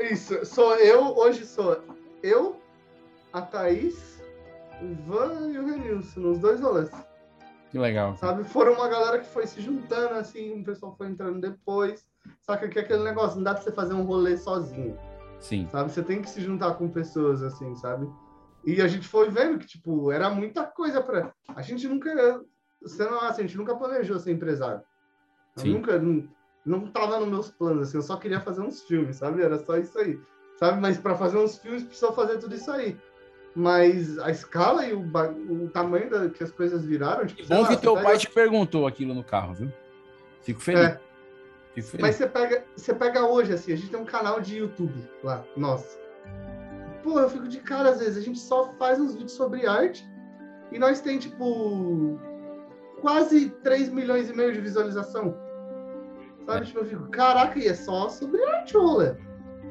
Isso, 0.00 0.44
sou 0.46 0.74
eu, 0.76 1.16
hoje 1.16 1.44
sou 1.44 1.82
eu, 2.22 2.60
a 3.32 3.42
Thaís, 3.42 4.22
o 4.80 4.84
Ivan 4.86 5.50
e 5.52 5.58
o 5.58 5.66
Renilson, 5.66 6.20
nos 6.20 6.38
dois 6.38 6.60
rolês. 6.60 6.90
Que 7.70 7.78
legal. 7.78 8.16
Sabe? 8.16 8.44
Foram 8.44 8.72
uma 8.74 8.88
galera 8.88 9.18
que 9.18 9.26
foi 9.28 9.46
se 9.46 9.60
juntando, 9.60 10.14
assim, 10.14 10.58
o 10.60 10.64
pessoal 10.64 10.94
foi 10.96 11.08
entrando 11.08 11.38
depois. 11.40 12.06
Saca 12.40 12.66
que 12.68 12.78
é 12.78 12.82
aquele 12.82 13.02
negócio, 13.04 13.36
não 13.36 13.42
dá 13.42 13.52
pra 13.52 13.62
você 13.62 13.70
fazer 13.72 13.92
um 13.92 14.04
rolê 14.04 14.38
sozinho, 14.38 14.96
Sim. 15.40 15.68
sabe? 15.70 15.92
Você 15.92 16.02
tem 16.02 16.20
que 16.20 16.30
se 16.30 16.40
juntar 16.40 16.74
com 16.74 16.88
pessoas, 16.88 17.42
assim, 17.42 17.74
sabe? 17.76 18.08
E 18.64 18.82
a 18.82 18.88
gente 18.88 19.06
foi 19.06 19.30
vendo 19.30 19.58
que, 19.58 19.66
tipo, 19.66 20.10
era 20.10 20.28
muita 20.30 20.64
coisa 20.64 21.00
pra. 21.00 21.32
A 21.54 21.62
gente 21.62 21.86
nunca. 21.88 22.42
Sendo 22.84 23.14
assim, 23.16 23.42
a 23.42 23.46
gente 23.46 23.56
nunca 23.56 23.74
planejou 23.74 24.18
ser 24.18 24.32
empresário. 24.32 24.82
Eu 25.56 25.62
Sim. 25.62 25.72
nunca. 25.74 25.98
Não, 25.98 26.28
não 26.64 26.86
tava 26.86 27.18
nos 27.18 27.28
meus 27.28 27.50
planos, 27.50 27.88
assim, 27.88 27.96
eu 27.96 28.02
só 28.02 28.16
queria 28.16 28.40
fazer 28.40 28.60
uns 28.60 28.82
filmes, 28.82 29.16
sabe? 29.16 29.42
Era 29.42 29.58
só 29.58 29.76
isso 29.76 29.98
aí. 29.98 30.20
Sabe? 30.58 30.80
Mas 30.80 30.98
para 30.98 31.14
fazer 31.14 31.38
uns 31.38 31.58
filmes 31.58 31.84
precisou 31.84 32.12
fazer 32.12 32.38
tudo 32.38 32.54
isso 32.54 32.70
aí. 32.70 32.96
Mas 33.54 34.18
a 34.18 34.30
escala 34.30 34.84
e 34.86 34.92
o, 34.92 35.00
o 35.00 35.70
tamanho 35.70 36.10
da, 36.10 36.28
que 36.28 36.44
as 36.44 36.50
coisas 36.50 36.84
viraram. 36.84 37.26
Tipo, 37.26 37.48
bom 37.48 37.62
lá, 37.62 37.68
que 37.68 37.76
teu 37.76 37.94
pai 37.94 38.18
te 38.18 38.30
perguntou 38.30 38.86
aquilo 38.86 39.14
no 39.14 39.24
carro, 39.24 39.54
viu? 39.54 39.72
Fico 40.42 40.60
feliz. 40.60 40.84
É. 40.84 41.00
Mas 42.00 42.16
você 42.16 42.26
pega, 42.26 42.64
você 42.74 42.94
pega 42.94 43.24
hoje, 43.24 43.52
assim, 43.52 43.72
a 43.72 43.76
gente 43.76 43.90
tem 43.90 44.00
um 44.00 44.04
canal 44.04 44.40
de 44.40 44.58
YouTube 44.58 45.08
lá, 45.22 45.44
nossa. 45.56 45.98
Pô, 47.02 47.20
eu 47.20 47.30
fico 47.30 47.48
de 47.48 47.60
cara 47.60 47.90
às 47.90 47.98
vezes, 47.98 48.16
a 48.16 48.20
gente 48.20 48.38
só 48.38 48.72
faz 48.78 49.00
uns 49.00 49.12
vídeos 49.12 49.32
sobre 49.32 49.66
arte 49.66 50.04
e 50.72 50.78
nós 50.78 51.00
tem, 51.00 51.18
tipo, 51.18 52.18
quase 53.00 53.50
3 53.62 53.90
milhões 53.90 54.28
e 54.28 54.34
meio 54.34 54.52
de 54.52 54.60
visualização. 54.60 55.36
Sabe? 56.46 56.66
Tipo, 56.66 56.80
eu 56.80 56.86
fico, 56.86 57.08
caraca, 57.10 57.58
e 57.58 57.68
é 57.68 57.74
só 57.74 58.08
sobre 58.08 58.42
arte, 58.44 58.76
rolê. 58.76 59.14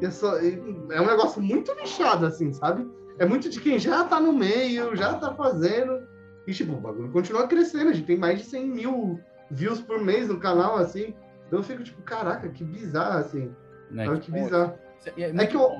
É, 0.01 0.11
só, 0.11 0.37
é 0.37 1.01
um 1.01 1.07
negócio 1.07 1.41
muito 1.41 1.73
nichado, 1.75 2.25
assim, 2.25 2.53
sabe? 2.53 2.87
É 3.19 3.25
muito 3.25 3.49
de 3.49 3.59
quem 3.59 3.79
já 3.79 4.03
tá 4.03 4.19
no 4.19 4.31
meio, 4.31 4.95
já 4.95 5.15
tá 5.15 5.33
fazendo. 5.33 6.07
E, 6.45 6.53
tipo, 6.53 6.73
o 6.73 6.79
bagulho 6.79 7.11
continua 7.11 7.47
crescendo. 7.47 7.89
A 7.89 7.93
gente 7.93 8.05
tem 8.05 8.17
mais 8.17 8.39
de 8.39 8.45
100 8.45 8.67
mil 8.67 9.19
views 9.49 9.81
por 9.81 9.99
mês 9.99 10.27
no 10.27 10.39
canal, 10.39 10.77
assim. 10.77 11.15
Então 11.47 11.59
eu 11.59 11.63
fico 11.63 11.83
tipo, 11.83 12.01
caraca, 12.01 12.47
que 12.49 12.63
bizarro, 12.63 13.19
assim. 13.19 13.55
Né, 13.89 14.07
Olha 14.07 14.19
que 14.19 14.31
bizarro. 14.31 14.73
É, 15.17 15.31
muito 15.31 15.49
que 15.49 15.55
eu-. 15.55 15.71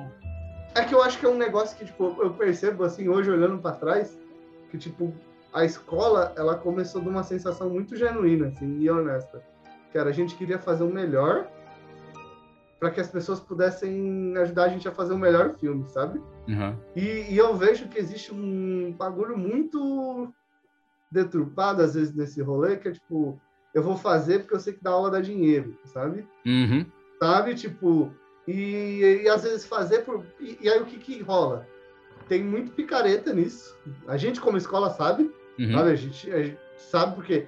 É 0.74 0.84
que 0.84 0.94
eu 0.94 1.02
acho 1.02 1.18
que 1.18 1.26
é 1.26 1.28
um 1.28 1.36
negócio 1.36 1.76
que, 1.76 1.84
tipo, 1.84 2.16
eu 2.20 2.32
percebo, 2.34 2.84
assim, 2.84 3.08
hoje 3.08 3.30
olhando 3.30 3.58
pra 3.58 3.72
trás, 3.72 4.18
que, 4.70 4.78
tipo, 4.78 5.12
a 5.52 5.64
escola, 5.64 6.32
ela 6.36 6.56
começou 6.56 7.00
de 7.00 7.08
uma 7.08 7.22
sensação 7.22 7.70
muito 7.70 7.96
genuína, 7.96 8.48
assim, 8.48 8.78
e 8.78 8.90
honesta. 8.90 9.42
Que 9.90 9.98
era, 9.98 10.10
a 10.10 10.12
gente 10.12 10.36
queria 10.36 10.58
fazer 10.58 10.84
o 10.84 10.92
melhor 10.92 11.48
para 12.78 12.90
que 12.90 13.00
as 13.00 13.08
pessoas 13.08 13.40
pudessem 13.40 14.36
ajudar 14.36 14.64
a 14.64 14.68
gente 14.68 14.86
a 14.86 14.92
fazer 14.92 15.12
o 15.12 15.18
melhor 15.18 15.54
filme, 15.58 15.88
sabe? 15.88 16.20
Uhum. 16.46 16.76
E, 16.94 17.32
e 17.32 17.36
eu 17.36 17.56
vejo 17.56 17.88
que 17.88 17.98
existe 17.98 18.32
um 18.32 18.94
bagulho 18.96 19.36
muito 19.36 20.32
deturpado, 21.10 21.82
às 21.82 21.94
vezes, 21.94 22.14
nesse 22.14 22.40
rolê, 22.40 22.76
que 22.76 22.88
é, 22.88 22.92
tipo, 22.92 23.40
eu 23.74 23.82
vou 23.82 23.96
fazer 23.96 24.40
porque 24.40 24.54
eu 24.54 24.60
sei 24.60 24.72
que 24.72 24.82
dá 24.82 24.90
aula 24.90 25.10
dá 25.10 25.20
dinheiro, 25.20 25.76
sabe? 25.84 26.26
Uhum. 26.46 26.84
sabe? 27.20 27.54
Tipo, 27.54 28.12
e, 28.46 29.22
e 29.24 29.28
às 29.28 29.42
vezes 29.42 29.66
fazer 29.66 30.00
por. 30.04 30.24
E, 30.40 30.58
e 30.60 30.68
aí 30.68 30.80
o 30.80 30.86
que 30.86 30.98
que 30.98 31.20
rola? 31.22 31.66
Tem 32.28 32.42
muito 32.42 32.72
picareta 32.72 33.32
nisso. 33.32 33.76
A 34.06 34.16
gente, 34.16 34.40
como 34.40 34.56
escola, 34.56 34.90
sabe, 34.90 35.30
Uhum. 35.58 35.72
sabe? 35.72 35.90
A 35.90 35.94
gente, 35.96 36.30
a 36.32 36.42
gente 36.42 36.58
sabe 36.76 37.14
porque. 37.16 37.46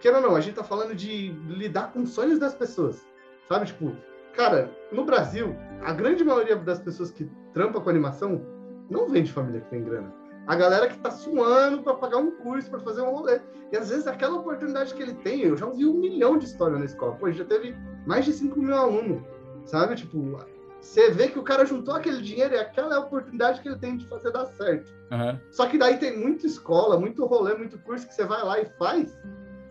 Queira 0.00 0.18
ou 0.18 0.22
não, 0.22 0.36
a 0.36 0.40
gente 0.40 0.54
tá 0.56 0.64
falando 0.64 0.94
de 0.94 1.28
lidar 1.48 1.92
com 1.92 2.02
os 2.02 2.10
sonhos 2.10 2.38
das 2.38 2.54
pessoas, 2.54 3.06
sabe? 3.48 3.66
Tipo, 3.66 3.96
cara, 4.34 4.70
no 4.92 5.04
Brasil, 5.04 5.56
a 5.82 5.92
grande 5.94 6.22
maioria 6.22 6.56
das 6.56 6.78
pessoas 6.78 7.10
que 7.10 7.26
trampa 7.54 7.80
com 7.80 7.88
animação 7.88 8.44
não 8.90 9.08
vem 9.08 9.22
de 9.22 9.32
família 9.32 9.62
que 9.62 9.70
tem 9.70 9.82
grana. 9.82 10.12
A 10.46 10.54
galera 10.54 10.88
que 10.88 10.98
tá 10.98 11.10
suando 11.10 11.82
para 11.82 11.94
pagar 11.94 12.18
um 12.18 12.30
curso, 12.32 12.70
para 12.70 12.80
fazer 12.80 13.02
um 13.02 13.10
rolê. 13.10 13.40
E 13.72 13.76
às 13.76 13.88
vezes 13.88 14.06
aquela 14.06 14.36
oportunidade 14.36 14.94
que 14.94 15.02
ele 15.02 15.14
tem, 15.14 15.40
eu 15.40 15.56
já 15.56 15.66
ouvi 15.66 15.86
um 15.86 15.94
milhão 15.94 16.36
de 16.36 16.44
histórias 16.44 16.78
na 16.78 16.84
escola. 16.84 17.14
Pô, 17.16 17.30
já 17.30 17.44
teve 17.44 17.74
mais 18.06 18.24
de 18.24 18.32
5 18.32 18.58
mil 18.58 18.76
alunos, 18.76 19.22
sabe? 19.64 19.96
Tipo, 19.96 20.38
você 20.80 21.10
vê 21.10 21.28
que 21.28 21.38
o 21.38 21.42
cara 21.42 21.64
juntou 21.64 21.94
aquele 21.94 22.20
dinheiro 22.20 22.54
e 22.54 22.58
aquela 22.58 22.94
é 22.94 22.98
a 22.98 23.00
oportunidade 23.00 23.62
que 23.62 23.68
ele 23.68 23.78
tem 23.78 23.96
de 23.96 24.06
fazer 24.06 24.30
dar 24.32 24.44
certo. 24.46 24.92
Uhum. 25.10 25.38
Só 25.50 25.66
que 25.66 25.78
daí 25.78 25.96
tem 25.96 26.18
muita 26.18 26.46
escola, 26.46 27.00
muito 27.00 27.24
rolê, 27.24 27.54
muito 27.54 27.78
curso 27.78 28.06
que 28.06 28.14
você 28.14 28.24
vai 28.24 28.42
lá 28.44 28.60
e 28.60 28.66
faz, 28.78 29.18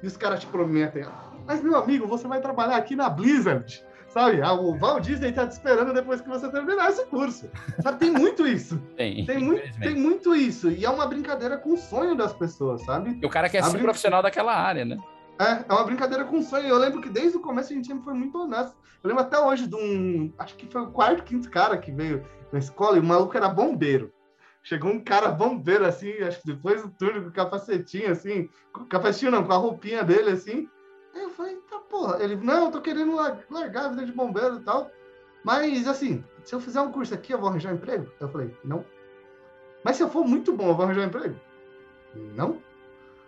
e 0.02 0.08
os 0.08 0.18
caras 0.18 0.40
te 0.40 0.48
prometem. 0.48 1.06
Mas, 1.46 1.62
meu 1.62 1.76
amigo, 1.76 2.08
você 2.08 2.28
vai 2.28 2.42
trabalhar 2.42 2.78
aqui 2.78 2.96
na 2.96 3.10
Blizzard. 3.10 3.86
Sabe? 4.14 4.44
Ah, 4.44 4.54
O 4.54 4.78
Walt 4.78 5.04
Disney 5.04 5.32
tá 5.32 5.48
te 5.48 5.54
esperando 5.54 5.92
depois 5.92 6.22
que 6.22 6.30
você 6.30 6.48
terminar 6.52 6.90
esse 6.90 7.04
curso. 7.08 7.50
Sabe? 7.82 7.98
Tem 7.98 8.12
muito 8.12 8.46
isso. 8.46 8.78
Tem, 8.96 9.26
Tem 9.26 9.40
muito, 9.40 9.80
tem 9.80 9.96
muito 9.96 10.36
isso. 10.36 10.70
E 10.70 10.86
é 10.86 10.90
uma 10.90 11.08
brincadeira 11.08 11.58
com 11.58 11.74
o 11.74 11.78
sonho 11.78 12.16
das 12.16 12.32
pessoas, 12.32 12.84
sabe? 12.84 13.18
E 13.20 13.26
o 13.26 13.30
cara 13.30 13.50
quer 13.50 13.64
ser 13.64 13.80
profissional 13.80 14.22
daquela 14.22 14.56
área, 14.56 14.86
né? 14.86 15.00
É, 15.40 15.66
é 15.68 15.74
uma 15.74 15.84
brincadeira 15.84 16.26
com 16.26 16.44
sonho. 16.44 16.68
Eu 16.68 16.78
lembro 16.78 17.02
que 17.02 17.10
desde 17.10 17.38
o 17.38 17.42
começo 17.42 17.74
a 17.74 17.76
gente 17.76 17.88
sempre 17.88 18.04
foi 18.04 18.14
muito 18.14 18.38
honesto. 18.38 18.76
Eu 19.04 19.08
lembro 19.08 19.24
até 19.24 19.40
hoje 19.40 19.66
de 19.66 19.76
um. 19.76 20.32
Acho 20.38 20.56
que 20.56 20.68
foi 20.68 20.82
o 20.82 20.92
quarto, 20.92 21.24
quinto 21.24 21.50
cara 21.50 21.76
que 21.76 21.92
veio 21.92 22.24
na 22.52 22.60
escola 22.60 22.98
e 22.98 23.00
o 23.00 23.04
maluco 23.04 23.36
era 23.36 23.50
bombeiro. 23.50 24.14
Chegou 24.62 24.92
um 24.92 25.04
cara 25.04 25.30
bombeiro, 25.30 25.86
assim, 25.86 26.12
acho 26.20 26.40
que 26.40 26.48
depois 26.54 26.84
do 26.84 26.90
turno, 26.90 27.24
com 27.24 27.30
o 27.30 27.34
capacetinho, 27.34 28.12
assim. 28.12 28.48
Com 28.72 28.86
capacetinho 28.86 29.32
não, 29.32 29.44
com 29.44 29.52
a 29.52 29.58
roupinha 29.58 30.04
dele, 30.04 30.30
assim. 30.30 30.70
Aí 31.16 31.24
eu 31.24 31.32
falei, 31.32 31.58
porra. 31.94 32.24
Ele, 32.24 32.36
não, 32.38 32.66
eu 32.66 32.72
tô 32.72 32.82
querendo 32.82 33.16
lar- 33.16 33.38
largar 33.52 33.86
a 33.86 33.90
vida 33.90 34.06
de 34.06 34.12
bombeiro 34.12 34.56
e 34.58 34.62
tal. 34.62 34.90
Mas, 35.44 35.88
assim, 35.88 36.24
se 36.44 36.56
eu 36.56 36.60
fizer 36.60 36.82
um 36.82 36.92
curso 36.92 37.14
aqui, 37.14 37.34
eu 37.34 37.40
vou 37.40 37.50
arranjar 37.50 37.74
emprego? 37.74 38.12
Eu 38.20 38.30
falei, 38.30 38.56
não. 38.64 38.84
Mas 39.84 39.98
se 39.98 40.04
eu 40.04 40.10
for 40.10 40.26
muito 40.26 40.54
bom, 40.54 40.70
eu 40.70 40.76
vou 40.76 40.86
arranjar 40.86 41.06
emprego? 41.06 41.36
Não. 42.36 42.58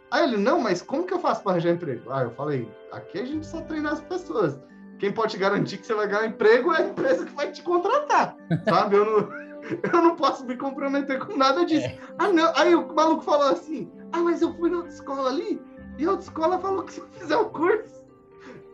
Aí 0.10 0.24
ele, 0.24 0.38
não, 0.38 0.60
mas 0.60 0.82
como 0.82 1.06
que 1.06 1.14
eu 1.14 1.20
faço 1.20 1.44
para 1.44 1.52
arranjar 1.54 1.72
emprego? 1.72 2.12
Ah, 2.12 2.24
eu 2.24 2.32
falei, 2.32 2.72
aqui 2.92 3.20
a 3.20 3.26
gente 3.26 3.46
só 3.46 3.62
treina 3.62 3.92
as 3.92 4.02
pessoas. 4.02 4.58
Quem 4.98 5.12
pode 5.12 5.34
te 5.34 5.38
garantir 5.38 5.78
que 5.78 5.86
você 5.86 5.94
vai 5.94 6.08
ganhar 6.08 6.28
emprego 6.28 6.72
é 6.74 6.82
a 6.84 6.88
empresa 6.88 7.26
que 7.26 7.34
vai 7.34 7.52
te 7.52 7.62
contratar, 7.62 8.36
sabe? 8.70 8.96
Eu 8.96 9.06
não, 9.06 9.30
eu 9.94 10.02
não 10.02 10.16
posso 10.16 10.46
me 10.46 10.56
comprometer 10.56 11.20
com 11.20 11.36
nada 11.36 11.66
disso. 11.66 11.90
Ah, 12.18 12.30
não. 12.30 12.54
Aí 12.56 12.74
o 12.74 12.88
maluco 12.94 13.24
falou 13.24 13.50
assim, 13.50 13.92
ah, 14.14 14.20
mas 14.22 14.42
eu 14.42 14.54
fui 14.54 14.70
na 14.70 14.78
outra 14.78 14.92
escola 14.92 15.30
ali, 15.30 15.62
e 15.98 16.06
a 16.06 16.12
outra 16.12 16.26
escola 16.26 16.60
falou 16.60 16.84
que 16.84 16.94
se 16.94 17.02
eu 17.02 17.08
fizer 17.10 17.36
o 17.36 17.50
curso, 17.50 18.05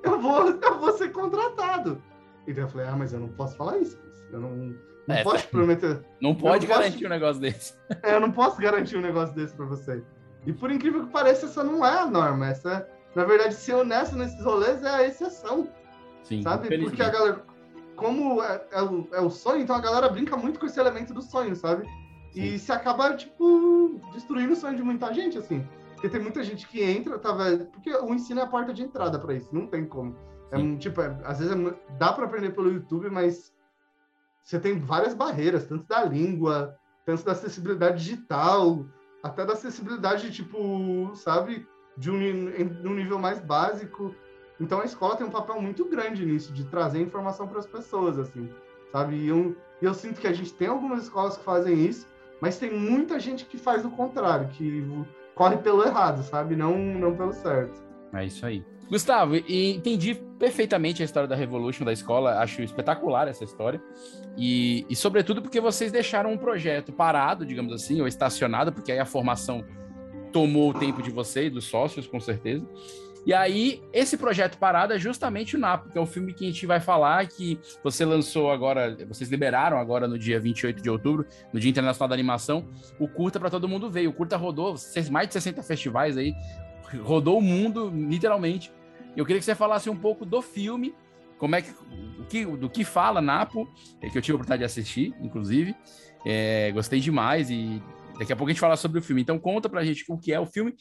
eu 0.04 0.20
vou, 0.20 0.48
eu 0.50 0.80
vou 0.80 0.92
ser 0.98 1.12
contratado. 1.12 2.02
E 2.48 2.54
daí 2.54 2.64
eu 2.64 2.68
falei, 2.70 2.88
ah, 2.88 2.96
mas 2.96 3.14
eu 3.14 3.20
não 3.20 3.30
posso 3.30 3.56
falar 3.56 3.78
isso. 3.78 4.00
Eu 4.32 4.40
não, 4.40 4.76
não 5.08 5.16
É, 5.16 5.24
posso 5.24 5.44
te 5.44 5.48
prometer. 5.50 6.04
Não 6.22 6.34
pode 6.36 6.66
posso- 6.68 6.80
garantir 6.80 7.06
um 7.06 7.10
negócio 7.10 7.42
desse. 7.42 7.74
É, 8.04 8.16
eu 8.16 8.20
não 8.20 8.32
posso 8.32 8.60
garantir 8.62 8.98
um 8.98 9.02
negócio 9.02 9.36
desse 9.36 9.54
pra 9.54 9.66
você. 9.66 10.04
E 10.46 10.52
por 10.54 10.72
incrível 10.72 11.06
que 11.06 11.12
pareça, 11.12 11.46
essa 11.46 11.64
não 11.64 11.86
é 11.86 12.00
a 12.00 12.06
norma. 12.08 12.48
Essa, 12.48 12.88
na 13.16 13.24
verdade, 13.26 13.54
ser 13.54 13.74
honesto 13.76 14.16
nesses 14.16 14.44
rolês 14.44 14.84
é 14.84 14.90
a 14.90 15.04
exceção, 15.06 15.68
Sim, 16.24 16.42
sabe? 16.42 16.76
Porque 16.80 17.02
a 17.04 17.10
galera, 17.10 17.44
como 17.96 18.42
é, 18.42 18.62
é 18.72 18.82
o, 18.82 19.08
é 19.14 19.22
o 19.22 19.30
sonho, 19.30 19.62
então 19.62 19.76
a 19.76 19.82
galera 19.82 20.10
brinca 20.10 20.36
muito 20.36 20.60
com 20.60 20.66
esse 20.66 20.80
elemento 20.80 21.14
do 21.14 21.22
sonho, 21.22 21.56
sabe? 21.56 21.86
E 22.34 22.58
se 22.58 22.72
acaba, 22.72 23.14
tipo, 23.16 24.00
destruindo 24.14 24.54
o 24.54 24.56
sonho 24.56 24.76
de 24.78 24.82
muita 24.84 25.14
gente, 25.14 25.38
assim. 25.38 25.68
Porque 26.02 26.10
tem 26.10 26.20
muita 26.20 26.44
gente 26.44 26.68
que 26.68 26.82
entra, 26.82 27.20
tava. 27.20 27.58
Porque 27.72 27.94
o 27.94 28.12
ensino 28.12 28.40
é 28.40 28.44
a 28.44 28.48
porta 28.48 28.74
de 28.74 28.82
entrada 28.82 29.20
pra 29.20 29.36
isso, 29.36 29.54
não 29.54 29.68
tem 29.68 29.86
como. 29.86 30.16
É, 30.50 30.58
um, 30.58 30.76
tipo, 30.76 31.00
é- 31.00 31.16
às 31.24 31.38
vezes 31.38 31.56
é 31.56 31.76
dá 32.00 32.12
pra 32.12 32.26
aprender 32.26 32.50
pelo 32.56 32.72
YouTube, 32.74 33.08
mas 33.12 33.54
você 34.42 34.60
tem 34.60 34.80
várias 34.80 35.14
barreiras, 35.14 35.68
tanto 35.68 35.86
da 35.86 36.04
língua, 36.04 36.76
tanto 37.06 37.24
da 37.24 37.34
acessibilidade 37.34 38.04
digital, 38.04 38.84
até 39.22 39.46
da 39.46 39.54
acessibilidade, 39.54 40.32
tipo, 40.32 41.12
sabe, 41.14 41.68
de 41.96 42.10
um, 42.10 42.20
em- 42.20 42.64
num 42.82 42.96
nível 42.96 43.20
mais 43.20 43.40
básico. 43.40 44.16
Então 44.60 44.82
a 44.82 44.86
escola 44.86 45.16
tem 45.16 45.26
um 45.28 45.32
papel 45.32 45.62
muito 45.62 45.86
grande 45.86 46.26
nisso, 46.26 46.52
de 46.52 46.66
trazer 46.66 47.00
informação 47.00 47.48
para 47.48 47.60
as 47.60 47.68
pessoas, 47.68 48.18
assim, 48.18 48.50
sabe? 48.92 49.18
E 49.18 49.28
eu, 49.28 49.56
e 49.80 49.86
eu 49.86 49.94
sinto 49.94 50.20
que 50.20 50.28
a 50.28 50.34
gente 50.34 50.52
tem 50.52 50.68
algumas 50.68 51.04
escolas 51.04 51.38
que 51.38 51.44
fazem 51.44 51.86
isso, 51.86 52.10
Mas 52.42 52.58
tem 52.58 52.74
muita 52.74 53.20
gente 53.20 53.46
que 53.46 53.56
faz 53.56 53.86
o 53.86 53.92
contrário, 53.92 54.48
que 54.50 54.84
corre 55.42 55.58
pelo 55.58 55.84
errado, 55.84 56.22
sabe? 56.22 56.56
Não, 56.56 56.78
não 56.78 57.16
pelo 57.16 57.34
certo. 57.34 57.82
É 58.14 58.24
isso 58.24 58.46
aí. 58.46 58.64
Gustavo, 58.88 59.36
entendi 59.36 60.14
perfeitamente 60.38 61.02
a 61.02 61.06
história 61.06 61.28
da 61.28 61.36
Revolution 61.36 61.84
da 61.84 61.92
escola, 61.92 62.38
acho 62.40 62.62
espetacular 62.62 63.28
essa 63.28 63.44
história. 63.44 63.82
E, 64.38 64.86
e, 64.88 64.96
sobretudo, 64.96 65.42
porque 65.42 65.60
vocês 65.60 65.92
deixaram 65.92 66.32
um 66.32 66.38
projeto 66.38 66.92
parado, 66.92 67.44
digamos 67.44 67.74
assim, 67.74 68.02
ou 68.02 68.08
estacionado, 68.08 68.72
porque 68.72 68.92
aí 68.92 69.00
a 69.00 69.06
formação 69.06 69.66
tomou 70.32 70.70
o 70.70 70.74
tempo 70.76 71.02
de 71.02 71.10
vocês, 71.10 71.52
dos 71.52 71.66
sócios, 71.66 72.06
com 72.06 72.20
certeza. 72.20 72.64
E 73.26 73.34
aí, 73.34 73.84
esse 73.94 74.18
projeto 74.18 74.58
parado 74.58 74.94
é 74.94 75.00
justamente 75.00 75.56
o 75.56 75.60
Napo, 75.60 75.90
que 75.90 75.98
é 75.98 76.02
o 76.02 76.08
filme 76.08 76.34
que 76.34 76.44
a 76.44 76.48
gente 76.48 76.66
vai 76.66 76.80
falar, 76.80 77.28
que 77.28 77.60
você 77.84 78.04
lançou 78.04 78.52
agora, 78.52 78.98
vocês 79.08 79.30
liberaram 79.30 79.78
agora 79.78 80.08
no 80.08 80.18
dia 80.18 80.40
28 80.40 80.82
de 80.82 80.90
outubro, 80.90 81.28
no 81.54 81.60
Dia 81.60 81.70
Internacional 81.70 82.10
da 82.10 82.16
Animação, 82.16 82.68
o 83.00 83.08
curta 83.08 83.40
para 83.40 83.50
todo 83.50 83.68
mundo 83.68 83.92
ver. 83.92 84.08
O 84.08 84.14
curta 84.14 84.38
rodou 84.38 84.76
mais 85.12 85.28
de 85.28 85.34
60 85.34 85.62
festivais 85.62 86.18
aí, 86.18 86.34
rodou 87.04 87.38
o 87.38 87.42
mundo, 87.42 87.90
literalmente. 87.90 88.72
Eu 89.16 89.26
queria 89.26 89.40
que 89.40 89.46
você 89.46 89.56
falasse 89.56 89.90
um 89.90 89.96
pouco 89.96 90.26
do 90.26 90.42
filme, 90.42 90.96
como 91.38 91.56
é 91.56 91.62
que, 91.62 91.72
o 92.20 92.26
que 92.26 92.46
do 92.46 92.70
que 92.70 92.84
fala 92.84 93.22
Napo, 93.22 93.70
é, 94.02 94.10
que 94.10 94.18
eu 94.18 94.22
tive 94.22 94.34
a 94.34 94.36
oportunidade 94.36 94.60
de 94.60 94.66
assistir, 94.66 95.14
inclusive. 95.22 95.76
É, 96.26 96.72
gostei 96.72 97.00
demais 97.00 97.50
e 97.50 97.82
daqui 98.18 98.32
a 98.32 98.36
pouco 98.36 98.50
a 98.50 98.54
gente 98.54 98.60
fala 98.60 98.76
sobre 98.76 99.00
o 99.00 99.02
filme. 99.02 99.22
Então 99.22 99.38
conta 99.38 99.70
pra 99.70 99.84
gente 99.84 100.06
o 100.08 100.18
que 100.18 100.34
é 100.34 100.40
o 100.40 100.46
filme 100.46 100.74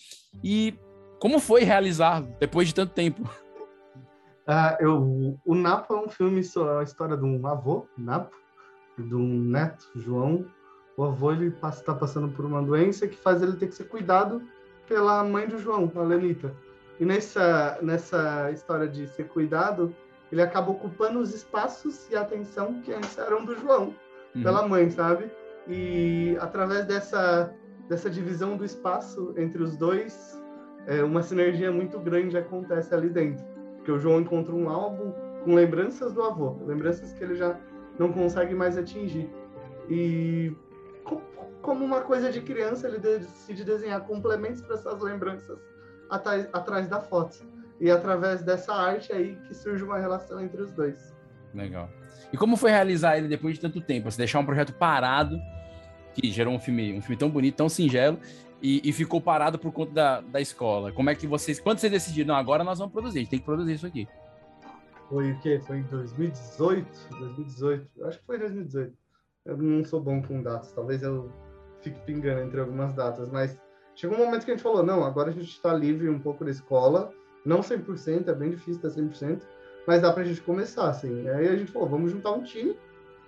e 0.42 0.74
como 1.20 1.38
foi 1.38 1.62
realizar 1.62 2.22
depois 2.40 2.68
de 2.68 2.74
tanto 2.74 2.92
tempo? 2.94 3.22
Uh, 4.48 4.74
eu, 4.80 5.38
o 5.44 5.54
Napo 5.54 5.94
é 5.94 6.00
um 6.00 6.08
filme 6.08 6.40
a 6.78 6.82
história 6.82 7.16
de 7.16 7.24
um 7.24 7.46
avô, 7.46 7.86
Napo, 7.96 8.34
de 8.98 9.14
um 9.14 9.44
neto, 9.44 9.86
João. 9.94 10.46
O 10.96 11.04
avô 11.04 11.30
ele 11.30 11.48
está 11.48 11.94
passando 11.94 12.28
por 12.28 12.44
uma 12.44 12.62
doença 12.62 13.06
que 13.06 13.16
faz 13.16 13.42
ele 13.42 13.52
ter 13.52 13.68
que 13.68 13.74
ser 13.74 13.84
cuidado 13.84 14.42
pela 14.88 15.22
mãe 15.22 15.46
do 15.46 15.58
João, 15.58 15.90
a 15.94 16.00
Lenita. 16.00 16.52
E 16.98 17.04
nessa, 17.04 17.78
nessa 17.80 18.50
história 18.50 18.88
de 18.88 19.06
ser 19.08 19.28
cuidado, 19.28 19.94
ele 20.32 20.42
acaba 20.42 20.70
ocupando 20.70 21.20
os 21.20 21.34
espaços 21.34 22.08
e 22.10 22.16
a 22.16 22.22
atenção 22.22 22.80
que 22.80 22.92
antes 22.92 23.16
eram 23.18 23.44
do 23.44 23.56
João, 23.58 23.94
uhum. 24.34 24.42
pela 24.42 24.66
mãe, 24.66 24.90
sabe? 24.90 25.30
E 25.68 26.36
através 26.40 26.86
dessa, 26.86 27.54
dessa 27.88 28.08
divisão 28.08 28.56
do 28.56 28.64
espaço 28.64 29.34
entre 29.36 29.62
os 29.62 29.76
dois, 29.76 30.39
é, 30.86 31.02
uma 31.02 31.22
sinergia 31.22 31.70
muito 31.70 31.98
grande 31.98 32.36
acontece 32.36 32.94
ali 32.94 33.08
dentro. 33.08 33.44
Porque 33.76 33.92
o 33.92 33.98
João 33.98 34.20
encontra 34.20 34.54
um 34.54 34.68
álbum 34.68 35.12
com 35.44 35.54
lembranças 35.54 36.12
do 36.12 36.22
avô, 36.22 36.58
lembranças 36.66 37.12
que 37.12 37.24
ele 37.24 37.34
já 37.34 37.58
não 37.98 38.12
consegue 38.12 38.54
mais 38.54 38.76
atingir. 38.76 39.30
E 39.88 40.54
como 41.62 41.84
uma 41.84 42.00
coisa 42.00 42.30
de 42.30 42.40
criança, 42.40 42.88
ele 42.88 42.98
decide 42.98 43.64
desenhar 43.64 44.00
complementos 44.02 44.62
para 44.62 44.74
essas 44.74 45.00
lembranças 45.00 45.58
atrás, 46.08 46.48
atrás 46.52 46.88
da 46.88 47.00
foto. 47.00 47.38
E 47.80 47.90
através 47.90 48.42
dessa 48.42 48.74
arte 48.74 49.12
aí 49.12 49.36
que 49.46 49.54
surge 49.54 49.82
uma 49.82 49.98
relação 49.98 50.40
entre 50.40 50.60
os 50.60 50.70
dois. 50.72 51.14
Legal. 51.54 51.88
E 52.32 52.36
como 52.36 52.56
foi 52.56 52.70
realizar 52.70 53.16
ele 53.16 53.26
depois 53.26 53.54
de 53.54 53.60
tanto 53.60 53.80
tempo? 53.80 54.10
Você 54.10 54.18
deixar 54.18 54.38
um 54.38 54.44
projeto 54.44 54.72
parado, 54.74 55.40
que 56.14 56.30
gerou 56.30 56.54
um 56.54 56.58
filme, 56.58 56.92
um 56.92 57.00
filme 57.00 57.16
tão 57.16 57.30
bonito, 57.30 57.56
tão 57.56 57.68
singelo, 57.68 58.18
e, 58.62 58.80
e, 58.88 58.92
ficou 58.92 59.20
parado 59.20 59.58
por 59.58 59.72
conta 59.72 59.92
da, 59.92 60.20
da 60.20 60.40
escola. 60.40 60.92
Como 60.92 61.08
é 61.08 61.14
que 61.14 61.26
vocês, 61.26 61.58
quando 61.58 61.78
vocês 61.78 61.90
decidiram, 61.90 62.34
agora 62.34 62.62
nós 62.62 62.78
vamos 62.78 62.92
produzir, 62.92 63.18
a 63.18 63.22
gente 63.22 63.30
tem 63.30 63.38
que 63.38 63.44
produzir 63.44 63.74
isso 63.74 63.86
aqui? 63.86 64.06
Foi 65.08 65.32
o 65.32 65.40
quê? 65.40 65.60
Foi 65.66 65.78
em 65.78 65.82
2018? 65.84 67.08
2018, 67.18 67.88
eu 67.96 68.06
acho 68.06 68.18
que 68.18 68.26
foi 68.26 68.38
2018. 68.38 68.94
Eu 69.46 69.56
não 69.56 69.84
sou 69.84 70.00
bom 70.00 70.22
com 70.22 70.42
datas, 70.42 70.72
talvez 70.72 71.02
eu 71.02 71.32
fique 71.80 71.98
pingando 72.00 72.42
entre 72.42 72.60
algumas 72.60 72.92
datas, 72.92 73.30
mas 73.30 73.58
chegou 73.94 74.18
um 74.18 74.24
momento 74.26 74.44
que 74.44 74.50
a 74.50 74.54
gente 74.54 74.62
falou, 74.62 74.82
não, 74.82 75.02
agora 75.04 75.30
a 75.30 75.32
gente 75.32 75.48
está 75.48 75.72
livre 75.72 76.08
um 76.08 76.18
pouco 76.18 76.44
da 76.44 76.50
escola, 76.50 77.12
não 77.44 77.60
100%, 77.60 78.28
é 78.28 78.34
bem 78.34 78.50
difícil 78.50 78.86
estar 78.86 78.88
100%, 78.88 79.42
mas 79.86 80.02
dá 80.02 80.12
para 80.12 80.22
a 80.22 80.26
gente 80.26 80.42
começar, 80.42 80.88
assim. 80.88 81.28
Aí 81.28 81.48
a 81.48 81.56
gente 81.56 81.72
falou, 81.72 81.88
vamos 81.88 82.12
juntar 82.12 82.32
um 82.32 82.42
time, 82.42 82.76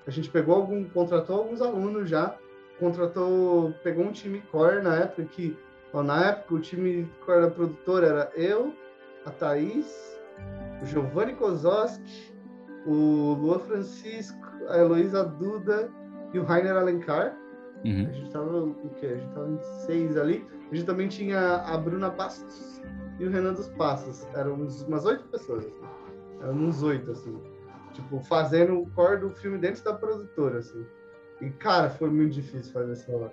a 0.07 0.11
gente 0.11 0.31
pegou 0.31 0.55
algum, 0.55 0.85
contratou 0.85 1.38
alguns 1.38 1.62
alunos 1.62 2.09
já, 2.09 2.37
contratou, 2.79 3.73
pegou 3.83 4.05
um 4.05 4.13
time 4.13 4.41
core 4.51 4.83
na 4.83 4.97
época 4.97 5.25
que, 5.25 5.57
ó, 5.93 6.03
na 6.03 6.29
época 6.29 6.55
o 6.55 6.61
time 6.61 7.11
core 7.25 7.43
da 7.43 7.51
produtora 7.51 8.07
era 8.07 8.33
eu, 8.35 8.75
a 9.25 9.31
Thaís, 9.31 10.21
o 10.83 10.87
Giovanni 10.87 11.35
Kozowski, 11.35 12.33
o 12.87 13.35
Luan 13.35 13.61
Francisco, 13.61 14.41
a 14.69 14.79
Heloísa 14.79 15.25
Duda 15.25 15.91
e 16.33 16.39
o 16.39 16.45
Rainer 16.45 16.77
Alencar. 16.77 17.37
Uhum. 17.85 18.07
A 18.09 18.13
gente 18.13 18.31
tava 18.31 18.65
o 18.65 18.91
quê? 19.01 19.07
A 19.07 19.17
gente 19.17 19.35
tava 19.35 19.51
em 19.51 19.63
seis 19.87 20.17
ali. 20.17 20.47
A 20.71 20.75
gente 20.75 20.87
também 20.87 21.09
tinha 21.09 21.57
a 21.57 21.77
Bruna 21.77 22.11
Bastos 22.11 22.81
e 23.19 23.27
o 23.27 23.31
Renan 23.31 23.55
dos 23.55 23.69
Passos. 23.71 24.27
Eram 24.35 24.55
uns, 24.55 24.83
umas 24.83 25.05
oito 25.05 25.25
pessoas. 25.25 25.67
Assim. 25.67 25.85
Eram 26.41 26.55
uns 26.55 26.83
oito, 26.83 27.11
assim. 27.11 27.41
Tipo, 27.93 28.21
fazendo 28.21 28.81
o 28.81 28.91
core 28.91 29.21
do 29.21 29.31
filme 29.31 29.59
dentro 29.59 29.85
da 29.85 29.95
produtora, 29.95 30.59
assim. 30.59 30.85
E, 31.43 31.51
cara, 31.51 31.91
foi 31.91 32.09
muito 32.09 32.35
difícil 32.35 32.73
fazer 32.73 32.93
essa 32.93 33.11
hora. 33.15 33.33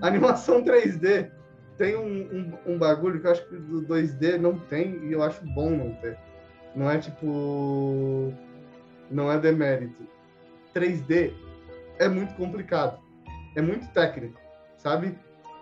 animação 0.00 0.64
3D 0.64 1.30
tem 1.76 1.96
um, 1.96 2.52
um, 2.66 2.72
um, 2.72 2.78
bagulho 2.78 3.20
que 3.20 3.26
eu 3.26 3.32
acho 3.32 3.46
que 3.48 3.56
do 3.56 3.82
2D 3.82 4.38
não 4.38 4.58
tem 4.58 5.04
e 5.04 5.12
eu 5.12 5.22
acho 5.22 5.44
bom 5.54 5.70
não 5.70 5.94
ter. 5.96 6.18
Não 6.74 6.90
é 6.90 6.98
tipo. 6.98 8.32
Não 9.10 9.30
é 9.30 9.38
demérito. 9.38 10.06
3D 10.74 11.32
é 11.98 12.08
muito 12.08 12.34
complicado. 12.34 12.98
É 13.56 13.62
muito 13.62 13.86
técnico, 13.92 14.40
sabe? 14.76 15.16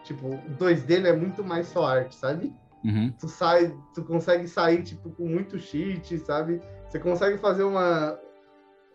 Tipo, 0.04 0.28
o 0.28 0.56
2D 0.58 1.04
é 1.04 1.12
muito 1.12 1.44
mais 1.44 1.66
só 1.68 1.84
arte, 1.86 2.14
sabe? 2.14 2.52
Uhum. 2.84 3.12
Tu 3.18 3.28
sai, 3.28 3.74
tu 3.94 4.02
consegue 4.04 4.48
sair 4.48 4.82
tipo 4.82 5.10
com 5.10 5.26
muito 5.26 5.58
cheat, 5.58 6.18
sabe? 6.20 6.60
Você 6.88 6.98
consegue 6.98 7.38
fazer 7.38 7.62
uma 7.62 8.18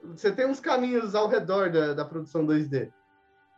você 0.03 0.31
tem 0.31 0.45
uns 0.45 0.59
caminhos 0.59 1.15
ao 1.15 1.27
redor 1.27 1.69
da, 1.69 1.93
da 1.93 2.05
produção 2.05 2.45
2D. 2.45 2.91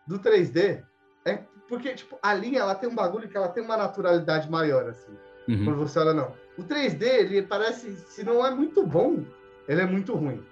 Do 0.07 0.19
3D, 0.19 0.83
é 1.25 1.39
porque, 1.67 1.93
tipo, 1.93 2.17
a 2.21 2.33
linha, 2.33 2.61
ela 2.61 2.73
tem 2.73 2.89
um 2.89 2.95
bagulho 2.95 3.29
que 3.29 3.37
ela 3.37 3.49
tem 3.49 3.63
uma 3.63 3.77
naturalidade 3.77 4.49
maior, 4.49 4.89
assim. 4.89 5.11
Uhum. 5.47 5.65
Quando 5.65 5.77
você 5.77 5.99
olha, 5.99 6.13
não. 6.13 6.33
O 6.57 6.63
3D, 6.63 7.03
ele 7.03 7.41
parece, 7.43 7.95
se 7.95 8.23
não 8.23 8.45
é 8.45 8.49
muito 8.49 8.85
bom, 8.85 9.23
ele 9.67 9.81
é 9.81 9.85
muito 9.85 10.15
ruim. 10.15 10.43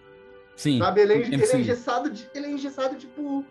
Sim. 0.56 0.80
Sabe? 0.80 1.02
Ele 1.02 1.14
é, 1.14 1.18
ele 1.18 1.44
é 1.44 1.58
engessado, 1.58 2.10
de, 2.12 2.30
ele 2.34 2.48
é 2.48 2.52
engessado, 2.52 2.96
tipo, 2.96 3.44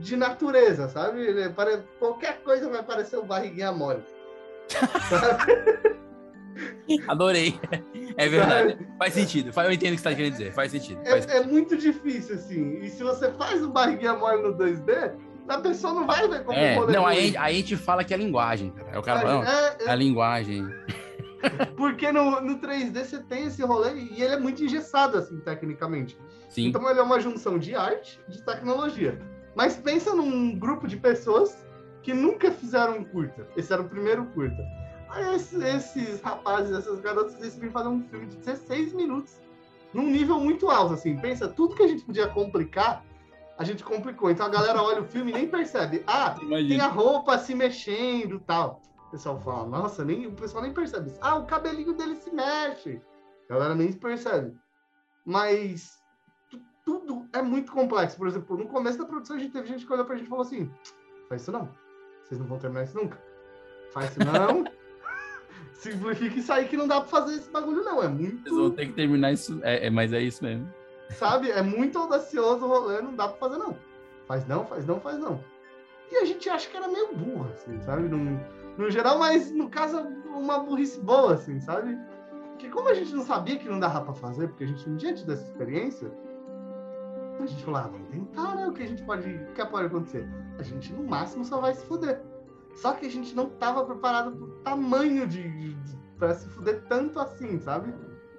de 0.00 0.16
natureza, 0.16 0.88
sabe? 0.88 1.20
Ele 1.20 1.42
é, 1.42 1.54
qualquer 1.98 2.42
coisa 2.42 2.68
vai 2.68 2.82
parecer 2.82 3.18
um 3.18 3.26
barriguinha 3.26 3.72
mole. 3.72 4.02
Adorei. 7.08 7.58
É 8.16 8.28
verdade. 8.28 8.78
Faz 8.98 9.14
sentido. 9.14 9.50
Eu 9.56 9.72
entendo 9.72 9.92
o 9.92 9.96
que 9.96 10.02
você 10.02 10.08
está 10.08 10.14
querendo 10.14 10.32
dizer. 10.32 10.52
Faz 10.52 10.70
sentido. 10.70 11.00
É, 11.04 11.10
faz 11.10 11.28
é, 11.28 11.38
é, 11.38 11.44
muito 11.44 11.76
difícil, 11.76 12.36
assim. 12.36 12.78
E 12.80 12.90
se 12.90 13.02
você 13.02 13.30
faz 13.32 13.62
um 13.62 13.70
barriguinha 13.70 14.14
mole 14.14 14.42
no 14.42 14.56
2D, 14.56 15.12
a 15.48 15.58
pessoa 15.58 15.94
não 15.94 16.06
vai 16.06 16.26
ver 16.28 16.44
como 16.44 16.58
é, 16.58 16.76
Não, 16.86 17.06
aí, 17.06 17.36
aí 17.36 17.54
a 17.54 17.58
gente 17.58 17.76
fala 17.76 18.04
que 18.04 18.14
é 18.14 18.16
linguagem, 18.16 18.70
cara. 18.70 18.90
É 18.92 18.98
o 18.98 19.02
cara 19.02 19.20
fala, 19.20 19.48
é, 19.48 19.84
é, 19.84 19.90
a 19.90 19.94
linguagem. 19.94 20.66
Porque 21.76 22.10
no, 22.10 22.40
no 22.40 22.58
3D 22.58 23.04
você 23.04 23.18
tem 23.22 23.46
esse 23.46 23.62
rolê 23.62 23.94
e 23.94 24.22
ele 24.22 24.34
é 24.34 24.38
muito 24.38 24.62
engessado, 24.64 25.18
assim, 25.18 25.38
tecnicamente. 25.40 26.16
Sim. 26.48 26.68
Então 26.68 26.88
ele 26.88 27.00
é 27.00 27.02
uma 27.02 27.20
junção 27.20 27.58
de 27.58 27.74
arte 27.74 28.18
de 28.28 28.42
tecnologia. 28.42 29.18
Mas 29.54 29.76
pensa 29.76 30.14
num 30.14 30.58
grupo 30.58 30.88
de 30.88 30.96
pessoas 30.96 31.64
que 32.02 32.14
nunca 32.14 32.50
fizeram 32.50 32.98
um 32.98 33.04
curta. 33.04 33.46
Esse 33.56 33.72
era 33.72 33.82
o 33.82 33.88
primeiro 33.88 34.24
curta. 34.26 34.62
Aí 35.14 35.36
esses, 35.36 35.62
esses 35.62 36.20
rapazes, 36.20 36.76
essas 36.76 37.00
garotas 37.00 37.34
decidem 37.36 37.70
fazer 37.70 37.88
um 37.88 38.02
filme 38.02 38.26
de 38.26 38.36
16 38.36 38.92
minutos, 38.92 39.40
num 39.92 40.10
nível 40.10 40.40
muito 40.40 40.68
alto, 40.68 40.94
assim. 40.94 41.16
Pensa, 41.18 41.48
tudo 41.48 41.76
que 41.76 41.82
a 41.82 41.88
gente 41.88 42.04
podia 42.04 42.26
complicar, 42.28 43.04
a 43.56 43.64
gente 43.64 43.84
complicou. 43.84 44.30
Então 44.30 44.46
a 44.46 44.48
galera 44.48 44.82
olha 44.82 45.02
o 45.02 45.04
filme 45.04 45.30
e 45.30 45.34
nem 45.34 45.48
percebe. 45.48 46.02
Ah, 46.06 46.36
Imagina. 46.42 46.68
tem 46.68 46.80
a 46.80 46.88
roupa 46.88 47.38
se 47.38 47.54
mexendo 47.54 48.40
tal. 48.40 48.82
O 49.06 49.10
pessoal 49.12 49.40
fala, 49.40 49.68
nossa, 49.68 50.04
nem, 50.04 50.26
o 50.26 50.32
pessoal 50.32 50.64
nem 50.64 50.72
percebe 50.72 51.10
isso. 51.10 51.18
Ah, 51.20 51.36
o 51.36 51.46
cabelinho 51.46 51.92
dele 51.92 52.16
se 52.16 52.34
mexe. 52.34 53.00
A 53.48 53.54
galera 53.54 53.74
nem 53.74 53.92
percebe. 53.92 54.56
Mas 55.24 56.02
tudo 56.84 57.26
é 57.32 57.40
muito 57.40 57.70
complexo. 57.70 58.16
Por 58.16 58.26
exemplo, 58.26 58.56
no 58.56 58.66
começo 58.66 58.98
da 58.98 59.06
produção, 59.06 59.36
a 59.36 59.38
gente 59.38 59.52
teve 59.52 59.68
gente 59.68 59.86
que 59.86 59.92
olhou 59.92 60.04
pra 60.04 60.16
gente 60.16 60.26
e 60.26 60.28
falou 60.28 60.44
assim: 60.44 60.70
faz 61.28 61.42
isso 61.42 61.52
não. 61.52 61.68
Vocês 62.24 62.40
não 62.40 62.46
vão 62.46 62.58
terminar 62.58 62.84
isso 62.84 62.96
nunca. 62.96 63.22
Faz 63.92 64.10
isso 64.10 64.20
não. 64.20 64.64
Simplifica 65.74 66.38
isso 66.38 66.52
aí 66.52 66.66
que 66.66 66.76
não 66.76 66.86
dá 66.86 67.00
pra 67.00 67.10
fazer 67.10 67.34
esse 67.34 67.50
bagulho, 67.50 67.82
não. 67.84 68.02
É 68.02 68.08
muito. 68.08 68.42
Vocês 68.42 68.56
vão 68.56 68.70
ter 68.70 68.86
que 68.86 68.92
terminar 68.92 69.32
isso. 69.32 69.60
É, 69.62 69.86
é, 69.86 69.90
mas 69.90 70.12
é 70.12 70.20
isso 70.20 70.42
mesmo. 70.42 70.72
Sabe? 71.10 71.50
É 71.50 71.62
muito 71.62 71.98
audacioso 71.98 72.64
o 72.64 72.68
rolê, 72.68 73.02
não 73.02 73.14
dá 73.14 73.28
pra 73.28 73.36
fazer, 73.36 73.58
não. 73.58 73.76
Faz 74.26 74.46
não, 74.46 74.64
faz 74.64 74.86
não, 74.86 75.00
faz 75.00 75.18
não. 75.18 75.44
E 76.10 76.16
a 76.16 76.24
gente 76.24 76.48
acha 76.48 76.68
que 76.70 76.76
era 76.76 76.88
meio 76.88 77.14
burro, 77.14 77.50
assim, 77.52 77.78
sabe? 77.80 78.08
No, 78.08 78.40
no 78.78 78.90
geral, 78.90 79.18
mas 79.18 79.50
no 79.50 79.68
caso, 79.68 80.00
uma 80.26 80.60
burrice 80.60 81.00
boa, 81.00 81.34
assim, 81.34 81.60
sabe? 81.60 81.98
Porque 82.50 82.68
como 82.68 82.88
a 82.88 82.94
gente 82.94 83.12
não 83.12 83.24
sabia 83.24 83.58
que 83.58 83.68
não 83.68 83.80
dava 83.80 84.00
pra 84.00 84.14
fazer, 84.14 84.48
porque 84.48 84.64
a 84.64 84.66
gente 84.66 84.88
não 84.88 84.96
tinha 84.96 85.12
tido 85.12 85.32
essa 85.32 85.44
experiência, 85.44 86.10
A 87.40 87.46
gente 87.46 87.64
falou, 87.64 87.80
ah, 87.80 87.88
vamos 87.88 88.08
tentar, 88.08 88.54
né? 88.54 88.68
O 88.68 88.72
que 88.72 88.82
a 88.84 88.86
gente 88.86 89.02
pode. 89.02 89.28
O 89.28 89.52
que 89.52 89.66
pode 89.66 89.86
acontecer? 89.86 90.26
A 90.58 90.62
gente, 90.62 90.92
no 90.92 91.04
máximo, 91.04 91.44
só 91.44 91.60
vai 91.60 91.74
se 91.74 91.84
fuder. 91.84 92.22
Só 92.76 92.92
que 92.92 93.06
a 93.06 93.10
gente 93.10 93.34
não 93.34 93.48
tava 93.48 93.84
preparado 93.84 94.32
pro 94.32 94.46
tamanho 94.62 95.26
de. 95.26 95.42
de 95.48 95.94
pra 96.18 96.34
se 96.34 96.48
fuder 96.48 96.82
tanto 96.88 97.18
assim, 97.18 97.58
sabe? 97.58 97.92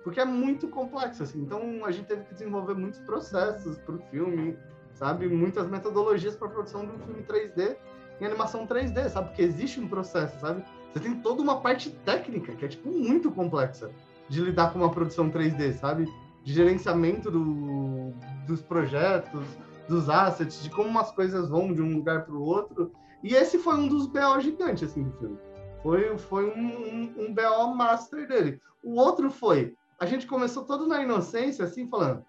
Porque 0.03 0.19
é 0.19 0.25
muito 0.25 0.67
complexo, 0.67 1.23
assim. 1.23 1.41
Então 1.41 1.85
a 1.85 1.91
gente 1.91 2.07
teve 2.07 2.23
que 2.25 2.33
desenvolver 2.33 2.75
muitos 2.75 2.99
processos 2.99 3.77
pro 3.79 3.97
filme, 4.11 4.57
sabe? 4.93 5.27
Muitas 5.27 5.67
metodologias 5.67 6.35
para 6.35 6.47
produção 6.47 6.85
de 6.85 6.91
um 6.91 6.99
filme 6.99 7.23
3D 7.23 7.75
em 8.19 8.25
animação 8.25 8.65
3D, 8.65 9.09
sabe? 9.09 9.29
Porque 9.29 9.41
existe 9.41 9.79
um 9.79 9.87
processo, 9.87 10.39
sabe? 10.39 10.63
Você 10.93 10.99
tem 10.99 11.15
toda 11.15 11.41
uma 11.41 11.59
parte 11.59 11.89
técnica 11.89 12.53
que 12.53 12.65
é, 12.65 12.67
tipo, 12.67 12.89
muito 12.89 13.31
complexa 13.31 13.91
de 14.29 14.41
lidar 14.41 14.71
com 14.71 14.79
uma 14.79 14.91
produção 14.91 15.29
3D, 15.29 15.73
sabe? 15.73 16.07
De 16.43 16.53
gerenciamento 16.53 17.29
do, 17.29 18.13
dos 18.47 18.61
projetos, 18.61 19.45
dos 19.87 20.09
assets, 20.09 20.63
de 20.63 20.69
como 20.69 20.97
as 20.99 21.11
coisas 21.11 21.49
vão 21.49 21.73
de 21.73 21.81
um 21.81 21.95
lugar 21.95 22.25
para 22.25 22.33
o 22.33 22.41
outro. 22.41 22.91
E 23.25 23.33
esse 23.33 23.57
foi 23.57 23.73
um 23.73 23.87
dos 23.87 24.05
BO 24.05 24.39
gigantes, 24.39 24.83
assim, 24.83 25.01
do 25.01 25.11
filme. 25.17 25.39
Foi, 25.81 26.15
foi 26.15 26.45
um, 26.45 26.67
um, 26.67 27.25
um 27.25 27.33
BO 27.33 27.75
master 27.75 28.27
dele. 28.27 28.61
O 28.83 28.99
outro 29.01 29.31
foi, 29.31 29.75
a 29.99 30.05
gente 30.05 30.27
começou 30.27 30.63
todo 30.63 30.85
na 30.85 31.01
inocência, 31.01 31.65
assim, 31.65 31.89
falando, 31.89 32.23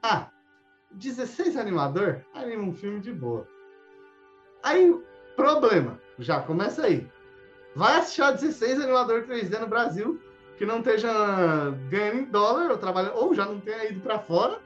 ah, 0.00 0.30
16 0.92 1.56
animador, 1.56 2.24
anima 2.32 2.62
um 2.62 2.72
filme 2.72 3.00
de 3.00 3.12
boa. 3.12 3.48
Aí, 4.62 4.96
problema, 5.34 6.00
já 6.20 6.40
começa 6.40 6.86
aí. 6.86 7.10
Vai 7.74 7.96
achar 7.96 8.30
16 8.30 8.80
animador 8.80 9.26
3D 9.26 9.58
no 9.58 9.66
Brasil 9.66 10.22
que 10.56 10.64
não 10.64 10.78
esteja 10.78 11.10
ganhando 11.90 12.18
em 12.20 12.24
dólar 12.26 12.70
ou 12.70 12.78
trabalhando, 12.78 13.16
ou 13.16 13.34
já 13.34 13.44
não 13.44 13.58
tenha 13.58 13.90
ido 13.90 14.00
para 14.00 14.20
fora, 14.20 14.60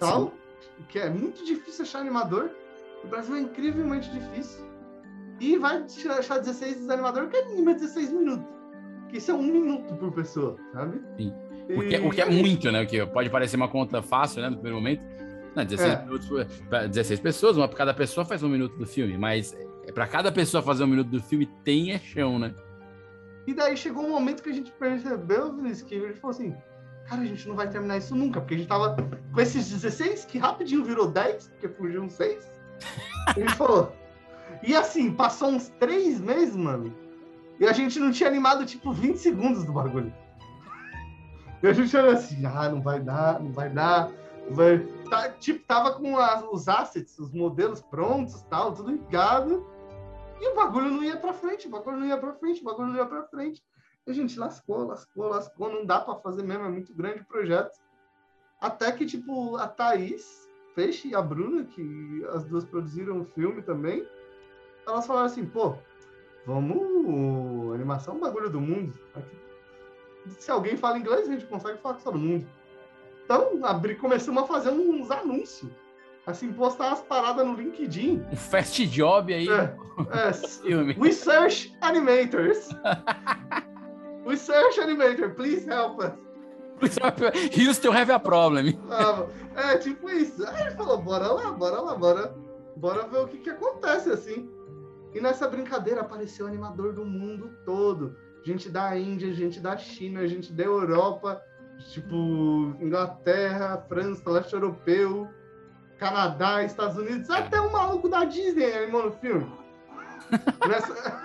tal, 0.00 0.32
Sim. 0.60 0.84
que 0.88 0.98
é 0.98 1.08
muito 1.08 1.44
difícil 1.44 1.84
achar 1.84 2.00
animador. 2.00 2.50
O 3.04 3.08
Brasil 3.08 3.36
é 3.36 3.40
incrivelmente 3.40 4.10
difícil. 4.10 4.64
E 5.40 5.58
vai 5.58 5.84
achar 6.18 6.38
16 6.38 6.88
animador 6.88 7.28
que 7.28 7.36
anima 7.36 7.74
16 7.74 8.12
minutos. 8.12 8.46
Que 9.08 9.18
isso 9.18 9.30
é 9.30 9.34
um 9.34 9.42
minuto 9.42 9.94
por 9.96 10.12
pessoa, 10.12 10.56
sabe? 10.72 11.00
Sim. 11.16 11.32
O 11.68 11.80
que, 11.80 11.94
é, 11.94 12.00
o 12.00 12.10
que 12.10 12.20
é 12.20 12.30
muito, 12.30 12.70
né? 12.70 12.82
O 12.82 12.86
que 12.86 13.04
pode 13.06 13.30
parecer 13.30 13.56
uma 13.56 13.68
conta 13.68 14.02
fácil, 14.02 14.42
né? 14.42 14.48
No 14.48 14.56
primeiro 14.56 14.76
momento. 14.76 15.02
Não, 15.54 15.64
16 15.64 15.92
é. 15.92 16.04
minutos 16.04 16.28
para 16.68 16.86
16 16.86 17.20
pessoas, 17.20 17.56
uma 17.56 17.68
para 17.68 17.78
cada 17.78 17.94
pessoa 17.94 18.24
faz 18.24 18.42
um 18.42 18.48
minuto 18.48 18.76
do 18.76 18.86
filme, 18.86 19.16
mas 19.16 19.56
é, 19.86 19.92
para 19.92 20.06
cada 20.06 20.32
pessoa 20.32 20.62
fazer 20.62 20.82
um 20.82 20.88
minuto 20.88 21.08
do 21.10 21.22
filme 21.22 21.46
tem 21.62 21.92
é 21.92 21.98
chão, 21.98 22.38
né? 22.38 22.52
E 23.46 23.54
daí 23.54 23.76
chegou 23.76 24.04
um 24.04 24.10
momento 24.10 24.42
que 24.42 24.50
a 24.50 24.52
gente 24.52 24.72
percebeu, 24.72 25.54
Vinícius, 25.54 25.82
que 25.82 25.94
a 25.94 26.08
gente 26.08 26.18
falou 26.18 26.34
assim, 26.34 26.56
cara, 27.08 27.22
a 27.22 27.24
gente 27.24 27.46
não 27.46 27.54
vai 27.54 27.68
terminar 27.68 27.98
isso 27.98 28.16
nunca, 28.16 28.40
porque 28.40 28.54
a 28.54 28.58
gente 28.58 28.66
tava 28.66 28.96
com 29.32 29.40
esses 29.40 29.70
16, 29.70 30.24
que 30.24 30.38
rapidinho 30.38 30.82
virou 30.82 31.06
10, 31.08 31.48
porque 31.48 31.68
fugiu 31.68 32.02
uns 32.02 32.14
6. 32.14 32.53
Gente 33.36 33.54
falou. 33.54 33.92
E 34.62 34.74
assim, 34.74 35.12
passou 35.12 35.50
uns 35.50 35.68
3 35.80 36.20
meses, 36.20 36.56
mano, 36.56 36.94
e 37.60 37.66
a 37.66 37.72
gente 37.72 37.98
não 37.98 38.10
tinha 38.10 38.28
animado 38.28 38.64
tipo 38.66 38.92
20 38.92 39.16
segundos 39.16 39.64
do 39.64 39.72
bagulho. 39.72 40.12
E 41.62 41.66
a 41.66 41.72
gente 41.72 41.96
olha 41.96 42.12
assim, 42.12 42.44
ah, 42.44 42.68
não 42.68 42.82
vai 42.82 43.00
dar, 43.00 43.40
não 43.40 43.52
vai 43.52 43.70
dar. 43.70 44.10
Vai... 44.50 44.78
Tá, 45.08 45.30
tipo, 45.30 45.64
tava 45.66 45.92
com 45.92 46.14
os 46.52 46.68
assets, 46.68 47.18
os 47.18 47.32
modelos 47.32 47.80
prontos, 47.80 48.42
tal, 48.50 48.72
tudo 48.72 48.90
ligado. 48.90 49.66
E 50.40 50.48
o 50.52 50.54
bagulho 50.54 50.90
não 50.90 51.02
ia 51.02 51.16
para 51.16 51.32
frente, 51.32 51.66
o 51.66 51.70
bagulho 51.70 51.98
não 51.98 52.06
ia 52.06 52.18
para 52.18 52.34
frente, 52.34 52.60
o 52.60 52.64
bagulho 52.64 52.88
não 52.88 52.96
ia 52.96 53.06
para 53.06 53.22
frente. 53.24 53.62
E 54.06 54.10
a 54.10 54.14
gente 54.14 54.38
lascou, 54.38 54.86
lascou, 54.86 55.28
lascou, 55.28 55.72
não 55.72 55.86
dá 55.86 56.00
para 56.00 56.16
fazer 56.16 56.42
mesmo, 56.42 56.66
é 56.66 56.68
muito 56.68 56.92
grande 56.94 57.20
o 57.20 57.24
projeto. 57.24 57.78
Até 58.60 58.92
que, 58.92 59.06
tipo, 59.06 59.56
a 59.56 59.66
Thaís 59.66 60.43
Peixe 60.74 61.08
e 61.08 61.14
a 61.14 61.22
Bruna, 61.22 61.64
que 61.64 62.24
as 62.32 62.44
duas 62.44 62.64
produziram 62.64 63.20
o 63.20 63.24
filme 63.24 63.62
também, 63.62 64.06
elas 64.86 65.06
falaram 65.06 65.26
assim, 65.26 65.44
pô, 65.44 65.74
vamos... 66.46 67.74
Animação 67.74 68.14
é 68.14 68.16
um 68.16 68.20
bagulho 68.20 68.50
do 68.50 68.60
mundo. 68.60 68.92
Aqui 69.14 69.44
se 70.38 70.50
alguém 70.50 70.76
fala 70.76 70.98
inglês, 70.98 71.28
a 71.28 71.32
gente 71.32 71.46
consegue 71.46 71.78
falar 71.78 71.96
com 71.96 72.02
todo 72.02 72.18
mundo. 72.18 72.46
Então, 73.24 73.64
abri, 73.64 73.94
começamos 73.94 74.42
a 74.42 74.46
fazer 74.46 74.70
uns 74.70 75.10
anúncios. 75.10 75.70
Assim, 76.26 76.52
postar 76.52 76.92
as 76.92 77.02
paradas 77.02 77.46
no 77.46 77.54
LinkedIn. 77.54 78.24
Um 78.32 78.36
fast 78.36 78.86
job 78.86 79.32
aí. 79.32 79.46
É, 79.48 79.76
é, 80.10 80.98
we 80.98 81.12
search 81.12 81.76
animators. 81.82 82.70
we 84.24 84.36
search 84.36 84.80
animator, 84.80 85.34
please 85.34 85.68
help 85.68 85.98
us. 85.98 86.23
Houston 87.56 87.92
have 87.92 88.12
a 88.12 88.18
problem. 88.18 88.78
Ah, 88.90 89.26
é, 89.56 89.78
tipo 89.78 90.10
isso. 90.10 90.46
Aí 90.48 90.62
ele 90.62 90.70
falou, 90.72 90.98
bora 90.98 91.28
lá, 91.28 91.52
bora 91.52 91.80
lá, 91.80 91.94
bora, 91.94 92.34
bora 92.76 93.06
ver 93.06 93.18
o 93.18 93.28
que 93.28 93.38
que 93.38 93.50
acontece, 93.50 94.10
assim. 94.10 94.48
E 95.14 95.20
nessa 95.20 95.48
brincadeira 95.48 96.00
apareceu 96.00 96.46
o 96.46 96.48
animador 96.48 96.92
do 96.92 97.04
mundo 97.04 97.50
todo 97.64 98.16
gente 98.44 98.68
da 98.68 98.96
Índia, 98.96 99.32
gente 99.32 99.58
da 99.58 99.76
China, 99.76 100.28
gente 100.28 100.52
da 100.52 100.64
Europa, 100.64 101.42
tipo 101.90 102.76
Inglaterra, 102.78 103.82
França, 103.88 104.30
leste 104.30 104.52
europeu, 104.52 105.28
Canadá, 105.98 106.62
Estados 106.62 106.98
Unidos, 106.98 107.30
até 107.30 107.60
um 107.60 107.72
maluco 107.72 108.08
da 108.08 108.24
Disney 108.24 108.72
animou 108.72 109.06
no 109.06 109.12
filme. 109.12 109.50
nessa, 110.68 111.22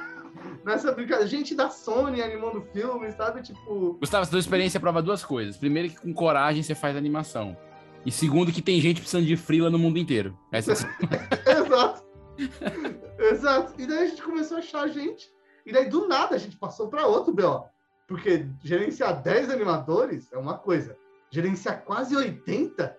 nessa 0.66 0.92
brincadeira, 0.92 1.28
gente 1.28 1.56
da 1.56 1.70
Sony 1.70 2.22
animou 2.22 2.54
no 2.54 2.62
filme, 2.62 3.12
sabe? 3.12 3.42
Tipo. 3.42 3.98
Gustavo, 4.00 4.26
sua 4.26 4.40
experiência 4.40 4.80
prova 4.80 5.02
duas 5.02 5.24
coisas. 5.24 5.58
Primeiro, 5.58 5.90
que 5.90 6.02
com 6.02 6.14
coragem 6.14 6.64
você 6.64 6.76
faz 6.76 6.96
animação. 6.96 7.58
E 8.06 8.12
segundo, 8.12 8.52
que 8.52 8.62
tem 8.62 8.80
gente 8.80 9.02
precisando 9.02 9.26
de 9.26 9.36
frila 9.36 9.70
no 9.70 9.78
mundo 9.78 10.00
inteiro. 10.00 10.38
Essa 10.52 10.72
é... 10.72 10.76
Exato. 11.60 12.04
Exato. 13.20 13.74
E 13.78 13.86
daí 13.86 14.00
a 14.00 14.08
gente 14.08 14.22
começou 14.22 14.58
a 14.58 14.60
achar 14.62 14.88
gente 14.88 15.30
e 15.70 15.72
daí, 15.72 15.88
do 15.88 16.08
nada, 16.08 16.36
a 16.36 16.40
gente 16.40 16.58
passou 16.58 16.88
para 16.88 17.06
outro 17.06 17.32
BO. 17.32 17.64
Porque 18.08 18.48
gerenciar 18.64 19.22
10 19.22 19.52
animadores 19.52 20.32
é 20.34 20.38
uma 20.38 20.58
coisa. 20.58 20.98
Gerenciar 21.30 21.84
quase 21.84 22.16
80 22.16 22.98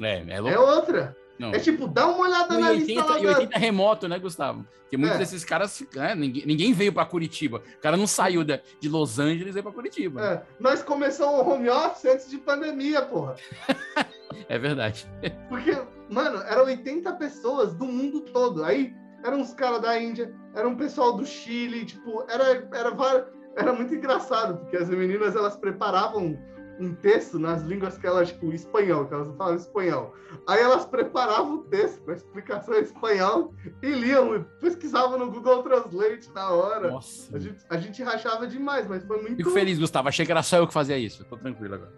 é, 0.00 0.24
é, 0.28 0.36
é 0.36 0.58
outra. 0.58 1.16
Não. 1.42 1.50
É 1.50 1.58
tipo, 1.58 1.88
dá 1.88 2.06
uma 2.06 2.20
olhada 2.20 2.56
na 2.56 2.68
80, 2.68 2.86
lista. 2.86 3.18
E 3.18 3.26
80 3.26 3.58
remoto, 3.58 4.06
né, 4.06 4.16
Gustavo? 4.16 4.64
Porque 4.82 4.96
muitos 4.96 5.16
é. 5.16 5.18
desses 5.18 5.44
caras. 5.44 5.84
Né, 5.92 6.14
ninguém, 6.14 6.46
ninguém, 6.46 6.72
veio 6.72 6.92
para 6.92 7.04
Curitiba. 7.04 7.60
O 7.78 7.80
cara 7.80 7.96
não 7.96 8.06
saiu 8.06 8.44
de, 8.44 8.60
de 8.78 8.88
Los 8.88 9.18
Angeles 9.18 9.48
e 9.48 9.50
veio 9.50 9.64
para 9.64 9.72
Curitiba. 9.72 10.24
É. 10.24 10.42
Nós 10.60 10.84
começamos 10.84 11.40
o 11.40 11.50
home 11.50 11.68
office 11.68 12.04
antes 12.04 12.30
de 12.30 12.38
pandemia, 12.38 13.02
porra. 13.02 13.34
é 14.48 14.56
verdade. 14.56 15.04
Porque, 15.48 15.76
mano, 16.08 16.40
eram 16.42 16.64
80 16.66 17.12
pessoas 17.14 17.74
do 17.74 17.86
mundo 17.86 18.20
todo. 18.20 18.64
Aí 18.64 18.94
eram 19.24 19.40
uns 19.40 19.52
caras 19.52 19.82
da 19.82 20.00
Índia, 20.00 20.32
era 20.54 20.68
um 20.68 20.76
pessoal 20.76 21.16
do 21.16 21.26
Chile, 21.26 21.84
tipo, 21.84 22.24
era, 22.28 22.68
era, 22.72 23.26
era 23.56 23.72
muito 23.72 23.92
engraçado, 23.92 24.58
porque 24.58 24.76
as 24.76 24.88
meninas, 24.88 25.34
elas 25.34 25.56
preparavam 25.56 26.38
um 26.78 26.94
texto 26.94 27.38
nas 27.38 27.62
línguas 27.62 27.98
que 27.98 28.06
elas, 28.06 28.28
tipo, 28.28 28.52
espanhol, 28.52 29.06
que 29.06 29.14
elas 29.14 29.28
não 29.28 29.36
falam 29.36 29.56
espanhol. 29.56 30.14
Aí 30.46 30.60
elas 30.60 30.84
preparavam 30.84 31.54
o 31.54 31.64
texto 31.64 32.02
com 32.02 32.10
a 32.10 32.14
explicação 32.14 32.74
em 32.74 32.82
espanhol 32.82 33.54
e 33.82 33.90
liam, 33.90 34.36
e 34.36 34.40
pesquisavam 34.60 35.18
no 35.18 35.30
Google 35.30 35.62
Translate 35.62 36.30
na 36.34 36.50
hora. 36.50 36.90
Nossa. 36.90 37.36
A 37.36 37.38
gente, 37.38 37.64
a 37.68 37.76
gente 37.76 38.02
rachava 38.02 38.46
demais, 38.46 38.88
mas 38.88 39.04
foi 39.04 39.20
muito... 39.20 39.36
Fico 39.36 39.50
feliz, 39.50 39.78
Gustavo. 39.78 40.08
Achei 40.08 40.26
que 40.26 40.32
era 40.32 40.42
só 40.42 40.56
eu 40.56 40.66
que 40.66 40.72
fazia 40.72 40.98
isso. 40.98 41.24
Tô 41.24 41.36
tranquilo 41.36 41.74
agora. 41.74 41.92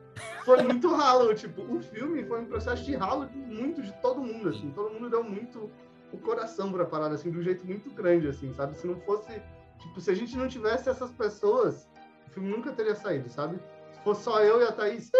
Foi 0.45 0.63
muito 0.63 0.93
ralo, 0.95 1.35
tipo, 1.35 1.63
o 1.63 1.81
filme 1.81 2.25
foi 2.25 2.41
um 2.41 2.47
processo 2.47 2.85
de 2.85 2.95
ralo 2.95 3.29
muito 3.33 3.83
de 3.83 3.93
todo 4.01 4.21
mundo, 4.21 4.51
assim. 4.51 4.71
Todo 4.71 4.93
mundo 4.93 5.09
deu 5.09 5.25
muito 5.25 5.71
o 6.13 6.19
coração 6.19 6.71
pra 6.71 6.85
parada, 6.85 7.15
assim, 7.15 7.31
de 7.31 7.39
um 7.39 7.43
jeito 7.43 7.67
muito 7.67 7.91
grande, 7.91 8.29
assim, 8.29 8.53
sabe? 8.53 8.77
Se 8.77 8.87
não 8.87 9.01
fosse. 9.01 9.43
Tipo, 9.81 10.01
se 10.01 10.11
a 10.11 10.15
gente 10.15 10.37
não 10.37 10.47
tivesse 10.47 10.89
essas 10.89 11.11
pessoas, 11.11 11.89
o 12.29 12.31
filme 12.31 12.49
nunca 12.49 12.73
teria 12.73 12.95
saído, 12.95 13.29
sabe? 13.29 13.59
Se 14.05 14.11
fosse 14.11 14.25
só 14.25 14.45
eu 14.45 14.61
e 14.61 14.65
a 14.65 14.71
Thaís, 14.71 15.11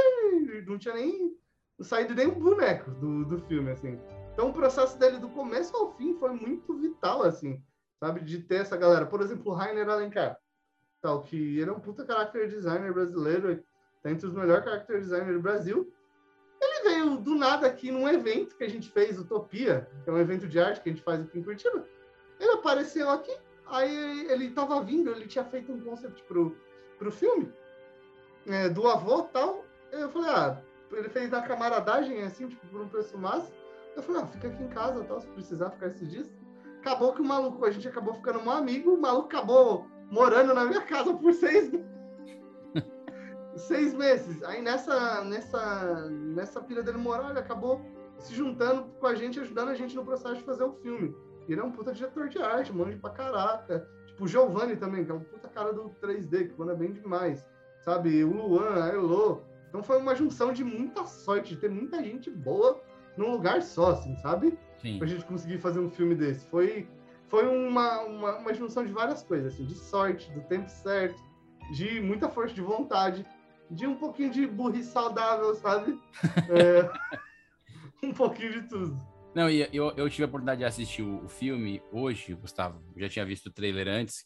não 0.67 0.79
tinha 0.79 0.93
nem 0.93 1.35
saído 1.81 2.15
nem 2.15 2.27
um 2.27 2.39
boneco 2.39 2.91
do, 2.91 3.25
do 3.25 3.39
filme, 3.47 3.71
assim. 3.71 3.99
Então 4.35 4.51
o 4.51 4.53
processo 4.53 4.99
dele 4.99 5.17
do 5.17 5.31
começo 5.31 5.75
ao 5.75 5.97
fim 5.97 6.15
foi 6.19 6.33
muito 6.33 6.77
vital, 6.77 7.23
assim, 7.23 7.65
sabe? 7.99 8.21
De 8.21 8.41
ter 8.41 8.57
essa 8.57 8.77
galera. 8.77 9.07
Por 9.07 9.23
exemplo, 9.23 9.51
o 9.51 9.55
Rainer 9.55 9.89
Alencar, 9.89 10.39
tal, 11.01 11.23
que 11.23 11.59
ele 11.59 11.71
é 11.71 11.73
um 11.73 11.81
puta 11.81 12.05
character 12.05 12.47
designer 12.47 12.93
brasileiro, 12.93 13.65
tá 14.03 14.11
entre 14.11 14.27
os 14.27 14.35
melhores 14.35 14.65
character 14.65 15.01
designers 15.01 15.37
do 15.37 15.41
Brasil. 15.41 15.91
Ele 16.61 16.83
veio 16.83 17.17
do 17.17 17.37
nada 17.37 17.67
aqui 17.67 17.91
num 17.91 18.07
evento 18.07 18.55
que 18.55 18.65
a 18.65 18.69
gente 18.69 18.91
fez, 18.91 19.19
Utopia, 19.19 19.89
que 20.05 20.11
é 20.11 20.13
um 20.13 20.19
evento 20.19 20.47
de 20.47 20.61
arte 20.61 20.83
que 20.83 20.91
a 20.91 20.93
gente 20.93 21.03
faz 21.03 21.23
aqui 21.23 21.39
em 21.39 21.43
Curitiba. 21.43 21.89
Ele 22.39 22.53
apareceu 22.53 23.09
aqui, 23.09 23.35
aí 23.65 24.27
ele 24.31 24.49
estava 24.49 24.79
vindo, 24.83 25.11
ele 25.11 25.27
tinha 25.27 25.45
feito 25.47 25.73
um 25.73 25.81
concept 25.81 26.23
pro, 26.25 26.55
pro 26.99 27.11
filme, 27.11 27.51
é, 28.47 28.69
do 28.69 28.87
avô 28.89 29.23
tal. 29.25 29.65
Eu 29.93 30.09
falei, 30.11 30.31
ah, 30.31 30.63
ele 30.93 31.09
fez 31.09 31.31
da 31.31 31.43
camaradagem, 31.43 32.23
assim, 32.23 32.49
tipo, 32.49 32.67
por 32.67 32.81
um 32.81 32.89
preço 32.89 33.17
massa. 33.17 33.53
Eu 33.97 34.03
falei, 34.03 34.23
ah, 34.23 34.27
fica 34.27 34.49
aqui 34.49 34.63
em 34.63 34.69
casa, 34.69 35.05
tal, 35.05 35.21
se 35.21 35.27
precisar 35.29 35.71
ficar 35.71 35.87
esses 35.89 36.11
dias. 36.11 36.31
Acabou 36.81 37.13
que 37.15 37.23
o 37.23 37.25
maluco, 37.25 37.65
a 37.65 37.71
gente 37.71 37.89
acabou 37.89 38.15
ficando 38.15 38.41
um 38.41 38.51
amigo, 38.51 38.95
o 38.95 39.01
maluco 39.01 39.27
acabou 39.27 39.87
morando 40.11 40.53
na 40.53 40.65
minha 40.65 40.83
casa 40.83 41.15
por 41.15 41.33
seis 41.33 41.71
seis 43.57 43.95
meses. 43.95 44.43
Aí 44.43 44.61
nessa, 44.61 45.25
nessa, 45.25 46.11
nessa 46.11 46.61
pilha 46.61 46.83
dele 46.83 46.99
morar, 46.99 47.31
ele 47.31 47.39
acabou 47.39 47.81
se 48.19 48.35
juntando 48.35 48.85
com 49.01 49.07
a 49.07 49.15
gente, 49.15 49.41
ajudando 49.41 49.71
a 49.71 49.75
gente 49.75 49.97
no 49.97 50.05
processo 50.05 50.37
de 50.37 50.43
fazer 50.43 50.65
o 50.65 50.73
filme. 50.75 51.15
Ele 51.49 51.61
é 51.61 51.65
um 51.65 51.73
puta 51.73 51.93
diretor 51.93 52.29
de 52.29 52.39
arte, 52.39 52.73
manja 52.73 52.99
pra 52.99 53.11
caraca. 53.11 53.89
Tipo, 54.07 54.25
o 54.25 54.29
Giovanni 54.29 54.77
também, 54.77 55.05
que 55.05 55.11
é 55.11 55.15
um 55.15 55.21
puta 55.21 55.49
cara 55.49 55.73
do 55.73 55.91
3D, 56.03 56.51
que 56.51 56.59
manda 56.59 56.75
bem 56.75 56.93
demais. 56.93 57.45
Sabe? 57.85 58.25
O 58.25 58.31
Luan, 58.31 58.83
a 58.83 58.89
Elo. 58.89 59.45
Então 59.69 59.83
foi 59.83 59.99
uma 59.99 60.15
junção 60.15 60.53
de 60.53 60.63
muita 60.63 61.05
sorte, 61.05 61.55
de 61.55 61.61
ter 61.61 61.71
muita 61.71 62.03
gente 62.03 62.31
boa 62.31 62.81
num 63.17 63.33
lugar 63.33 63.63
só, 63.63 63.91
assim, 63.91 64.17
sabe? 64.17 64.59
Sim. 64.81 64.99
Pra 64.99 65.07
gente 65.07 65.25
conseguir 65.25 65.59
fazer 65.59 65.81
um 65.81 65.91
filme 65.91 66.15
desse. 66.15 66.47
Foi, 66.47 66.89
foi 67.29 67.47
uma, 67.47 68.01
uma, 68.03 68.37
uma 68.39 68.55
junção 68.55 68.85
de 68.85 68.93
várias 68.93 69.23
coisas, 69.23 69.53
assim, 69.53 69.65
de 69.65 69.75
sorte, 69.75 70.31
do 70.33 70.41
tempo 70.43 70.69
certo, 70.69 71.21
de 71.73 72.01
muita 72.01 72.29
força 72.29 72.55
de 72.55 72.61
vontade, 72.61 73.25
de 73.71 73.87
um 73.87 73.97
pouquinho 73.97 74.31
de 74.31 74.47
burrice 74.47 74.91
saudável, 74.91 75.55
sabe? 75.55 75.99
É, 76.51 76.91
um 78.07 78.13
pouquinho 78.13 78.53
de 78.53 78.69
tudo. 78.69 78.97
Não, 79.35 79.51
e 79.51 79.69
eu, 79.73 79.93
eu 79.97 80.09
tive 80.09 80.23
a 80.23 80.27
oportunidade 80.27 80.61
de 80.61 80.65
assistir 80.65 81.03
o, 81.03 81.25
o 81.25 81.29
filme 81.29 81.83
hoje, 81.91 82.35
Gustavo. 82.35 82.81
Eu 82.95 83.03
já 83.03 83.09
tinha 83.09 83.27
visto 83.27 83.47
o 83.47 83.53
trailer 83.53 83.89
antes. 83.89 84.25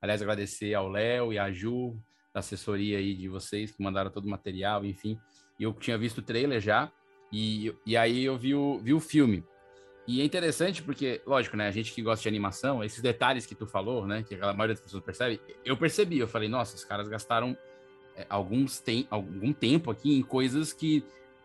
Aliás, 0.00 0.22
agradecer 0.22 0.72
ao 0.72 0.88
Léo 0.88 1.32
e 1.32 1.38
à 1.38 1.52
Ju, 1.52 2.00
da 2.32 2.40
assessoria 2.40 2.98
aí 2.98 3.14
de 3.14 3.28
vocês, 3.28 3.72
que 3.72 3.82
mandaram 3.82 4.10
todo 4.10 4.24
o 4.26 4.30
material, 4.30 4.84
enfim. 4.84 5.18
E 5.58 5.64
eu 5.64 5.72
tinha 5.74 5.98
visto 5.98 6.18
o 6.18 6.22
trailer 6.22 6.60
já, 6.60 6.90
e, 7.32 7.74
e 7.86 7.96
aí 7.96 8.24
eu 8.24 8.36
vi 8.36 8.54
o, 8.54 8.78
vi 8.78 8.94
o 8.94 9.00
filme. 9.00 9.44
E 10.06 10.20
é 10.20 10.24
interessante 10.24 10.82
porque, 10.82 11.20
lógico, 11.26 11.56
né? 11.56 11.68
A 11.68 11.70
gente 11.70 11.92
que 11.92 12.02
gosta 12.02 12.22
de 12.22 12.28
animação, 12.28 12.82
esses 12.82 13.00
detalhes 13.00 13.46
que 13.46 13.54
tu 13.54 13.66
falou, 13.66 14.06
né? 14.06 14.22
Que 14.22 14.34
a 14.36 14.52
maioria 14.52 14.74
das 14.74 14.80
pessoas 14.80 15.04
percebe, 15.04 15.40
eu 15.64 15.76
percebi, 15.76 16.18
eu 16.18 16.26
falei, 16.26 16.48
nossa, 16.48 16.74
os 16.74 16.84
caras 16.84 17.06
gastaram 17.08 17.56
é, 18.16 18.26
alguns 18.28 18.80
tem, 18.80 19.06
algum 19.10 19.52
tempo 19.52 19.90
aqui 19.90 20.16
em 20.16 20.22
coisas 20.22 20.72
que 20.72 21.04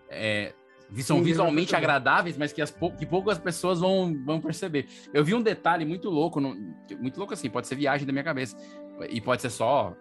é, 0.10 0.54
são 1.00 1.18
Sim, 1.18 1.24
visualmente 1.24 1.76
agradáveis, 1.76 2.38
mas 2.38 2.54
que, 2.54 2.62
as 2.62 2.72
pou- 2.72 2.92
que 2.92 3.06
poucas 3.06 3.38
pessoas 3.38 3.80
vão, 3.80 4.24
vão 4.24 4.42
perceber. 4.42 4.88
Eu 5.14 5.24
vi 5.24 5.34
um 5.34 5.42
detalhe 5.42 5.86
muito 5.86 6.10
louco, 6.10 6.40
no- 6.40 6.56
muito 7.00 7.18
louco 7.18 7.34
assim, 7.34 7.50
pode 7.50 7.68
ser 7.68 7.76
viagem 7.76 8.06
da 8.08 8.14
minha 8.14 8.24
cabeça, 8.24 8.56
e 9.10 9.20
pode 9.22 9.42
ser 9.42 9.50
só 9.50 9.96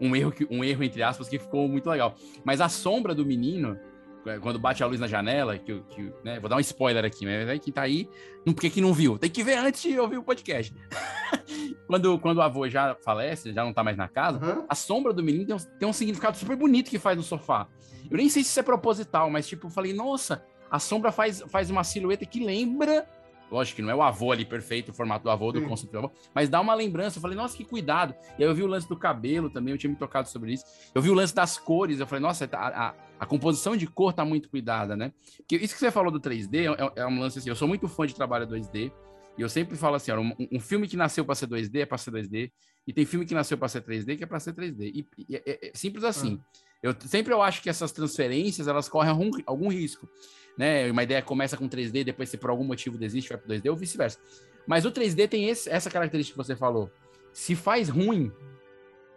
um 0.00 0.14
erro, 0.16 0.32
que- 0.32 0.46
um 0.50 0.62
erro 0.64 0.82
entre 0.82 1.02
aspas, 1.02 1.28
que 1.28 1.38
ficou 1.38 1.68
muito 1.68 1.88
legal. 1.90 2.14
Mas 2.44 2.60
a 2.60 2.68
sombra 2.68 3.14
do 3.14 3.24
menino, 3.24 3.78
é, 4.26 4.38
quando 4.38 4.58
bate 4.58 4.82
a 4.82 4.86
luz 4.86 4.98
na 5.00 5.06
janela, 5.06 5.56
que, 5.58 5.80
que, 5.90 6.12
né, 6.24 6.38
vou 6.40 6.48
dar 6.50 6.56
um 6.56 6.60
spoiler 6.60 7.04
aqui, 7.04 7.24
mas 7.24 7.48
aí 7.48 7.58
quem 7.60 7.72
tá 7.72 7.82
aí, 7.82 8.08
não, 8.44 8.52
por 8.52 8.60
que 8.68 8.80
não 8.80 8.92
viu? 8.92 9.18
Tem 9.18 9.30
que 9.30 9.42
ver 9.44 9.56
antes 9.58 9.82
de 9.82 9.98
ouvir 9.98 10.18
o 10.18 10.22
podcast. 10.22 10.74
quando, 11.86 12.18
quando 12.18 12.38
o 12.38 12.42
avô 12.42 12.68
já 12.68 12.96
falece, 13.04 13.52
já 13.52 13.64
não 13.64 13.72
tá 13.72 13.82
mais 13.84 13.96
na 13.96 14.08
casa, 14.08 14.38
Aham. 14.38 14.64
a 14.68 14.74
sombra 14.74 15.12
do 15.12 15.22
menino 15.22 15.46
tem 15.46 15.54
um, 15.54 15.78
tem 15.78 15.88
um 15.88 15.92
significado 15.92 16.36
super 16.36 16.56
bonito 16.56 16.90
que 16.90 16.98
faz 16.98 17.16
no 17.16 17.22
sofá. 17.22 17.66
Eu 18.10 18.16
nem 18.16 18.28
sei 18.28 18.42
se 18.42 18.50
isso 18.50 18.60
é 18.60 18.62
proposital, 18.62 19.30
mas 19.30 19.46
tipo, 19.48 19.66
eu 19.66 19.70
falei, 19.70 19.92
nossa, 19.92 20.44
a 20.70 20.78
sombra 20.78 21.10
faz, 21.12 21.42
faz 21.48 21.70
uma 21.70 21.84
silhueta 21.84 22.24
que 22.26 22.44
lembra. 22.44 23.06
Lógico 23.50 23.76
que 23.76 23.82
não 23.82 23.90
é 23.90 23.94
o 23.94 24.02
avô 24.02 24.32
ali 24.32 24.44
perfeito, 24.44 24.90
o 24.90 24.94
formato 24.94 25.22
do 25.24 25.30
avô, 25.30 25.52
do 25.52 25.60
Sim. 25.60 25.68
conceito 25.68 25.92
do 25.92 25.98
avô, 25.98 26.10
mas 26.34 26.48
dá 26.48 26.60
uma 26.60 26.74
lembrança. 26.74 27.18
Eu 27.18 27.22
falei, 27.22 27.36
nossa, 27.36 27.56
que 27.56 27.64
cuidado. 27.64 28.14
E 28.38 28.42
aí 28.42 28.48
eu 28.48 28.54
vi 28.54 28.62
o 28.62 28.66
lance 28.66 28.88
do 28.88 28.96
cabelo 28.96 29.48
também, 29.48 29.72
eu 29.72 29.78
tinha 29.78 29.90
me 29.90 29.96
tocado 29.96 30.28
sobre 30.28 30.52
isso. 30.52 30.64
Eu 30.94 31.00
vi 31.00 31.10
o 31.10 31.14
lance 31.14 31.34
das 31.34 31.56
cores, 31.56 32.00
eu 32.00 32.06
falei, 32.06 32.22
nossa, 32.22 32.48
tá- 32.48 32.58
a, 32.58 32.88
a, 32.88 32.94
a 33.20 33.26
composição 33.26 33.76
de 33.76 33.86
cor 33.86 34.12
tá 34.12 34.24
muito 34.24 34.48
cuidada, 34.48 34.96
né? 34.96 35.12
Porque 35.36 35.56
isso 35.56 35.74
que 35.74 35.80
você 35.80 35.90
falou 35.90 36.10
do 36.10 36.18
3D 36.20 36.66
é, 36.96 37.00
é 37.02 37.06
um 37.06 37.20
lance 37.20 37.38
assim, 37.38 37.48
eu 37.48 37.56
sou 37.56 37.68
muito 37.68 37.86
fã 37.88 38.06
de 38.06 38.14
trabalho 38.14 38.46
2D, 38.46 38.90
e 39.38 39.42
eu 39.42 39.48
sempre 39.48 39.76
falo 39.76 39.96
assim, 39.96 40.10
ó, 40.10 40.18
um, 40.18 40.32
um 40.52 40.58
filme 40.58 40.88
que 40.88 40.96
nasceu 40.96 41.24
para 41.24 41.34
ser 41.34 41.46
2D 41.46 41.80
é 41.82 41.86
para 41.86 41.98
ser 41.98 42.10
2D, 42.10 42.50
e 42.86 42.92
tem 42.92 43.04
filme 43.04 43.24
que 43.26 43.34
nasceu 43.34 43.56
para 43.58 43.68
ser 43.68 43.82
3D 43.82 44.16
que 44.16 44.24
é 44.24 44.26
para 44.26 44.40
ser 44.40 44.54
3D. 44.54 44.86
E, 44.94 45.06
e 45.28 45.36
é, 45.36 45.42
é- 45.46 45.68
é 45.68 45.70
simples 45.74 46.04
assim. 46.04 46.40
Eu 46.82 46.94
sempre 47.00 47.32
eu 47.32 47.42
acho 47.42 47.62
que 47.62 47.68
essas 47.70 47.90
transferências 47.92 48.68
elas 48.68 48.88
correm 48.88 49.10
algum, 49.10 49.30
algum 49.46 49.68
risco, 49.68 50.08
né? 50.56 50.90
Uma 50.90 51.02
ideia 51.02 51.20
começa 51.22 51.56
com 51.56 51.68
3D, 51.68 52.04
depois 52.04 52.28
se 52.28 52.36
por 52.36 52.50
algum 52.50 52.64
motivo 52.64 52.96
desiste 52.98 53.28
vai 53.30 53.38
para 53.38 53.48
2D 53.54 53.68
ou 53.70 53.76
vice-versa. 53.76 54.18
Mas 54.66 54.84
o 54.84 54.90
3D 54.90 55.28
tem 55.28 55.48
esse- 55.48 55.68
essa 55.70 55.90
característica 55.90 56.38
que 56.40 56.46
você 56.46 56.56
falou. 56.56 56.90
Se 57.32 57.54
faz 57.54 57.88
ruim, 57.88 58.32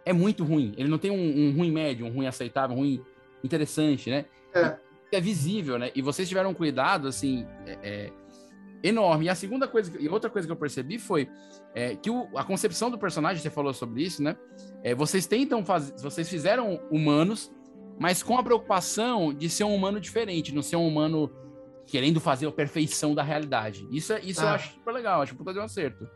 é 0.04 0.12
muito 0.12 0.44
ruim. 0.44 0.72
Ele 0.76 0.88
não 0.88 0.98
tem 0.98 1.10
um, 1.10 1.48
um 1.48 1.52
ruim 1.56 1.70
médio, 1.72 2.06
um 2.06 2.10
ruim 2.12 2.26
aceitável, 2.26 2.76
um 2.76 2.80
ruim 2.80 3.02
interessante, 3.42 4.10
né? 4.10 4.24
É. 4.54 4.76
É 5.12 5.20
visível, 5.20 5.78
né? 5.78 5.90
E 5.94 6.00
vocês 6.02 6.28
tiveram 6.28 6.50
um 6.50 6.54
cuidado 6.54 7.08
assim 7.08 7.44
é, 7.66 7.78
é, 7.82 8.12
enorme. 8.82 9.26
E 9.26 9.28
a 9.28 9.34
segunda 9.34 9.66
coisa, 9.66 9.90
e 9.98 10.08
outra 10.08 10.30
coisa 10.30 10.46
que 10.46 10.52
eu 10.52 10.56
percebi 10.56 10.98
foi 10.98 11.28
é, 11.74 11.96
que 11.96 12.10
o- 12.10 12.28
a 12.36 12.44
concepção 12.44 12.90
do 12.90 12.98
personagem, 12.98 13.42
você 13.42 13.50
falou 13.50 13.72
sobre 13.74 14.02
isso, 14.02 14.22
né? 14.22 14.36
É, 14.84 14.94
vocês 14.94 15.26
tentam 15.26 15.64
fazer, 15.64 15.94
vocês 16.00 16.28
fizeram 16.28 16.80
humanos, 16.90 17.50
mas 18.00 18.22
com 18.22 18.38
a 18.38 18.42
preocupação 18.42 19.32
de 19.32 19.48
ser 19.50 19.64
um 19.64 19.74
humano 19.74 20.00
diferente, 20.00 20.54
não 20.54 20.62
ser 20.62 20.76
um 20.76 20.88
humano 20.88 21.30
querendo 21.86 22.18
fazer 22.18 22.46
a 22.46 22.52
perfeição 22.52 23.14
da 23.14 23.22
realidade. 23.22 23.86
Isso, 23.90 24.12
é- 24.12 24.20
isso 24.20 24.40
eu 24.40 24.48
Ah. 24.48 24.54
acho 24.54 24.72
super 24.74 24.92
legal, 24.92 25.20
acho 25.20 25.34
puta 25.36 25.52
de 25.52 25.58
um 25.58 25.62
acerto. 25.62 26.08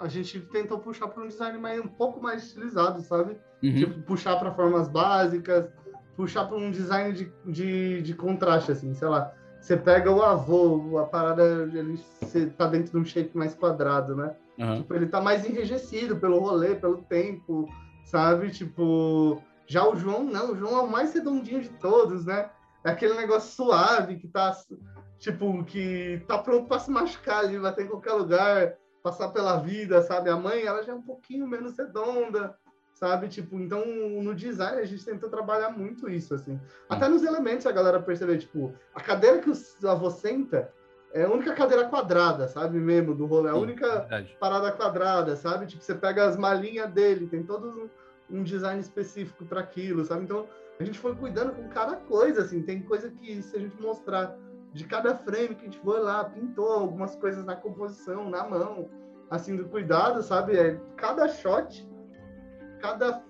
A 0.00 0.08
gente 0.08 0.40
tentou 0.40 0.78
puxar 0.78 1.08
para 1.08 1.22
um 1.22 1.28
design 1.28 1.58
mais, 1.58 1.80
um 1.80 1.88
pouco 1.88 2.22
mais 2.22 2.44
estilizado, 2.44 3.02
sabe? 3.02 3.36
Uhum. 3.62 3.74
Tipo, 3.74 4.00
puxar 4.02 4.36
para 4.38 4.52
formas 4.54 4.88
básicas, 4.88 5.68
puxar 6.16 6.46
para 6.46 6.56
um 6.56 6.70
design 6.70 7.12
de, 7.12 7.32
de, 7.44 8.00
de 8.02 8.14
contraste, 8.14 8.70
assim, 8.72 8.94
sei 8.94 9.08
lá. 9.08 9.30
Você 9.60 9.76
pega 9.76 10.10
o 10.10 10.22
avô, 10.22 10.98
a 10.98 11.04
parada, 11.04 11.42
ele 11.74 12.00
tá 12.56 12.68
dentro 12.68 12.92
de 12.92 12.96
um 12.96 13.04
shape 13.04 13.36
mais 13.36 13.54
quadrado, 13.54 14.14
né? 14.16 14.34
Aham. 14.58 14.76
Tipo, 14.76 14.94
ele 14.94 15.06
tá 15.06 15.20
mais 15.20 15.44
enrijecido 15.44 16.16
pelo 16.16 16.38
rolê, 16.38 16.76
pelo 16.76 16.98
tempo, 17.02 17.68
sabe? 18.04 18.50
Tipo, 18.50 19.42
já 19.68 19.86
o 19.86 19.94
João 19.94 20.24
não, 20.24 20.52
o 20.52 20.56
João 20.56 20.78
é 20.78 20.82
o 20.82 20.90
mais 20.90 21.12
redondinho 21.12 21.60
de 21.60 21.68
todos, 21.68 22.24
né? 22.24 22.50
É 22.82 22.90
aquele 22.90 23.14
negócio 23.14 23.54
suave 23.54 24.16
que 24.16 24.26
tá, 24.26 24.56
tipo, 25.18 25.62
que 25.64 26.24
tá 26.26 26.38
pronto 26.38 26.66
para 26.66 26.78
se 26.78 26.90
machucar 26.90 27.40
ali, 27.40 27.58
bater 27.58 27.84
em 27.84 27.88
qualquer 27.88 28.12
lugar, 28.14 28.74
passar 29.02 29.28
pela 29.28 29.58
vida, 29.58 30.00
sabe? 30.00 30.30
A 30.30 30.36
mãe, 30.36 30.62
ela 30.62 30.82
já 30.82 30.92
é 30.92 30.94
um 30.94 31.02
pouquinho 31.02 31.46
menos 31.46 31.76
redonda, 31.76 32.56
sabe? 32.94 33.28
Tipo, 33.28 33.60
então 33.60 33.84
no 34.22 34.34
design 34.34 34.80
a 34.80 34.86
gente 34.86 35.04
tentou 35.04 35.28
trabalhar 35.28 35.70
muito 35.70 36.08
isso, 36.08 36.34
assim. 36.34 36.58
Até 36.88 37.06
nos 37.06 37.22
elementos 37.22 37.66
a 37.66 37.72
galera 37.72 38.00
percebeu, 38.00 38.38
tipo, 38.38 38.74
a 38.94 39.00
cadeira 39.00 39.38
que 39.38 39.50
o 39.50 39.88
avô 39.88 40.10
senta 40.10 40.72
é 41.12 41.24
a 41.24 41.30
única 41.30 41.54
cadeira 41.54 41.88
quadrada, 41.88 42.48
sabe? 42.48 42.78
Mesmo, 42.78 43.14
do 43.14 43.26
rolê, 43.26 43.48
é 43.48 43.52
a 43.52 43.56
única 43.56 44.08
parada 44.40 44.72
quadrada, 44.72 45.36
sabe? 45.36 45.66
Tipo, 45.66 45.82
você 45.82 45.94
pega 45.94 46.24
as 46.24 46.36
malinhas 46.36 46.90
dele, 46.90 47.26
tem 47.26 47.42
todo 47.42 47.90
um, 48.30 48.42
design 48.42 48.80
específico 48.80 49.44
para 49.44 49.60
aquilo, 49.60 50.04
sabe? 50.04 50.24
Então, 50.24 50.46
a 50.78 50.84
gente 50.84 50.98
foi 50.98 51.14
cuidando 51.14 51.52
com 51.52 51.68
cada 51.68 51.96
coisa, 51.96 52.42
assim. 52.42 52.62
Tem 52.62 52.82
coisa 52.82 53.10
que, 53.10 53.42
se 53.42 53.56
a 53.56 53.60
gente 53.60 53.80
mostrar 53.80 54.36
de 54.72 54.84
cada 54.84 55.14
frame 55.14 55.54
que 55.54 55.62
a 55.62 55.64
gente 55.64 55.78
foi 55.80 56.00
lá, 56.00 56.24
pintou 56.24 56.70
algumas 56.70 57.16
coisas 57.16 57.44
na 57.44 57.56
composição, 57.56 58.28
na 58.28 58.46
mão, 58.46 58.88
assim, 59.30 59.56
do 59.56 59.66
cuidado, 59.66 60.22
sabe? 60.22 60.56
É, 60.56 60.80
cada 60.96 61.28
shot, 61.28 61.88
cada 62.80 63.24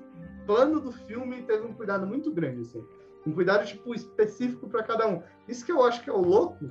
plano 0.47 0.81
do 0.81 0.93
filme 0.93 1.43
teve 1.43 1.67
um 1.67 1.75
cuidado 1.75 2.07
muito 2.07 2.33
grande, 2.33 2.63
assim. 2.63 2.85
Um 3.27 3.33
cuidado, 3.33 3.67
tipo, 3.67 3.95
específico 3.95 4.69
para 4.69 4.83
cada 4.83 5.07
um. 5.07 5.23
Isso 5.47 5.65
que 5.65 5.73
eu 5.73 5.83
acho 5.83 6.03
que 6.03 6.11
é 6.11 6.13
o 6.13 6.21
louco 6.21 6.71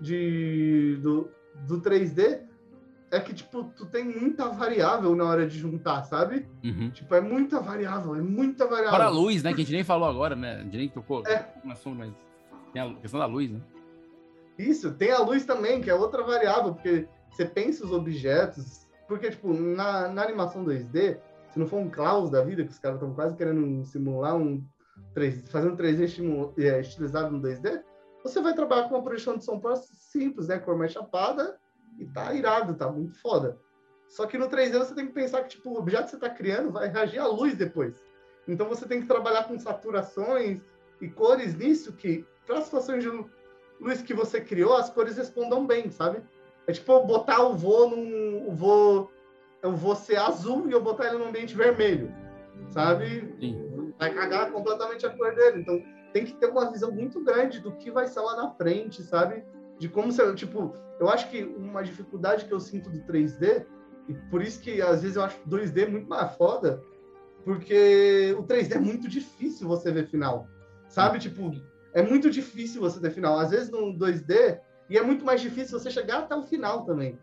de, 0.00 0.98
do, 1.02 1.30
do 1.66 1.80
3D, 1.80 2.47
é 3.10 3.20
que, 3.20 3.32
tipo, 3.32 3.64
tu 3.76 3.86
tem 3.86 4.04
muita 4.04 4.48
variável 4.48 5.14
na 5.16 5.24
hora 5.24 5.46
de 5.46 5.58
juntar, 5.58 6.02
sabe? 6.04 6.46
Uhum. 6.62 6.90
Tipo, 6.90 7.14
é 7.14 7.20
muita 7.20 7.60
variável, 7.60 8.14
é 8.16 8.20
muita 8.20 8.66
variável. 8.66 8.90
Fora 8.90 9.04
a 9.06 9.10
luz, 9.10 9.42
né? 9.42 9.50
Que 9.54 9.62
a 9.62 9.64
gente 9.64 9.72
nem 9.74 9.84
falou 9.84 10.08
agora, 10.08 10.36
né? 10.36 10.56
A 10.56 10.62
gente 10.64 10.76
nem 10.76 10.88
tocou 10.88 11.26
É. 11.26 11.48
na 11.64 11.74
sombra, 11.74 12.06
mas 12.06 12.14
tem 12.72 12.82
a 12.82 12.94
questão 13.00 13.18
da 13.20 13.26
luz, 13.26 13.50
né? 13.50 13.60
Isso, 14.58 14.92
tem 14.92 15.10
a 15.12 15.20
luz 15.20 15.44
também, 15.44 15.80
que 15.80 15.88
é 15.88 15.94
outra 15.94 16.22
variável, 16.22 16.74
porque 16.74 17.06
você 17.30 17.44
pensa 17.44 17.84
os 17.84 17.92
objetos, 17.92 18.86
porque, 19.06 19.30
tipo, 19.30 19.54
na, 19.54 20.08
na 20.08 20.22
animação 20.22 20.64
2D, 20.64 21.18
se 21.50 21.58
não 21.58 21.66
for 21.66 21.78
um 21.78 21.88
Klaus 21.88 22.30
da 22.30 22.42
vida, 22.42 22.64
que 22.64 22.70
os 22.70 22.78
caras 22.78 22.98
estão 23.00 23.14
quase 23.14 23.36
querendo 23.36 23.84
simular 23.86 24.36
um 24.36 24.62
3, 25.14 25.48
fazer 25.50 25.70
um 25.70 25.76
3D 25.76 26.04
estimu- 26.04 26.52
é, 26.58 26.80
estilizado 26.80 27.30
no 27.30 27.40
2D, 27.40 27.80
você 28.22 28.42
vai 28.42 28.52
trabalhar 28.52 28.88
com 28.88 28.96
uma 28.96 29.02
projeção 29.02 29.36
de 29.38 29.44
sombra 29.44 29.76
simples, 29.76 30.48
né? 30.48 30.58
Cor 30.58 30.76
mais 30.76 30.92
chapada, 30.92 31.56
e 31.98 32.06
tá 32.06 32.32
irado, 32.32 32.74
tá 32.74 32.90
muito 32.90 33.20
foda. 33.20 33.58
Só 34.08 34.26
que 34.26 34.38
no 34.38 34.48
3D 34.48 34.78
você 34.78 34.94
tem 34.94 35.06
que 35.06 35.12
pensar 35.12 35.42
que, 35.42 35.50
tipo, 35.50 35.70
o 35.70 35.78
objeto 35.78 36.04
que 36.04 36.10
você 36.10 36.18
tá 36.18 36.30
criando 36.30 36.72
vai 36.72 36.88
reagir 36.88 37.18
à 37.18 37.26
luz 37.26 37.54
depois. 37.54 38.02
Então 38.46 38.66
você 38.66 38.86
tem 38.86 39.02
que 39.02 39.06
trabalhar 39.06 39.44
com 39.44 39.58
saturações 39.58 40.60
e 41.00 41.08
cores 41.08 41.54
nisso 41.54 41.92
que, 41.92 42.24
para 42.46 42.58
as 42.58 42.64
situações 42.64 43.02
de 43.02 43.10
luz 43.78 44.00
que 44.00 44.14
você 44.14 44.40
criou, 44.40 44.74
as 44.74 44.88
cores 44.88 45.16
respondam 45.16 45.66
bem, 45.66 45.90
sabe? 45.90 46.22
É 46.66 46.72
tipo 46.72 46.90
eu 46.92 47.04
botar 47.04 47.42
o 47.42 47.54
vô 47.54 47.88
num. 47.88 48.48
O 48.48 48.54
vô, 48.54 49.10
eu 49.62 49.72
vou 49.72 49.94
ser 49.94 50.16
azul 50.16 50.68
e 50.68 50.72
eu 50.72 50.82
botar 50.82 51.08
ele 51.08 51.18
num 51.18 51.28
ambiente 51.28 51.54
vermelho, 51.54 52.12
sabe? 52.70 53.34
Sim. 53.38 53.92
Vai 53.98 54.14
cagar 54.14 54.50
completamente 54.50 55.04
a 55.06 55.10
cor 55.10 55.34
dele. 55.34 55.60
Então 55.60 55.82
tem 56.12 56.24
que 56.24 56.34
ter 56.34 56.46
uma 56.46 56.70
visão 56.70 56.90
muito 56.90 57.22
grande 57.22 57.60
do 57.60 57.72
que 57.72 57.90
vai 57.90 58.06
ser 58.06 58.20
lá 58.20 58.36
na 58.36 58.50
frente, 58.50 59.02
sabe? 59.02 59.44
De 59.78 59.88
como 59.88 60.12
você. 60.12 60.34
Tipo, 60.34 60.74
eu 60.98 61.08
acho 61.08 61.30
que 61.30 61.42
uma 61.44 61.82
dificuldade 61.82 62.44
que 62.44 62.52
eu 62.52 62.60
sinto 62.60 62.90
do 62.90 62.98
3D, 63.00 63.64
e 64.08 64.14
por 64.30 64.42
isso 64.42 64.60
que 64.60 64.80
às 64.82 65.02
vezes 65.02 65.16
eu 65.16 65.22
acho 65.22 65.38
2D 65.48 65.88
muito 65.88 66.08
mais 66.08 66.34
foda, 66.36 66.82
porque 67.44 68.34
o 68.38 68.42
3D 68.42 68.72
é 68.76 68.78
muito 68.78 69.08
difícil 69.08 69.68
você 69.68 69.92
ver 69.92 70.06
final. 70.06 70.48
Sabe? 70.88 71.18
Tipo, 71.18 71.52
é 71.92 72.02
muito 72.02 72.30
difícil 72.30 72.80
você 72.80 73.00
ter 73.00 73.10
final. 73.10 73.38
Às 73.38 73.50
vezes 73.50 73.70
no 73.70 73.92
2D, 73.96 74.60
e 74.88 74.96
é 74.96 75.02
muito 75.02 75.24
mais 75.24 75.40
difícil 75.40 75.78
você 75.78 75.90
chegar 75.90 76.20
até 76.20 76.34
o 76.34 76.42
final 76.42 76.84
também. 76.84 77.18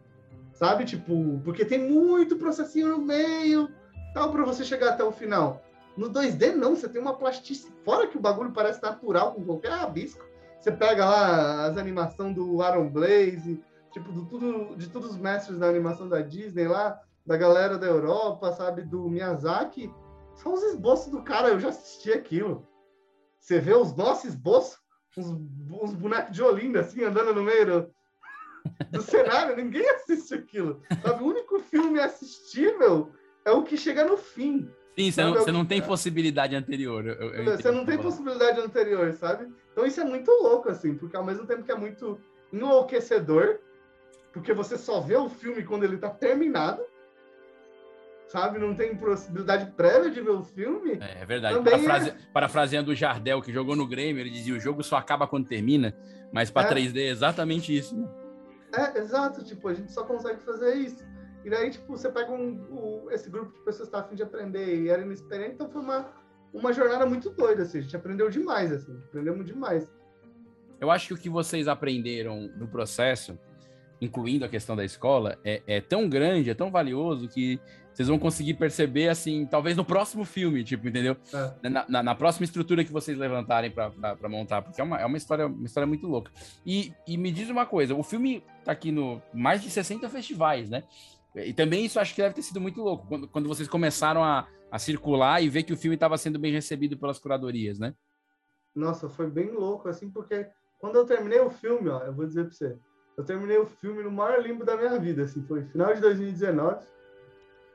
Sabe? 0.53 0.86
Tipo, 0.86 1.41
porque 1.43 1.66
tem 1.66 1.80
muito 1.80 2.38
processinho 2.38 2.89
no 2.89 2.99
meio, 2.99 3.70
tal, 4.14 4.32
para 4.32 4.45
você 4.45 4.64
chegar 4.64 4.91
até 4.91 5.03
o 5.03 5.12
final. 5.12 5.62
No 5.97 6.10
2D, 6.10 6.53
não, 6.53 6.76
você 6.76 6.88
tem 6.88 7.01
uma 7.01 7.16
plasticidade. 7.16 7.76
Fora 7.84 8.08
que 8.08 8.18
o 8.18 8.22
bagulho 8.22 8.51
parece 8.51 8.82
natural 8.82 9.34
com 9.34 9.43
qualquer 9.43 9.72
rabisco. 9.72 10.24
Você 10.66 10.72
pega 10.72 11.05
lá 11.05 11.68
as 11.68 11.78
animações 11.78 12.34
do 12.34 12.59
Aaron 12.59 12.89
Blaze, 12.89 13.63
tipo, 13.93 14.11
do 14.11 14.26
tudo, 14.26 14.76
de 14.76 14.89
todos 14.89 15.11
os 15.11 15.18
mestres 15.20 15.59
da 15.59 15.70
animação 15.70 16.09
da 16.09 16.22
Disney 16.22 16.68
lá, 16.68 16.99
da 17.24 17.38
galera 17.38 17.78
da 17.78 17.86
Europa, 17.86 18.51
sabe, 18.51 18.82
do 18.82 19.07
Miyazaki. 19.07 19.93
São 20.34 20.55
os 20.55 20.63
esboços 20.63 21.11
do 21.11 21.22
cara, 21.22 21.49
eu 21.49 21.59
já 21.59 21.70
assisti 21.70 22.11
aquilo. 22.11 22.68
Você 23.39 23.59
vê 23.59 23.76
os 23.76 23.95
nossos 23.95 24.32
esboços, 24.32 24.80
uns, 25.16 25.28
uns 25.70 25.93
bonecos 25.93 26.36
de 26.36 26.41
Olinda, 26.41 26.80
assim, 26.80 27.03
andando 27.03 27.36
no 27.36 27.43
meio 27.43 27.66
do, 27.68 27.93
do 28.89 29.03
cenário, 29.03 29.53
ninguém 29.63 29.88
assiste 29.88 30.34
aquilo. 30.34 30.82
Sabe? 31.03 31.24
O 31.24 31.28
único 31.28 31.59
filme 31.59 31.99
assistível 31.99 33.11
é 33.45 33.51
o 33.51 33.61
que 33.61 33.78
chega 33.78 34.03
no 34.03 34.18
fim. 34.18 34.68
Sim, 34.98 35.12
você 35.12 35.24
não, 35.24 35.34
você 35.34 35.52
não 35.52 35.66
tem 35.66 35.82
possibilidade 35.82 36.56
anterior. 36.56 37.06
Eu, 37.06 37.34
eu 37.34 37.58
você 37.58 37.70
não 37.70 37.86
tem 37.86 37.98
possibilidade 37.98 38.60
anterior, 38.62 39.12
sabe? 39.14 39.48
Então 39.72 39.86
isso 39.86 40.00
é 40.00 40.06
muito 40.06 40.32
louco, 40.32 40.70
assim, 40.70 40.96
porque 40.96 41.18
ao 41.18 41.26
mesmo 41.26 41.46
tempo 41.46 41.64
que 41.64 41.72
é 41.72 41.76
muito 41.76 42.18
enlouquecedor, 42.54 43.60
porque 44.32 44.54
você 44.54 44.78
só 44.78 45.02
vê 45.02 45.18
o 45.18 45.30
filme 45.30 45.64
quando 45.64 45.84
ele 45.84 45.98
tá 45.98 46.10
terminado, 46.10 46.82
sabe? 48.28 48.58
Não 48.58 48.74
tem 48.74 48.96
possibilidade 48.96 49.72
prévia 49.72 50.10
de 50.10 50.22
ver 50.22 50.32
o 50.32 50.43
filme. 50.43 50.98
É, 51.02 51.22
é 51.22 51.26
verdade. 51.26 51.62
Parafrase... 51.62 52.10
É... 52.10 52.16
Parafraseando 52.34 52.91
o 52.91 52.96
Jardel, 52.96 53.41
que 53.41 53.52
jogou 53.52 53.76
no 53.76 53.88
Grêmio, 53.88 54.22
ele 54.22 54.30
dizia: 54.30 54.56
o 54.56 54.60
jogo 54.60 54.82
só 54.82 54.96
acaba 54.96 55.28
quando 55.28 55.48
termina, 55.48 55.93
mas 56.32 56.50
para 56.50 56.70
é. 56.70 56.74
3D 56.74 56.98
é 57.00 57.10
exatamente 57.10 57.76
isso. 57.76 57.98
Né? 57.98 58.08
É, 58.74 59.00
exato. 59.00 59.43
Tipo, 59.43 59.68
a 59.68 59.74
gente 59.74 59.91
só 59.91 60.04
consegue 60.04 60.41
fazer 60.41 60.76
isso. 60.76 61.04
E 61.46 61.50
daí, 61.50 61.70
tipo, 61.70 61.96
você 61.96 62.12
pega 62.12 62.32
um, 62.32 63.06
um, 63.06 63.12
esse 63.12 63.30
grupo 63.30 63.54
de 63.54 63.64
pessoas 63.64 63.88
que 63.88 63.91
tá 63.91 64.00
afim 64.00 64.16
de 64.16 64.24
aprender 64.24 64.82
e 64.82 64.89
era 64.89 65.04
inexperiente, 65.04 65.54
então 65.54 65.70
foi 65.70 65.80
uma, 65.80 66.12
uma 66.52 66.74
jornada 66.74 67.06
muito 67.06 67.30
doida, 67.30 67.62
assim. 67.62 67.78
A 67.78 67.82
gente 67.82 67.96
aprendeu 67.96 68.32
demais, 68.32 68.72
assim. 68.72 68.98
Aprendemos 69.10 69.46
demais. 69.46 69.88
Eu 70.82 70.89
acho 70.89 71.08
que 71.08 71.14
o 71.14 71.18
que 71.18 71.30
vocês 71.30 71.68
aprenderam 71.68 72.50
no 72.58 72.68
processo, 72.68 73.38
incluindo 74.02 74.43
a 74.43 74.50
questão 74.50 74.76
da 74.76 74.84
escola, 74.84 75.38
é, 75.46 75.62
é 75.68 75.80
tão 75.80 76.10
grande, 76.10 76.50
é 76.50 76.56
tão 76.56 76.72
valioso 76.72 77.28
que 77.28 77.60
vocês 77.93 78.08
vão 78.08 78.18
conseguir 78.18 78.56
perceber, 78.56 79.08
assim, 79.08 79.46
talvez 79.46 79.78
no 79.78 79.86
próximo 79.86 80.26
filme, 80.26 80.64
tipo, 80.64 80.88
entendeu? 80.88 81.16
É. 81.32 81.70
Na, 81.70 81.86
na, 81.88 82.04
na, 82.04 82.16
próxima 82.16 82.43
estrutura 82.43 82.84
que 82.84 82.91
vocês 82.91 83.18
levantarem 83.18 83.70
para 83.70 84.28
montar, 84.28 84.64
porque 84.64 84.82
é 84.82 84.84
uma, 84.84 85.00
é 85.00 85.06
uma, 85.06 85.16
história, 85.16 85.46
uma 85.46 85.66
história 85.66 85.88
muito 85.88 86.08
louca. 86.08 86.32
E, 86.66 86.91
e 87.08 87.18
me 87.18 87.32
diz 87.32 87.50
uma 87.50 87.68
coisa, 87.68 87.96
o 87.96 88.04
filme 88.04 88.43
tá 88.66 88.72
aqui 88.72 88.91
no 88.91 89.22
mais 89.32 89.62
de 89.62 89.70
60 89.70 90.10
festivais, 90.10 90.70
né? 90.70 90.84
E 91.36 91.54
também 91.54 91.86
isso 91.86 92.00
acho 92.00 92.16
que 92.16 92.22
deve 92.22 92.36
ter 92.36 92.42
sido 92.42 92.62
muito 92.62 92.82
louco, 92.82 93.08
quando, 93.08 93.28
quando 93.28 93.48
vocês 93.48 93.68
começaram 93.68 94.24
a, 94.24 94.48
a 94.72 94.80
circular 94.80 95.42
e 95.42 95.50
ver 95.50 95.64
que 95.64 95.74
o 95.74 95.78
filme 95.78 95.96
estava 95.96 96.18
sendo 96.18 96.40
bem 96.40 96.54
recebido 96.54 96.98
pelas 96.98 97.20
curadorias, 97.20 97.78
né? 97.78 97.94
Nossa, 98.74 99.10
foi 99.10 99.30
bem 99.30 99.52
louco, 99.52 99.88
assim, 99.90 100.10
porque 100.10 100.48
quando 100.80 100.98
eu 100.98 101.06
terminei 101.06 101.40
o 101.40 101.50
filme, 101.50 101.90
ó, 101.90 102.04
eu 102.04 102.14
vou 102.14 102.26
dizer 102.26 102.46
para 102.46 102.54
você, 102.54 102.78
eu 103.18 103.24
terminei 103.24 103.58
o 103.58 103.66
filme 103.66 104.04
no 104.04 104.12
maior 104.12 104.42
limbo 104.42 104.66
da 104.66 104.76
minha 104.76 105.00
vida, 105.00 105.24
assim, 105.24 105.44
foi 105.44 105.64
final 105.64 105.94
de 105.94 106.02
2019, 106.02 106.86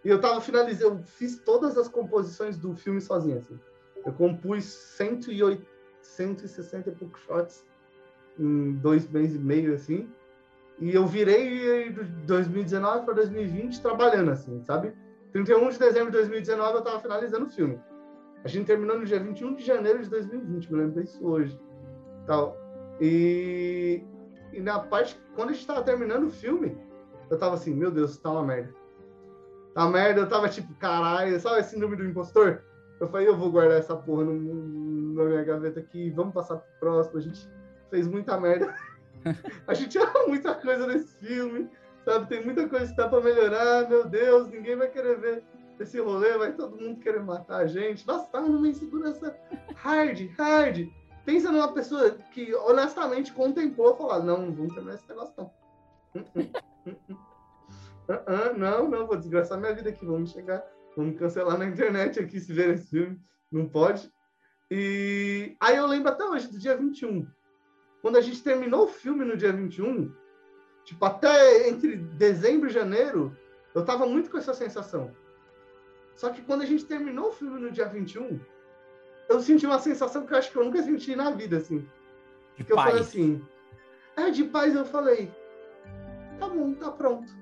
e 0.05 0.09
eu 0.09 0.21
tava 0.21 0.41
finalizando, 0.41 1.01
eu 1.01 1.05
fiz 1.05 1.39
todas 1.39 1.77
as 1.77 1.89
composições 1.89 2.57
do 2.57 2.75
filme 2.75 3.01
sozinho, 3.01 3.39
assim. 3.39 3.59
Eu 4.05 4.13
compus 4.15 4.65
108, 4.65 5.67
160 6.01 6.89
e 6.89 6.95
poucos 6.95 7.21
shots 7.23 7.67
em 8.39 8.73
dois 8.77 9.07
meses 9.11 9.37
e 9.37 9.39
meio, 9.39 9.75
assim, 9.75 10.09
e 10.81 10.95
eu 10.95 11.07
virei 11.07 11.93
de 11.93 12.03
2019 12.27 13.05
para 13.05 13.15
2020 13.15 13.83
trabalhando 13.83 14.31
assim, 14.31 14.63
sabe? 14.63 14.95
31 15.33 15.69
de 15.69 15.79
dezembro 15.79 16.11
de 16.11 16.17
2019 16.19 16.73
eu 16.73 16.79
estava 16.79 17.01
finalizando 17.01 17.47
o 17.47 17.51
filme. 17.51 17.79
A 18.43 18.49
gente 18.49 18.67
terminou 18.67 18.99
no 18.99 19.05
dia 19.05 19.21
21 19.21 19.55
de 19.57 19.65
janeiro 19.65 20.03
de 20.03 20.09
2020, 20.09 20.73
me 20.73 20.79
lembro 20.79 21.03
disso 21.03 21.25
hoje. 21.25 21.61
Tal. 22.27 22.57
E, 22.99 24.03
e 24.53 24.61
na 24.61 24.79
parte, 24.79 25.21
quando 25.37 25.51
a 25.51 25.53
gente 25.53 25.61
estava 25.61 25.83
terminando 25.83 26.25
o 26.25 26.31
filme, 26.31 26.77
eu 27.29 27.39
tava 27.39 27.55
assim, 27.55 27.75
meu 27.75 27.91
Deus, 27.91 28.17
tá 28.17 28.31
uma 28.31 28.43
merda. 28.43 28.75
Tá 29.75 29.85
uma 29.85 29.93
merda, 29.93 30.23
eu 30.23 30.29
tava 30.29 30.49
tipo, 30.49 30.75
caralho, 30.77 31.39
sabe 31.39 31.61
esse 31.61 31.79
número 31.79 32.03
do 32.03 32.09
impostor? 32.09 32.63
Eu 32.99 33.09
falei, 33.09 33.29
eu 33.29 33.37
vou 33.37 33.53
guardar 33.53 33.79
essa 33.79 33.95
porra 33.95 34.25
no, 34.25 35.15
na 35.15 35.25
minha 35.25 35.45
gaveta 35.45 35.81
aqui, 35.81 36.11
vamos 36.11 36.33
passar 36.33 36.57
pro 36.57 36.81
próximo. 36.81 37.19
A 37.19 37.23
gente 37.23 37.49
fez 37.91 38.09
muita 38.09 38.41
merda. 38.41 38.75
A 39.67 39.75
gente 39.75 39.99
ama 39.99 40.27
muita 40.27 40.55
coisa 40.55 40.87
nesse 40.87 41.15
filme, 41.17 41.69
sabe? 42.05 42.29
Tem 42.29 42.45
muita 42.45 42.69
coisa 42.69 42.91
que 42.91 42.97
dá 42.97 43.09
para 43.09 43.21
melhorar. 43.21 43.89
Meu 43.89 44.07
Deus, 44.07 44.49
ninguém 44.49 44.77
vai 44.77 44.89
querer 44.89 45.19
ver 45.19 45.45
esse 45.79 45.99
rolê, 45.99 46.37
vai 46.37 46.53
todo 46.53 46.77
mundo 46.77 47.01
querer 47.01 47.23
matar 47.23 47.59
a 47.59 47.67
gente. 47.67 48.07
Nossa, 48.07 48.27
tá 48.27 48.41
numa 48.41 48.69
insegurança 48.69 49.37
hard, 49.77 50.29
hard. 50.39 50.89
Pensa 51.25 51.51
numa 51.51 51.73
pessoa 51.73 52.11
que 52.33 52.55
honestamente 52.55 53.33
contemplou 53.33 53.97
falar: 53.97 54.21
não, 54.21 54.53
vamos 54.53 54.75
terminar 54.75 54.95
esse 54.95 55.09
negócio 55.09 55.35
não. 55.37 55.53
-uh, 56.15 56.41
uh 58.09 58.59
não, 58.59 58.89
não, 58.89 59.07
vou 59.07 59.17
desgraçar 59.17 59.59
minha 59.59 59.75
vida 59.75 59.91
aqui, 59.91 60.05
vamos 60.05 60.31
chegar, 60.31 60.65
vamos 60.97 61.19
cancelar 61.19 61.57
na 61.59 61.67
internet 61.67 62.19
aqui 62.19 62.41
se 62.41 62.53
ver 62.53 62.75
esse 62.75 62.89
filme. 62.89 63.21
Não 63.51 63.69
pode. 63.69 64.11
E 64.71 65.57
aí 65.61 65.77
eu 65.77 65.87
lembro 65.87 66.11
até 66.11 66.25
hoje, 66.25 66.47
do 66.47 66.59
dia 66.59 66.77
21 66.77 67.27
quando 68.03 68.17
a 68.17 68.21
gente 68.21 68.43
terminou 68.43 68.85
o 68.85 68.89
filme 68.89 69.25
no 69.25 69.37
dia 69.37 69.53
21, 69.53 70.13
tipo, 70.85 71.05
até 71.05 71.69
entre 71.69 71.97
dezembro 71.97 72.69
e 72.69 72.73
janeiro, 72.73 73.37
eu 73.75 73.85
tava 73.85 74.07
muito 74.07 74.31
com 74.31 74.39
essa 74.39 74.55
sensação. 74.55 75.11
Só 76.17 76.31
que 76.31 76.43
quando 76.43 76.63
a 76.63 76.67
gente 76.67 76.85
terminou 76.85 77.29
o 77.29 77.33
filme 77.33 77.61
no 77.61 77.71
dia 77.71 77.87
21, 77.87 78.41
eu 79.29 79.41
senti 79.41 79.67
uma 79.67 79.79
sensação 79.79 80.27
que 80.27 80.33
eu 80.33 80.39
acho 80.39 80.51
que 80.51 80.57
eu 80.57 80.65
nunca 80.65 80.83
senti 80.83 81.15
na 81.15 81.31
vida, 81.31 81.59
assim. 81.59 81.87
De 82.57 82.65
que 82.65 82.75
paz. 82.75 82.87
eu 82.87 82.93
falei 82.93 83.01
assim, 83.01 83.47
é, 84.17 84.31
de 84.31 84.45
paz 84.45 84.75
eu 84.75 84.85
falei, 84.85 85.31
tá 86.39 86.49
bom, 86.49 86.75
tá 86.75 86.91
pronto. 86.91 87.33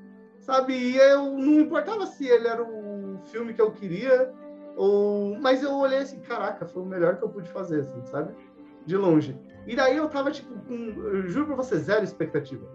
Sabe? 0.40 0.74
E 0.74 0.96
eu 0.96 1.32
não 1.32 1.60
importava 1.60 2.06
se 2.06 2.26
ele 2.26 2.46
era 2.46 2.62
o 2.62 3.20
filme 3.26 3.54
que 3.54 3.60
eu 3.60 3.72
queria, 3.72 4.32
ou... 4.76 5.36
mas 5.40 5.62
eu 5.62 5.74
olhei 5.74 5.98
assim, 5.98 6.20
caraca, 6.20 6.66
foi 6.66 6.82
o 6.82 6.86
melhor 6.86 7.16
que 7.16 7.24
eu 7.24 7.28
pude 7.28 7.48
fazer, 7.48 7.80
assim, 7.80 8.04
sabe? 8.06 8.34
De 8.86 8.96
longe. 8.96 9.36
E 9.68 9.76
daí 9.76 9.98
eu 9.98 10.08
tava, 10.08 10.30
tipo, 10.30 10.50
com, 10.60 11.28
juro 11.28 11.48
pra 11.48 11.56
você, 11.56 11.76
zero 11.76 12.02
expectativa. 12.02 12.66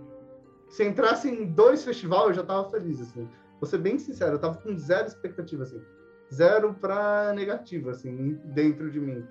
Se 0.69 0.85
entrasse 0.85 1.27
em 1.27 1.43
dois 1.43 1.83
festivais, 1.83 2.27
eu 2.27 2.33
já 2.35 2.43
tava 2.43 2.69
feliz, 2.69 3.01
assim. 3.01 3.27
Vou 3.59 3.67
ser 3.67 3.79
bem 3.79 3.97
sincero, 3.97 4.33
eu 4.35 4.39
tava 4.39 4.59
com 4.59 4.77
zero 4.77 5.07
expectativa, 5.07 5.63
assim. 5.63 5.81
Zero 6.31 6.71
pra 6.75 7.33
negativa, 7.33 7.89
assim, 7.89 8.39
dentro 8.45 8.91
de 8.91 8.99
mim. 8.99 9.25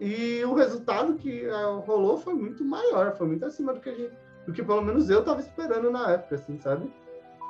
E 0.00 0.44
o 0.44 0.54
resultado 0.54 1.14
que 1.14 1.46
uh, 1.46 1.78
rolou 1.78 2.18
foi 2.18 2.34
muito 2.34 2.64
maior, 2.64 3.16
foi 3.16 3.28
muito 3.28 3.44
acima 3.44 3.72
do 3.72 3.80
que, 3.80 3.94
gente, 3.94 4.12
do 4.44 4.52
que 4.52 4.62
pelo 4.62 4.82
menos 4.82 5.08
eu 5.08 5.22
tava 5.22 5.40
esperando 5.40 5.92
na 5.92 6.10
época, 6.10 6.34
assim, 6.34 6.58
sabe? 6.58 6.92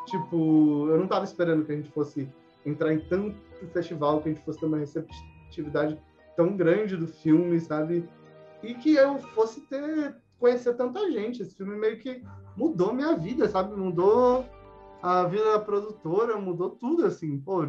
Tipo, 0.04 0.88
eu 0.90 0.98
não 0.98 1.06
tava 1.06 1.24
esperando 1.24 1.64
que 1.64 1.72
a 1.72 1.76
gente 1.76 1.90
fosse 1.92 2.28
entrar 2.66 2.92
em 2.92 3.00
tanto 3.00 3.34
festival, 3.72 4.20
que 4.20 4.28
a 4.28 4.32
gente 4.32 4.44
fosse 4.44 4.60
ter 4.60 4.66
uma 4.66 4.78
receptividade 4.78 5.98
tão 6.36 6.54
grande 6.54 6.94
do 6.94 7.06
filme, 7.06 7.58
sabe? 7.58 8.06
E 8.62 8.74
que 8.74 8.94
eu 8.94 9.18
fosse 9.18 9.60
ter 9.62 10.16
conhecer 10.38 10.74
tanta 10.74 11.10
gente. 11.10 11.42
Esse 11.42 11.54
filme 11.54 11.76
meio 11.76 11.98
que 11.98 12.22
mudou 12.56 12.94
minha 12.94 13.16
vida, 13.16 13.48
sabe? 13.48 13.74
Mudou 13.76 14.48
a 15.02 15.24
vida 15.24 15.52
da 15.52 15.60
produtora, 15.60 16.38
mudou 16.38 16.70
tudo, 16.70 17.04
assim, 17.04 17.38
pô. 17.38 17.64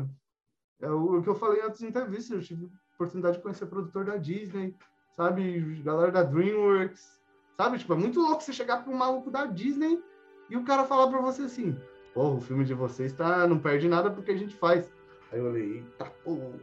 É 0.82 0.90
o, 0.90 1.22
que 1.22 1.28
eu 1.28 1.36
falei 1.36 1.60
em 1.60 1.64
outras 1.64 1.82
entrevistas, 1.82 2.32
eu 2.32 2.42
tive 2.42 2.70
oportunidade 2.96 3.38
de 3.38 3.44
conhecer 3.44 3.66
produtor 3.66 4.06
da 4.06 4.18
Disney, 4.18 4.76
sabe? 5.16 5.82
Galera 5.84 6.12
da 6.12 6.24
DreamWorks, 6.24 7.20
sabe? 7.58 7.78
Tipo, 7.78 7.94
é 7.94 7.98
muito 7.98 8.20
louco 8.20 8.42
você 8.42 8.54
chegar 8.54 8.84
para 8.84 8.94
um 8.94 8.98
maluco 8.98 9.30
da 9.30 9.46
Disney 9.46 10.02
e 10.50 10.56
o 10.56 10.64
cara 10.64 10.86
falar 10.86 11.08
para 11.08 11.22
você 11.22 11.44
assim, 11.44 11.78
pô, 12.14 12.36
o 12.36 12.42
filme 12.42 12.64
de 12.64 12.74
vocês 12.74 13.14
tá, 13.14 13.46
não 13.46 13.60
perde 13.60 13.88
nada 13.88 14.10
porque 14.10 14.32
a 14.32 14.38
gente 14.38 14.56
faz. 14.56 14.92
Aí 15.32 15.40
eu 15.40 15.46
falei, 15.46 15.74
eita 15.74 16.06
porra, 16.24 16.59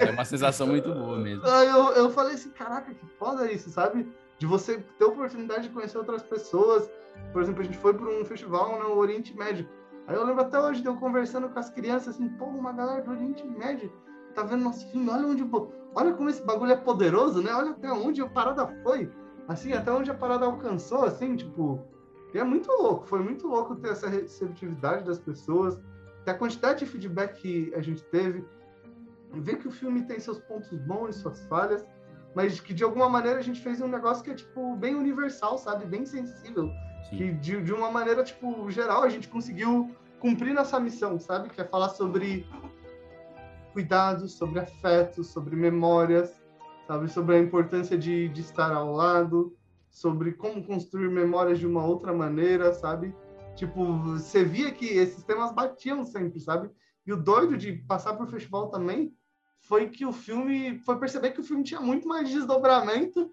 é 0.00 0.10
uma 0.10 0.24
sensação 0.24 0.66
muito 0.66 0.92
boa 0.92 1.18
mesmo. 1.18 1.46
Eu, 1.46 1.92
eu 1.92 2.10
falei 2.10 2.34
assim, 2.34 2.50
caraca, 2.50 2.92
que 2.92 3.06
foda 3.18 3.50
isso, 3.50 3.70
sabe? 3.70 4.10
De 4.38 4.46
você 4.46 4.78
ter 4.98 5.04
a 5.04 5.08
oportunidade 5.08 5.68
de 5.68 5.74
conhecer 5.74 5.98
outras 5.98 6.22
pessoas. 6.22 6.90
Por 7.32 7.42
exemplo, 7.42 7.62
a 7.62 7.64
gente 7.64 7.78
foi 7.78 7.94
para 7.94 8.08
um 8.08 8.24
festival 8.24 8.78
no 8.78 8.96
Oriente 8.96 9.36
Médio. 9.36 9.68
Aí 10.06 10.14
eu 10.14 10.24
lembro 10.24 10.42
até 10.42 10.60
hoje 10.60 10.82
de 10.82 10.86
eu 10.86 10.96
conversando 10.96 11.48
com 11.48 11.58
as 11.58 11.70
crianças, 11.70 12.14
assim, 12.14 12.28
pô, 12.30 12.44
uma 12.44 12.72
galera 12.72 13.02
do 13.02 13.10
Oriente 13.10 13.46
Médio 13.46 13.90
tá 14.36 14.42
vendo 14.42 14.64
nosso 14.64 14.86
filme, 14.92 15.08
olha 15.08 15.26
onde, 15.26 15.50
olha 15.94 16.12
como 16.12 16.28
esse 16.28 16.42
bagulho 16.42 16.72
é 16.72 16.76
poderoso, 16.76 17.42
né? 17.42 17.52
Olha 17.54 17.70
até 17.70 17.90
onde 17.90 18.20
a 18.20 18.28
parada 18.28 18.66
foi, 18.82 19.10
assim, 19.48 19.72
até 19.72 19.90
onde 19.90 20.10
a 20.10 20.14
parada 20.14 20.44
alcançou, 20.44 21.04
assim, 21.04 21.34
tipo, 21.34 21.82
e 22.34 22.38
é 22.38 22.44
muito 22.44 22.70
louco, 22.70 23.06
foi 23.06 23.20
muito 23.20 23.48
louco 23.48 23.74
ter 23.76 23.88
essa 23.88 24.08
receptividade 24.08 25.04
das 25.04 25.18
pessoas, 25.18 25.80
ter 26.24 26.32
a 26.32 26.34
quantidade 26.34 26.80
de 26.80 26.86
feedback 26.86 27.40
que 27.40 27.74
a 27.74 27.80
gente 27.80 28.04
teve, 28.04 28.44
ver 29.40 29.58
que 29.58 29.68
o 29.68 29.70
filme 29.70 30.02
tem 30.02 30.18
seus 30.18 30.38
pontos 30.38 30.70
bons 30.80 31.16
e 31.16 31.18
suas 31.20 31.46
falhas, 31.46 31.84
mas 32.34 32.60
que 32.60 32.74
de 32.74 32.84
alguma 32.84 33.08
maneira 33.08 33.38
a 33.38 33.42
gente 33.42 33.60
fez 33.60 33.80
um 33.80 33.88
negócio 33.88 34.22
que 34.22 34.30
é, 34.30 34.34
tipo, 34.34 34.76
bem 34.76 34.94
universal, 34.94 35.56
sabe? 35.56 35.86
Bem 35.86 36.04
sensível. 36.04 36.70
Sim. 37.08 37.16
Que 37.16 37.32
de, 37.32 37.62
de 37.62 37.72
uma 37.72 37.90
maneira, 37.90 38.22
tipo, 38.22 38.70
geral, 38.70 39.02
a 39.02 39.08
gente 39.08 39.28
conseguiu 39.28 39.94
cumprir 40.20 40.52
nossa 40.52 40.78
missão, 40.78 41.18
sabe? 41.18 41.48
Que 41.48 41.60
é 41.60 41.64
falar 41.64 41.90
sobre 41.90 42.46
cuidados, 43.72 44.32
sobre 44.32 44.60
afetos, 44.60 45.28
sobre 45.28 45.56
memórias, 45.56 46.42
sabe? 46.86 47.08
Sobre 47.08 47.36
a 47.36 47.38
importância 47.38 47.96
de, 47.96 48.28
de 48.28 48.40
estar 48.40 48.72
ao 48.72 48.92
lado, 48.92 49.56
sobre 49.90 50.32
como 50.32 50.62
construir 50.62 51.08
memórias 51.08 51.58
de 51.58 51.66
uma 51.66 51.84
outra 51.84 52.12
maneira, 52.12 52.72
sabe? 52.72 53.14
Tipo, 53.54 53.96
você 53.98 54.44
via 54.44 54.70
que 54.70 54.84
esses 54.84 55.24
temas 55.24 55.52
batiam 55.52 56.04
sempre, 56.04 56.38
sabe? 56.38 56.70
E 57.06 57.12
o 57.12 57.16
doido 57.16 57.56
de 57.56 57.72
passar 57.72 58.14
por 58.14 58.28
festival 58.28 58.68
também 58.68 59.14
foi 59.68 59.88
que 59.88 60.06
o 60.06 60.12
filme 60.12 60.80
foi 60.84 60.98
perceber 60.98 61.32
que 61.32 61.40
o 61.40 61.44
filme 61.44 61.64
tinha 61.64 61.80
muito 61.80 62.06
mais 62.06 62.28
desdobramento 62.28 63.30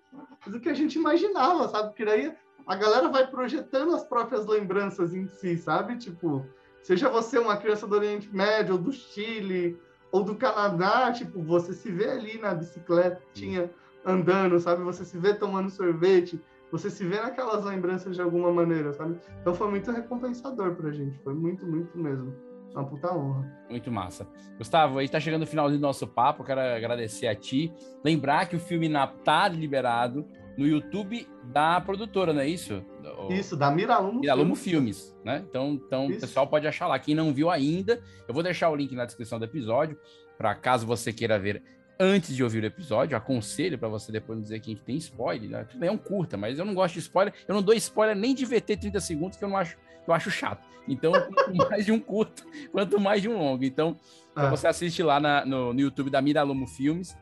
do 0.47 0.59
que 0.59 0.69
a 0.69 0.73
gente 0.73 0.97
imaginava, 0.97 1.67
sabe? 1.67 1.89
Porque 1.89 2.05
daí 2.05 2.33
a 2.65 2.75
galera 2.75 3.09
vai 3.09 3.27
projetando 3.27 3.93
as 3.93 4.03
próprias 4.03 4.45
lembranças 4.47 5.13
em 5.13 5.27
si, 5.27 5.57
sabe? 5.57 5.97
Tipo, 5.97 6.45
seja 6.81 7.09
você 7.09 7.37
uma 7.37 7.57
criança 7.57 7.85
do 7.85 7.95
Oriente 7.95 8.33
Médio, 8.33 8.75
ou 8.75 8.81
do 8.81 8.91
Chile, 8.91 9.79
ou 10.11 10.23
do 10.23 10.35
Canadá, 10.35 11.11
tipo, 11.11 11.41
você 11.41 11.73
se 11.73 11.91
vê 11.91 12.09
ali 12.09 12.39
na 12.39 12.53
bicicletinha 12.53 13.69
andando, 14.05 14.59
sabe? 14.59 14.83
Você 14.83 15.05
se 15.05 15.17
vê 15.17 15.33
tomando 15.33 15.69
sorvete, 15.69 16.41
você 16.71 16.89
se 16.89 17.05
vê 17.05 17.21
naquelas 17.21 17.63
lembranças 17.63 18.15
de 18.15 18.21
alguma 18.21 18.51
maneira, 18.51 18.91
sabe? 18.93 19.19
Então 19.41 19.53
foi 19.53 19.69
muito 19.69 19.91
recompensador 19.91 20.73
pra 20.75 20.91
gente, 20.91 21.19
foi 21.19 21.33
muito, 21.33 21.65
muito 21.65 21.95
mesmo. 21.97 22.33
Uma 22.73 22.85
puta 22.85 23.13
honra. 23.13 23.65
Muito 23.69 23.91
massa. 23.91 24.27
Gustavo, 24.57 24.97
aí 24.97 25.07
tá 25.07 25.19
chegando 25.19 25.41
no 25.41 25.47
final 25.47 25.69
do 25.69 25.77
nosso 25.77 26.07
papo, 26.07 26.43
quero 26.43 26.59
agradecer 26.59 27.27
a 27.27 27.35
ti. 27.35 27.71
Lembrar 28.03 28.47
que 28.47 28.55
o 28.55 28.59
filme 28.59 28.89
na 28.89 29.05
tá 29.05 29.47
liberado 29.47 30.27
no 30.57 30.67
YouTube 30.67 31.27
da 31.45 31.79
produtora, 31.81 32.33
não 32.33 32.41
é 32.41 32.47
isso? 32.47 32.83
Isso, 33.29 33.55
da 33.55 33.71
Miralumo, 33.71 34.19
Miralumo 34.19 34.55
Filmes. 34.55 35.07
Filmes, 35.07 35.23
né? 35.23 35.43
Então, 35.47 35.73
então 35.73 36.07
o 36.07 36.19
pessoal 36.19 36.47
pode 36.47 36.67
achar 36.67 36.87
lá. 36.87 36.97
Quem 36.99 37.15
não 37.15 37.33
viu 37.33 37.49
ainda, 37.49 38.01
eu 38.27 38.33
vou 38.33 38.43
deixar 38.43 38.69
o 38.69 38.75
link 38.75 38.93
na 38.95 39.05
descrição 39.05 39.39
do 39.39 39.45
episódio, 39.45 39.97
para 40.37 40.53
caso 40.55 40.85
você 40.85 41.13
queira 41.13 41.39
ver 41.39 41.61
antes 41.99 42.35
de 42.35 42.43
ouvir 42.43 42.63
o 42.63 42.65
episódio, 42.65 43.15
aconselho 43.15 43.77
para 43.77 43.87
você 43.87 44.11
depois 44.11 44.37
não 44.37 44.43
dizer 44.43 44.59
que 44.59 44.75
tem 44.75 44.97
spoiler, 44.97 45.49
né? 45.49 45.63
Tudo 45.63 45.79
bem, 45.79 45.89
é 45.89 45.91
um 45.91 45.97
curta, 45.97 46.35
mas 46.35 46.59
eu 46.59 46.65
não 46.65 46.73
gosto 46.73 46.95
de 46.95 46.99
spoiler, 46.99 47.33
eu 47.47 47.53
não 47.53 47.61
dou 47.61 47.73
spoiler 47.75 48.15
nem 48.15 48.33
de 48.33 48.45
VT 48.45 48.77
30 48.77 48.99
segundos, 48.99 49.37
que 49.37 49.43
eu 49.43 49.49
não 49.49 49.57
acho, 49.57 49.77
eu 50.07 50.13
acho 50.13 50.29
chato. 50.31 50.63
Então, 50.87 51.11
quanto 51.33 51.55
mais 51.55 51.85
de 51.85 51.91
um 51.91 51.99
curto, 51.99 52.45
quanto 52.71 52.99
mais 52.99 53.21
de 53.21 53.29
um 53.29 53.37
longo. 53.37 53.63
Então, 53.63 53.97
ah. 54.35 54.49
você 54.49 54.67
assiste 54.67 55.01
lá 55.01 55.19
na, 55.19 55.45
no, 55.45 55.73
no, 55.73 55.79
YouTube 55.79 56.09
da 56.09 56.21
Miralumo 56.21 56.67
Filmes. 56.67 57.15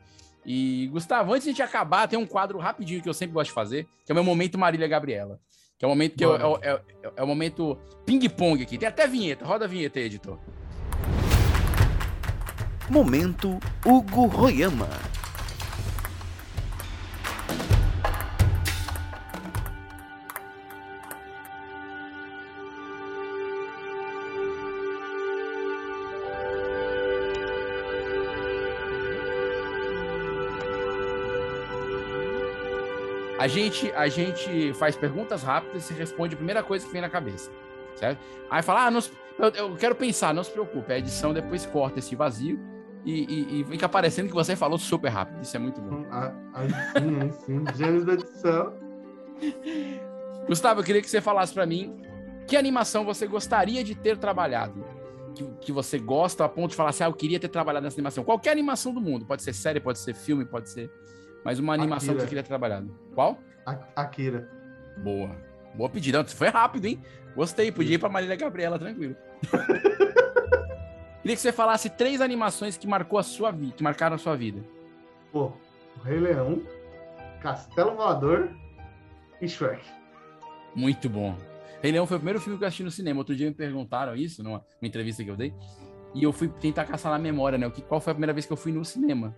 E, 0.44 0.88
Gustavo, 0.88 1.32
antes 1.32 1.44
de 1.44 1.50
a 1.50 1.52
gente 1.52 1.62
acabar, 1.62 2.08
tem 2.08 2.18
um 2.18 2.26
quadro 2.26 2.58
rapidinho 2.58 3.00
que 3.00 3.08
eu 3.08 3.14
sempre 3.14 3.34
gosto 3.34 3.50
de 3.50 3.54
fazer, 3.54 3.86
que 4.04 4.10
é 4.10 4.12
o 4.12 4.16
meu 4.16 4.24
momento 4.24 4.58
Marília 4.58 4.88
Gabriela. 4.88 5.38
Que 5.78 5.84
é 5.84 5.88
o 5.88 5.90
momento 5.90 6.16
que 6.16 6.24
eu, 6.24 6.58
é, 6.60 6.68
é, 6.68 6.72
é, 7.02 7.12
é 7.16 7.22
o 7.22 7.26
momento 7.26 7.78
ping-pong 8.04 8.62
aqui. 8.62 8.78
Tem 8.78 8.88
até 8.88 9.06
vinheta, 9.06 9.44
roda 9.44 9.64
a 9.64 9.68
vinheta 9.68 9.98
aí, 9.98 10.06
editor. 10.06 10.38
Momento 12.90 13.58
Hugo 13.86 14.26
Royama. 14.26 14.88
A 33.42 33.48
gente, 33.48 33.90
a 33.96 34.06
gente 34.06 34.72
faz 34.74 34.94
perguntas 34.94 35.42
rápidas 35.42 35.90
e 35.90 35.94
responde 35.94 36.34
a 36.34 36.36
primeira 36.36 36.62
coisa 36.62 36.86
que 36.86 36.92
vem 36.92 37.00
na 37.00 37.10
cabeça, 37.10 37.50
certo? 37.96 38.20
Aí 38.48 38.62
fala, 38.62 38.86
ah, 38.86 38.90
não, 38.92 39.00
eu, 39.36 39.48
eu, 39.48 39.76
quero 39.76 39.96
pensar, 39.96 40.32
não 40.32 40.44
se 40.44 40.50
preocupe, 40.52 40.92
a 40.92 40.98
edição 40.98 41.34
depois 41.34 41.66
corta 41.66 41.98
esse 41.98 42.14
vazio 42.14 42.60
e, 43.04 43.24
e, 43.24 43.60
e 43.60 43.64
fica 43.64 43.88
parecendo 43.88 44.28
que 44.28 44.34
você 44.34 44.54
falou 44.54 44.78
super 44.78 45.08
rápido, 45.08 45.42
isso 45.42 45.56
é 45.56 45.58
muito 45.58 45.80
bom. 45.80 46.06
Ah, 46.08 46.32
sim, 46.96 47.64
sim, 47.64 47.76
gênio 47.76 48.04
da 48.04 48.12
edição. 48.12 48.74
Gustavo, 50.46 50.78
eu 50.78 50.84
queria 50.84 51.02
que 51.02 51.10
você 51.10 51.20
falasse 51.20 51.52
para 51.52 51.66
mim 51.66 52.00
que 52.46 52.56
animação 52.56 53.04
você 53.04 53.26
gostaria 53.26 53.82
de 53.82 53.96
ter 53.96 54.18
trabalhado? 54.18 54.84
Que, 55.34 55.44
que 55.62 55.72
você 55.72 55.98
gosta 55.98 56.44
a 56.44 56.48
ponto 56.48 56.70
de 56.70 56.76
falar 56.76 56.90
assim, 56.90 57.02
ah, 57.02 57.08
eu 57.08 57.12
queria 57.12 57.40
ter 57.40 57.48
trabalhado 57.48 57.82
nessa 57.82 57.96
animação. 57.96 58.22
Qualquer 58.22 58.52
animação 58.52 58.94
do 58.94 59.00
mundo, 59.00 59.26
pode 59.26 59.42
ser 59.42 59.52
série, 59.52 59.80
pode 59.80 59.98
ser 59.98 60.14
filme, 60.14 60.44
pode 60.44 60.70
ser 60.70 60.88
mas 61.44 61.58
uma 61.58 61.74
animação 61.74 62.10
Akira. 62.10 62.14
que 62.14 62.20
você 62.22 62.28
queria 62.28 62.42
ter 62.42 62.48
trabalhado. 62.48 62.94
Qual? 63.14 63.38
Akira. 63.96 64.48
Boa. 64.98 65.30
Boa 65.74 65.88
pedida. 65.88 66.24
Foi 66.24 66.48
rápido, 66.48 66.86
hein? 66.86 67.02
Gostei. 67.34 67.72
Podia 67.72 67.94
ir 67.94 67.98
pra 67.98 68.08
Marília 68.08 68.36
Gabriela, 68.36 68.78
tranquilo. 68.78 69.16
queria 71.22 71.36
que 71.36 71.42
você 71.42 71.52
falasse 71.52 71.88
três 71.90 72.20
animações 72.20 72.76
que 72.76 72.86
marcou 72.86 73.18
a 73.18 73.22
sua 73.22 73.50
vida, 73.50 73.72
que 73.72 73.82
marcaram 73.82 74.16
a 74.16 74.18
sua 74.18 74.36
vida. 74.36 74.62
Pô, 75.32 75.52
o 75.96 76.02
Rei 76.02 76.18
Leão, 76.18 76.62
Castelo 77.40 77.94
Voador 77.94 78.50
e 79.40 79.48
Shrek. 79.48 79.82
Muito 80.74 81.08
bom. 81.08 81.36
Rei 81.82 81.92
Leão 81.92 82.06
foi 82.06 82.16
o 82.16 82.20
primeiro 82.20 82.40
filme 82.40 82.58
que 82.58 82.64
eu 82.64 82.68
assisti 82.68 82.84
no 82.84 82.90
cinema. 82.90 83.20
Outro 83.20 83.34
dia 83.34 83.48
me 83.48 83.54
perguntaram 83.54 84.14
isso, 84.14 84.42
numa, 84.42 84.58
numa 84.58 84.88
entrevista 84.88 85.24
que 85.24 85.30
eu 85.30 85.36
dei. 85.36 85.54
E 86.14 86.22
eu 86.22 86.32
fui 86.32 86.48
tentar 86.48 86.84
caçar 86.84 87.10
na 87.10 87.18
memória, 87.18 87.58
né? 87.58 87.70
Qual 87.88 88.00
foi 88.00 88.10
a 88.10 88.14
primeira 88.14 88.32
vez 88.32 88.44
que 88.44 88.52
eu 88.52 88.56
fui 88.56 88.70
no 88.70 88.84
cinema? 88.84 89.34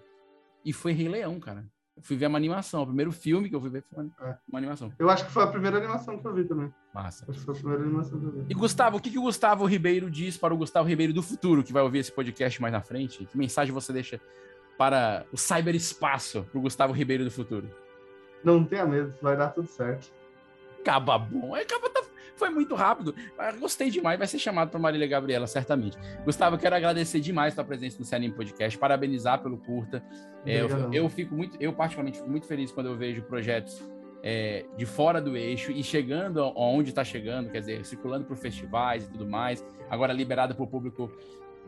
E 0.65 0.73
foi 0.73 0.93
Rei 0.93 1.09
Leão, 1.09 1.39
cara. 1.39 1.65
Fui 2.03 2.17
ver 2.17 2.27
uma 2.27 2.39
animação. 2.39 2.83
O 2.83 2.87
primeiro 2.87 3.13
filme 3.13 3.49
que 3.49 3.55
eu 3.55 3.61
fui 3.61 3.71
ver 3.71 3.83
foi 3.83 4.05
uma, 4.05 4.13
é. 4.21 4.37
uma, 4.49 4.59
animação. 4.59 4.93
Eu 4.99 5.09
acho 5.09 5.25
que 5.25 5.33
foi 5.33 5.45
a 5.45 5.47
primeira 5.47 5.79
animação 5.79 6.19
que 6.19 6.27
eu 6.27 6.35
vi 6.35 6.45
também. 6.45 6.73
Massa. 6.93 7.25
Acho 7.29 7.39
que 7.39 7.45
foi 7.45 7.55
a 7.55 7.59
primeira 7.59 7.85
animação 7.85 8.19
que 8.19 8.27
eu 8.27 8.33
vi. 8.33 8.45
E 8.49 8.55
Gustavo, 8.55 8.97
o 8.97 9.01
que, 9.01 9.11
que 9.11 9.19
o 9.19 9.23
Gustavo 9.23 9.65
Ribeiro 9.65 10.11
diz 10.11 10.37
para 10.37 10.53
o 10.53 10.57
Gustavo 10.57 10.89
Ribeiro 10.89 11.13
do 11.13 11.23
futuro, 11.23 11.63
que 11.63 11.73
vai 11.73 11.83
ouvir 11.83 12.01
esse 12.01 12.13
podcast 12.13 12.61
mais 12.61 12.73
na 12.73 12.83
frente? 12.83 13.25
Que 13.25 13.39
mensagem 13.39 13.73
você 13.73 13.93
deixa 13.93 14.21
para 14.77 15.25
o 15.33 15.37
cyberespaço, 15.37 16.43
para 16.51 16.59
o 16.59 16.63
Gustavo 16.63 16.93
Ribeiro 16.93 17.25
do 17.25 17.31
futuro? 17.31 17.71
Não 18.43 18.65
tenha 18.65 18.85
medo, 18.85 19.15
vai 19.23 19.37
dar 19.37 19.51
tudo 19.51 19.69
certo. 19.69 20.13
Acaba 20.81 21.17
bom. 21.17 21.55
Acaba 21.55 21.89
tá 21.89 22.03
foi 22.37 22.51
muito 22.51 22.75
rápido. 22.75 23.15
Gostei 23.59 23.91
demais, 23.91 24.19
vai 24.19 24.27
ser 24.27 24.39
chamado 24.39 24.71
para 24.71 24.79
Marília 24.79 25.07
Gabriela, 25.07 25.47
certamente. 25.47 25.97
Gustavo, 26.25 26.59
quero 26.59 26.75
agradecer 26.75 27.21
demais 27.21 27.53
a 27.53 27.57
tua 27.57 27.65
presença 27.65 27.99
no 27.99 28.05
Cianime 28.05 28.35
Podcast, 28.35 28.79
parabenizar 28.79 29.43
pelo 29.43 29.59
curta. 29.59 30.03
É, 30.45 30.61
eu, 30.61 30.93
eu, 30.93 31.09
fico 31.09 31.35
muito, 31.35 31.57
eu 31.61 31.73
particularmente 31.73 32.19
fico 32.19 32.31
muito 32.31 32.47
feliz 32.47 32.71
quando 32.71 32.87
eu 32.87 32.97
vejo 32.97 33.23
projetos 33.23 33.83
é, 34.23 34.65
de 34.77 34.87
fora 34.87 35.21
do 35.21 35.37
eixo 35.37 35.71
e 35.71 35.85
chegando 35.85 36.41
aonde 36.41 36.89
está 36.89 37.05
chegando, 37.05 37.51
quer 37.51 37.61
dizer, 37.61 37.85
circulando 37.85 38.25
por 38.25 38.37
festivais 38.37 39.05
e 39.05 39.11
tudo 39.11 39.27
mais, 39.27 39.65
agora 39.91 40.13
liberado 40.13 40.55
para 40.55 40.65
o 40.65 40.67
público 40.67 41.13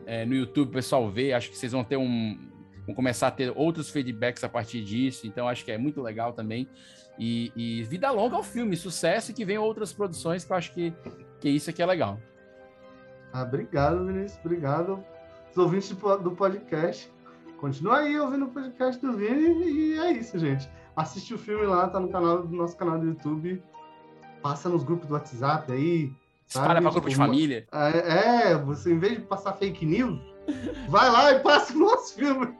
é, 0.05 0.25
no 0.25 0.33
YouTube, 0.33 0.69
o 0.69 0.71
pessoal 0.71 1.09
vê, 1.09 1.33
acho 1.33 1.51
que 1.51 1.57
vocês 1.57 1.71
vão 1.71 1.83
ter 1.83 1.97
um, 1.97 2.49
vão 2.85 2.95
começar 2.95 3.27
a 3.27 3.31
ter 3.31 3.53
outros 3.55 3.89
feedbacks 3.91 4.43
a 4.43 4.49
partir 4.49 4.83
disso, 4.83 5.27
então 5.27 5.47
acho 5.47 5.63
que 5.63 5.71
é 5.71 5.77
muito 5.77 6.01
legal 6.01 6.33
também. 6.33 6.67
E, 7.19 7.51
e, 7.55 7.83
vida 7.83 8.11
longa 8.11 8.35
ao 8.35 8.43
filme, 8.43 8.77
sucesso 8.77 9.31
e 9.31 9.33
que 9.33 9.43
venham 9.43 9.63
outras 9.63 9.91
produções, 9.91 10.45
que 10.45 10.51
eu 10.51 10.57
acho 10.57 10.71
que, 10.71 10.93
que 11.39 11.49
isso 11.49 11.69
aqui 11.69 11.81
é 11.81 11.85
legal. 11.85 12.19
Ah, 13.33 13.43
obrigado, 13.43 14.05
Vinícius. 14.05 14.39
Obrigado. 14.43 15.03
Os 15.51 15.57
ouvintes 15.57 15.89
do 15.89 16.31
podcast. 16.31 17.11
Continua 17.57 17.99
aí 17.99 18.19
ouvindo 18.19 18.45
o 18.45 18.49
podcast 18.49 19.01
do 19.03 19.17
Vini 19.17 19.67
e 19.67 19.99
é 19.99 20.11
isso, 20.11 20.37
gente. 20.37 20.69
Assiste 20.95 21.33
o 21.33 21.37
filme 21.37 21.65
lá, 21.65 21.87
tá 21.87 21.99
no 21.99 22.09
canal 22.09 22.43
do 22.43 22.55
nosso 22.55 22.77
canal 22.77 22.99
do 22.99 23.07
YouTube. 23.07 23.61
Passa 24.41 24.69
nos 24.69 24.83
grupos 24.83 25.07
do 25.07 25.15
WhatsApp 25.15 25.71
aí. 25.71 26.11
Espalha 26.47 26.81
para 26.81 26.91
grupo 26.91 27.09
de 27.09 27.15
família. 27.15 27.67
É, 27.71 28.51
é, 28.51 28.57
você 28.57 28.93
em 28.93 28.99
vez 28.99 29.17
de 29.17 29.21
passar 29.21 29.53
fake 29.53 29.85
news, 29.85 30.19
vai 30.87 31.09
lá 31.09 31.33
e 31.33 31.39
passa 31.39 31.73
o 31.73 31.79
nosso 31.79 32.15
filme. 32.15 32.56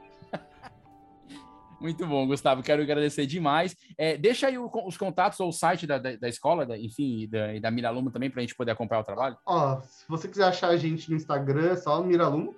Muito 1.80 2.06
bom, 2.06 2.26
Gustavo. 2.26 2.62
Quero 2.62 2.82
agradecer 2.82 3.26
demais. 3.26 3.76
É, 3.96 4.16
deixa 4.16 4.48
aí 4.48 4.58
o, 4.58 4.70
os 4.84 4.96
contatos 4.96 5.38
ou 5.40 5.48
o 5.48 5.52
site 5.52 5.86
da, 5.86 5.98
da, 5.98 6.16
da 6.16 6.28
escola, 6.28 6.66
da, 6.66 6.76
enfim, 6.76 7.20
e 7.20 7.26
da, 7.26 7.58
da 7.60 7.70
Miralumo 7.70 8.10
também, 8.10 8.30
para 8.30 8.40
a 8.40 8.42
gente 8.42 8.56
poder 8.56 8.72
acompanhar 8.72 9.02
o 9.02 9.04
trabalho. 9.04 9.36
Ó, 9.46 9.80
se 9.82 10.04
você 10.08 10.28
quiser 10.28 10.44
achar 10.44 10.68
a 10.68 10.76
gente 10.76 11.08
no 11.10 11.16
Instagram, 11.16 11.70
é 11.70 11.76
só 11.76 12.02
Miralumo. 12.02 12.54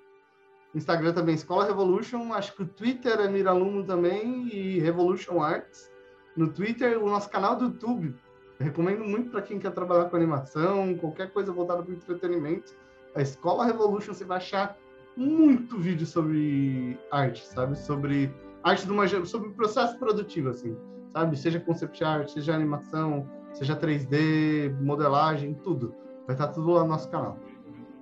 Instagram 0.73 1.13
também, 1.13 1.35
Escola 1.35 1.65
Revolution. 1.65 2.33
Acho 2.33 2.55
que 2.55 2.63
o 2.63 2.67
Twitter 2.67 3.19
é 3.19 3.27
Miralumo 3.27 3.83
também 3.83 4.47
e 4.47 4.79
Revolution 4.79 5.41
Arts. 5.41 5.91
No 6.35 6.51
Twitter, 6.51 6.97
o 7.03 7.09
nosso 7.09 7.29
canal 7.29 7.55
do 7.55 7.65
YouTube. 7.65 8.15
Recomendo 8.59 9.03
muito 9.03 9.31
para 9.31 9.41
quem 9.41 9.59
quer 9.59 9.71
trabalhar 9.71 10.05
com 10.05 10.15
animação, 10.15 10.95
qualquer 10.95 11.31
coisa 11.31 11.51
voltada 11.51 11.83
para 11.83 11.93
entretenimento. 11.93 12.73
A 13.15 13.21
Escola 13.21 13.65
Revolution, 13.65 14.13
você 14.13 14.23
vai 14.23 14.37
achar 14.37 14.77
muito 15.17 15.77
vídeo 15.77 16.05
sobre 16.05 16.97
arte, 17.11 17.45
sabe? 17.45 17.77
Sobre 17.77 18.33
arte 18.63 18.85
de 18.85 18.91
uma 18.91 19.07
sobre 19.25 19.49
o 19.49 19.53
processo 19.53 19.97
produtivo 19.97 20.49
assim, 20.49 20.75
sabe? 21.13 21.37
Seja 21.37 21.59
concept 21.59 22.03
art, 22.03 22.29
seja 22.29 22.53
animação, 22.53 23.29
seja 23.53 23.75
3D, 23.75 24.73
modelagem, 24.81 25.53
tudo. 25.53 25.95
Vai 26.25 26.35
estar 26.35 26.47
tudo 26.47 26.71
lá 26.71 26.81
no 26.81 26.89
nosso 26.89 27.09
canal. 27.09 27.37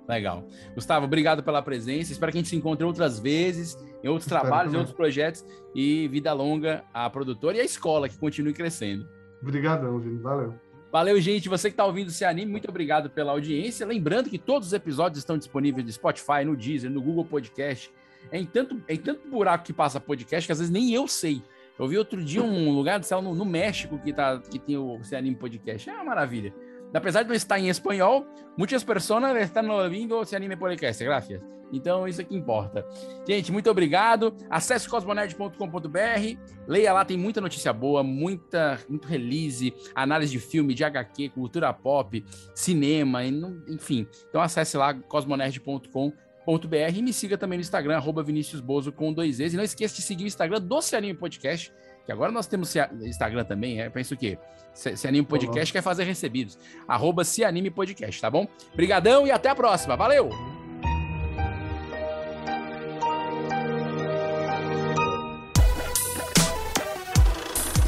Legal. 0.08 0.44
Gustavo, 0.74 1.06
obrigado 1.06 1.42
pela 1.42 1.62
presença. 1.62 2.12
Espero 2.12 2.32
que 2.32 2.38
a 2.38 2.40
gente 2.40 2.50
se 2.50 2.56
encontre 2.56 2.84
outras 2.84 3.18
vezes. 3.18 3.78
em 4.02 4.08
outros 4.08 4.26
trabalhos, 4.26 4.74
em 4.74 4.76
outros 4.76 4.94
projetos. 4.94 5.44
E 5.74 6.08
vida 6.08 6.32
longa 6.32 6.84
à 6.92 7.08
produtora 7.08 7.56
e 7.56 7.60
à 7.60 7.64
escola, 7.64 8.08
que 8.08 8.18
continue 8.18 8.52
crescendo. 8.52 9.06
Obrigadão, 9.40 9.98
Vini. 10.00 10.18
Valeu. 10.18 10.54
Valeu, 10.90 11.20
gente. 11.20 11.48
Você 11.48 11.68
que 11.68 11.74
está 11.74 11.86
ouvindo 11.86 12.10
Se 12.10 12.24
Anime, 12.24 12.50
muito 12.50 12.68
obrigado 12.68 13.08
pela 13.08 13.30
audiência. 13.30 13.86
Lembrando 13.86 14.28
que 14.28 14.38
todos 14.38 14.68
os 14.68 14.74
episódios 14.74 15.18
estão 15.18 15.38
disponíveis 15.38 15.86
no 15.86 15.92
Spotify, 15.92 16.44
no 16.44 16.56
Deezer, 16.56 16.90
no 16.90 17.00
Google 17.00 17.24
Podcast. 17.24 17.92
É 18.30 18.38
em 18.38 18.46
tanto, 18.46 18.82
é 18.86 18.94
em 18.94 18.98
tanto 18.98 19.28
buraco 19.28 19.64
que 19.64 19.72
passa 19.72 20.00
podcast 20.00 20.46
que 20.46 20.52
às 20.52 20.58
vezes 20.58 20.72
nem 20.72 20.92
eu 20.92 21.06
sei. 21.08 21.42
Eu 21.78 21.88
vi 21.88 21.96
outro 21.96 22.22
dia 22.22 22.42
um 22.42 22.70
lugar 22.74 23.00
do 23.00 23.06
céu 23.06 23.22
no, 23.22 23.34
no, 23.34 23.44
México 23.44 23.98
que, 23.98 24.12
tá, 24.12 24.38
que 24.38 24.58
tem 24.58 24.76
o 24.76 25.02
Se 25.02 25.16
Anime 25.16 25.36
Podcast. 25.36 25.88
É 25.88 25.94
uma 25.94 26.04
maravilha. 26.04 26.54
Apesar 26.92 27.22
de 27.22 27.28
não 27.28 27.34
estar 27.34 27.58
em 27.58 27.68
espanhol, 27.68 28.26
muitas 28.56 28.84
pessoas 28.84 29.24
estão 29.42 29.68
ouvindo 29.70 30.24
Se 30.24 30.36
Anime 30.36 30.56
Podcast. 30.56 31.02
Graças. 31.02 31.40
Então, 31.72 32.06
isso 32.06 32.20
é 32.20 32.24
que 32.24 32.34
importa. 32.34 32.84
Gente, 33.26 33.52
muito 33.52 33.70
obrigado. 33.70 34.36
Acesse 34.50 34.88
cosmonerd.com.br. 34.88 36.38
Leia 36.66 36.92
lá, 36.92 37.04
tem 37.04 37.16
muita 37.16 37.40
notícia 37.40 37.72
boa, 37.72 38.02
muita, 38.02 38.78
muito 38.88 39.06
release, 39.06 39.72
análise 39.94 40.32
de 40.32 40.40
filme, 40.40 40.74
de 40.74 40.82
HQ, 40.82 41.28
cultura 41.30 41.72
pop, 41.72 42.24
cinema, 42.56 43.24
enfim. 43.24 44.06
Então, 44.28 44.40
acesse 44.40 44.76
lá 44.76 44.92
cosmonerd.com.br 44.92 46.29
e 46.98 47.02
me 47.02 47.12
siga 47.12 47.36
também 47.38 47.58
no 47.58 47.62
Instagram, 47.62 47.96
arroba 47.96 48.22
Vinícius 48.22 48.60
Bozo 48.60 48.90
com 48.92 49.12
dois 49.12 49.40
E's. 49.40 49.54
E 49.54 49.56
não 49.56 49.64
esqueça 49.64 49.94
de 49.94 50.02
seguir 50.02 50.24
o 50.24 50.26
Instagram 50.26 50.60
do 50.60 50.80
Cianime 50.82 51.14
Podcast, 51.14 51.72
que 52.04 52.12
agora 52.12 52.32
nós 52.32 52.46
temos 52.46 52.74
Instagram 53.02 53.44
também, 53.44 53.80
é, 53.80 53.88
penso 53.88 54.14
o 54.14 54.16
quê? 54.16 54.38
Cianime 54.74 55.26
Podcast 55.26 55.72
quer 55.72 55.82
fazer 55.82 56.04
recebidos. 56.04 56.58
Arroba 56.88 57.24
Cianime 57.24 57.70
Podcast, 57.70 58.20
tá 58.20 58.30
bom? 58.30 58.46
Obrigadão 58.72 59.26
e 59.26 59.30
até 59.30 59.48
a 59.48 59.54
próxima. 59.54 59.96
Valeu! 59.96 60.30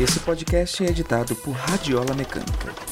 Esse 0.00 0.18
podcast 0.20 0.84
é 0.84 0.88
editado 0.88 1.36
por 1.36 1.52
Radiola 1.52 2.14
Mecânica. 2.14 2.91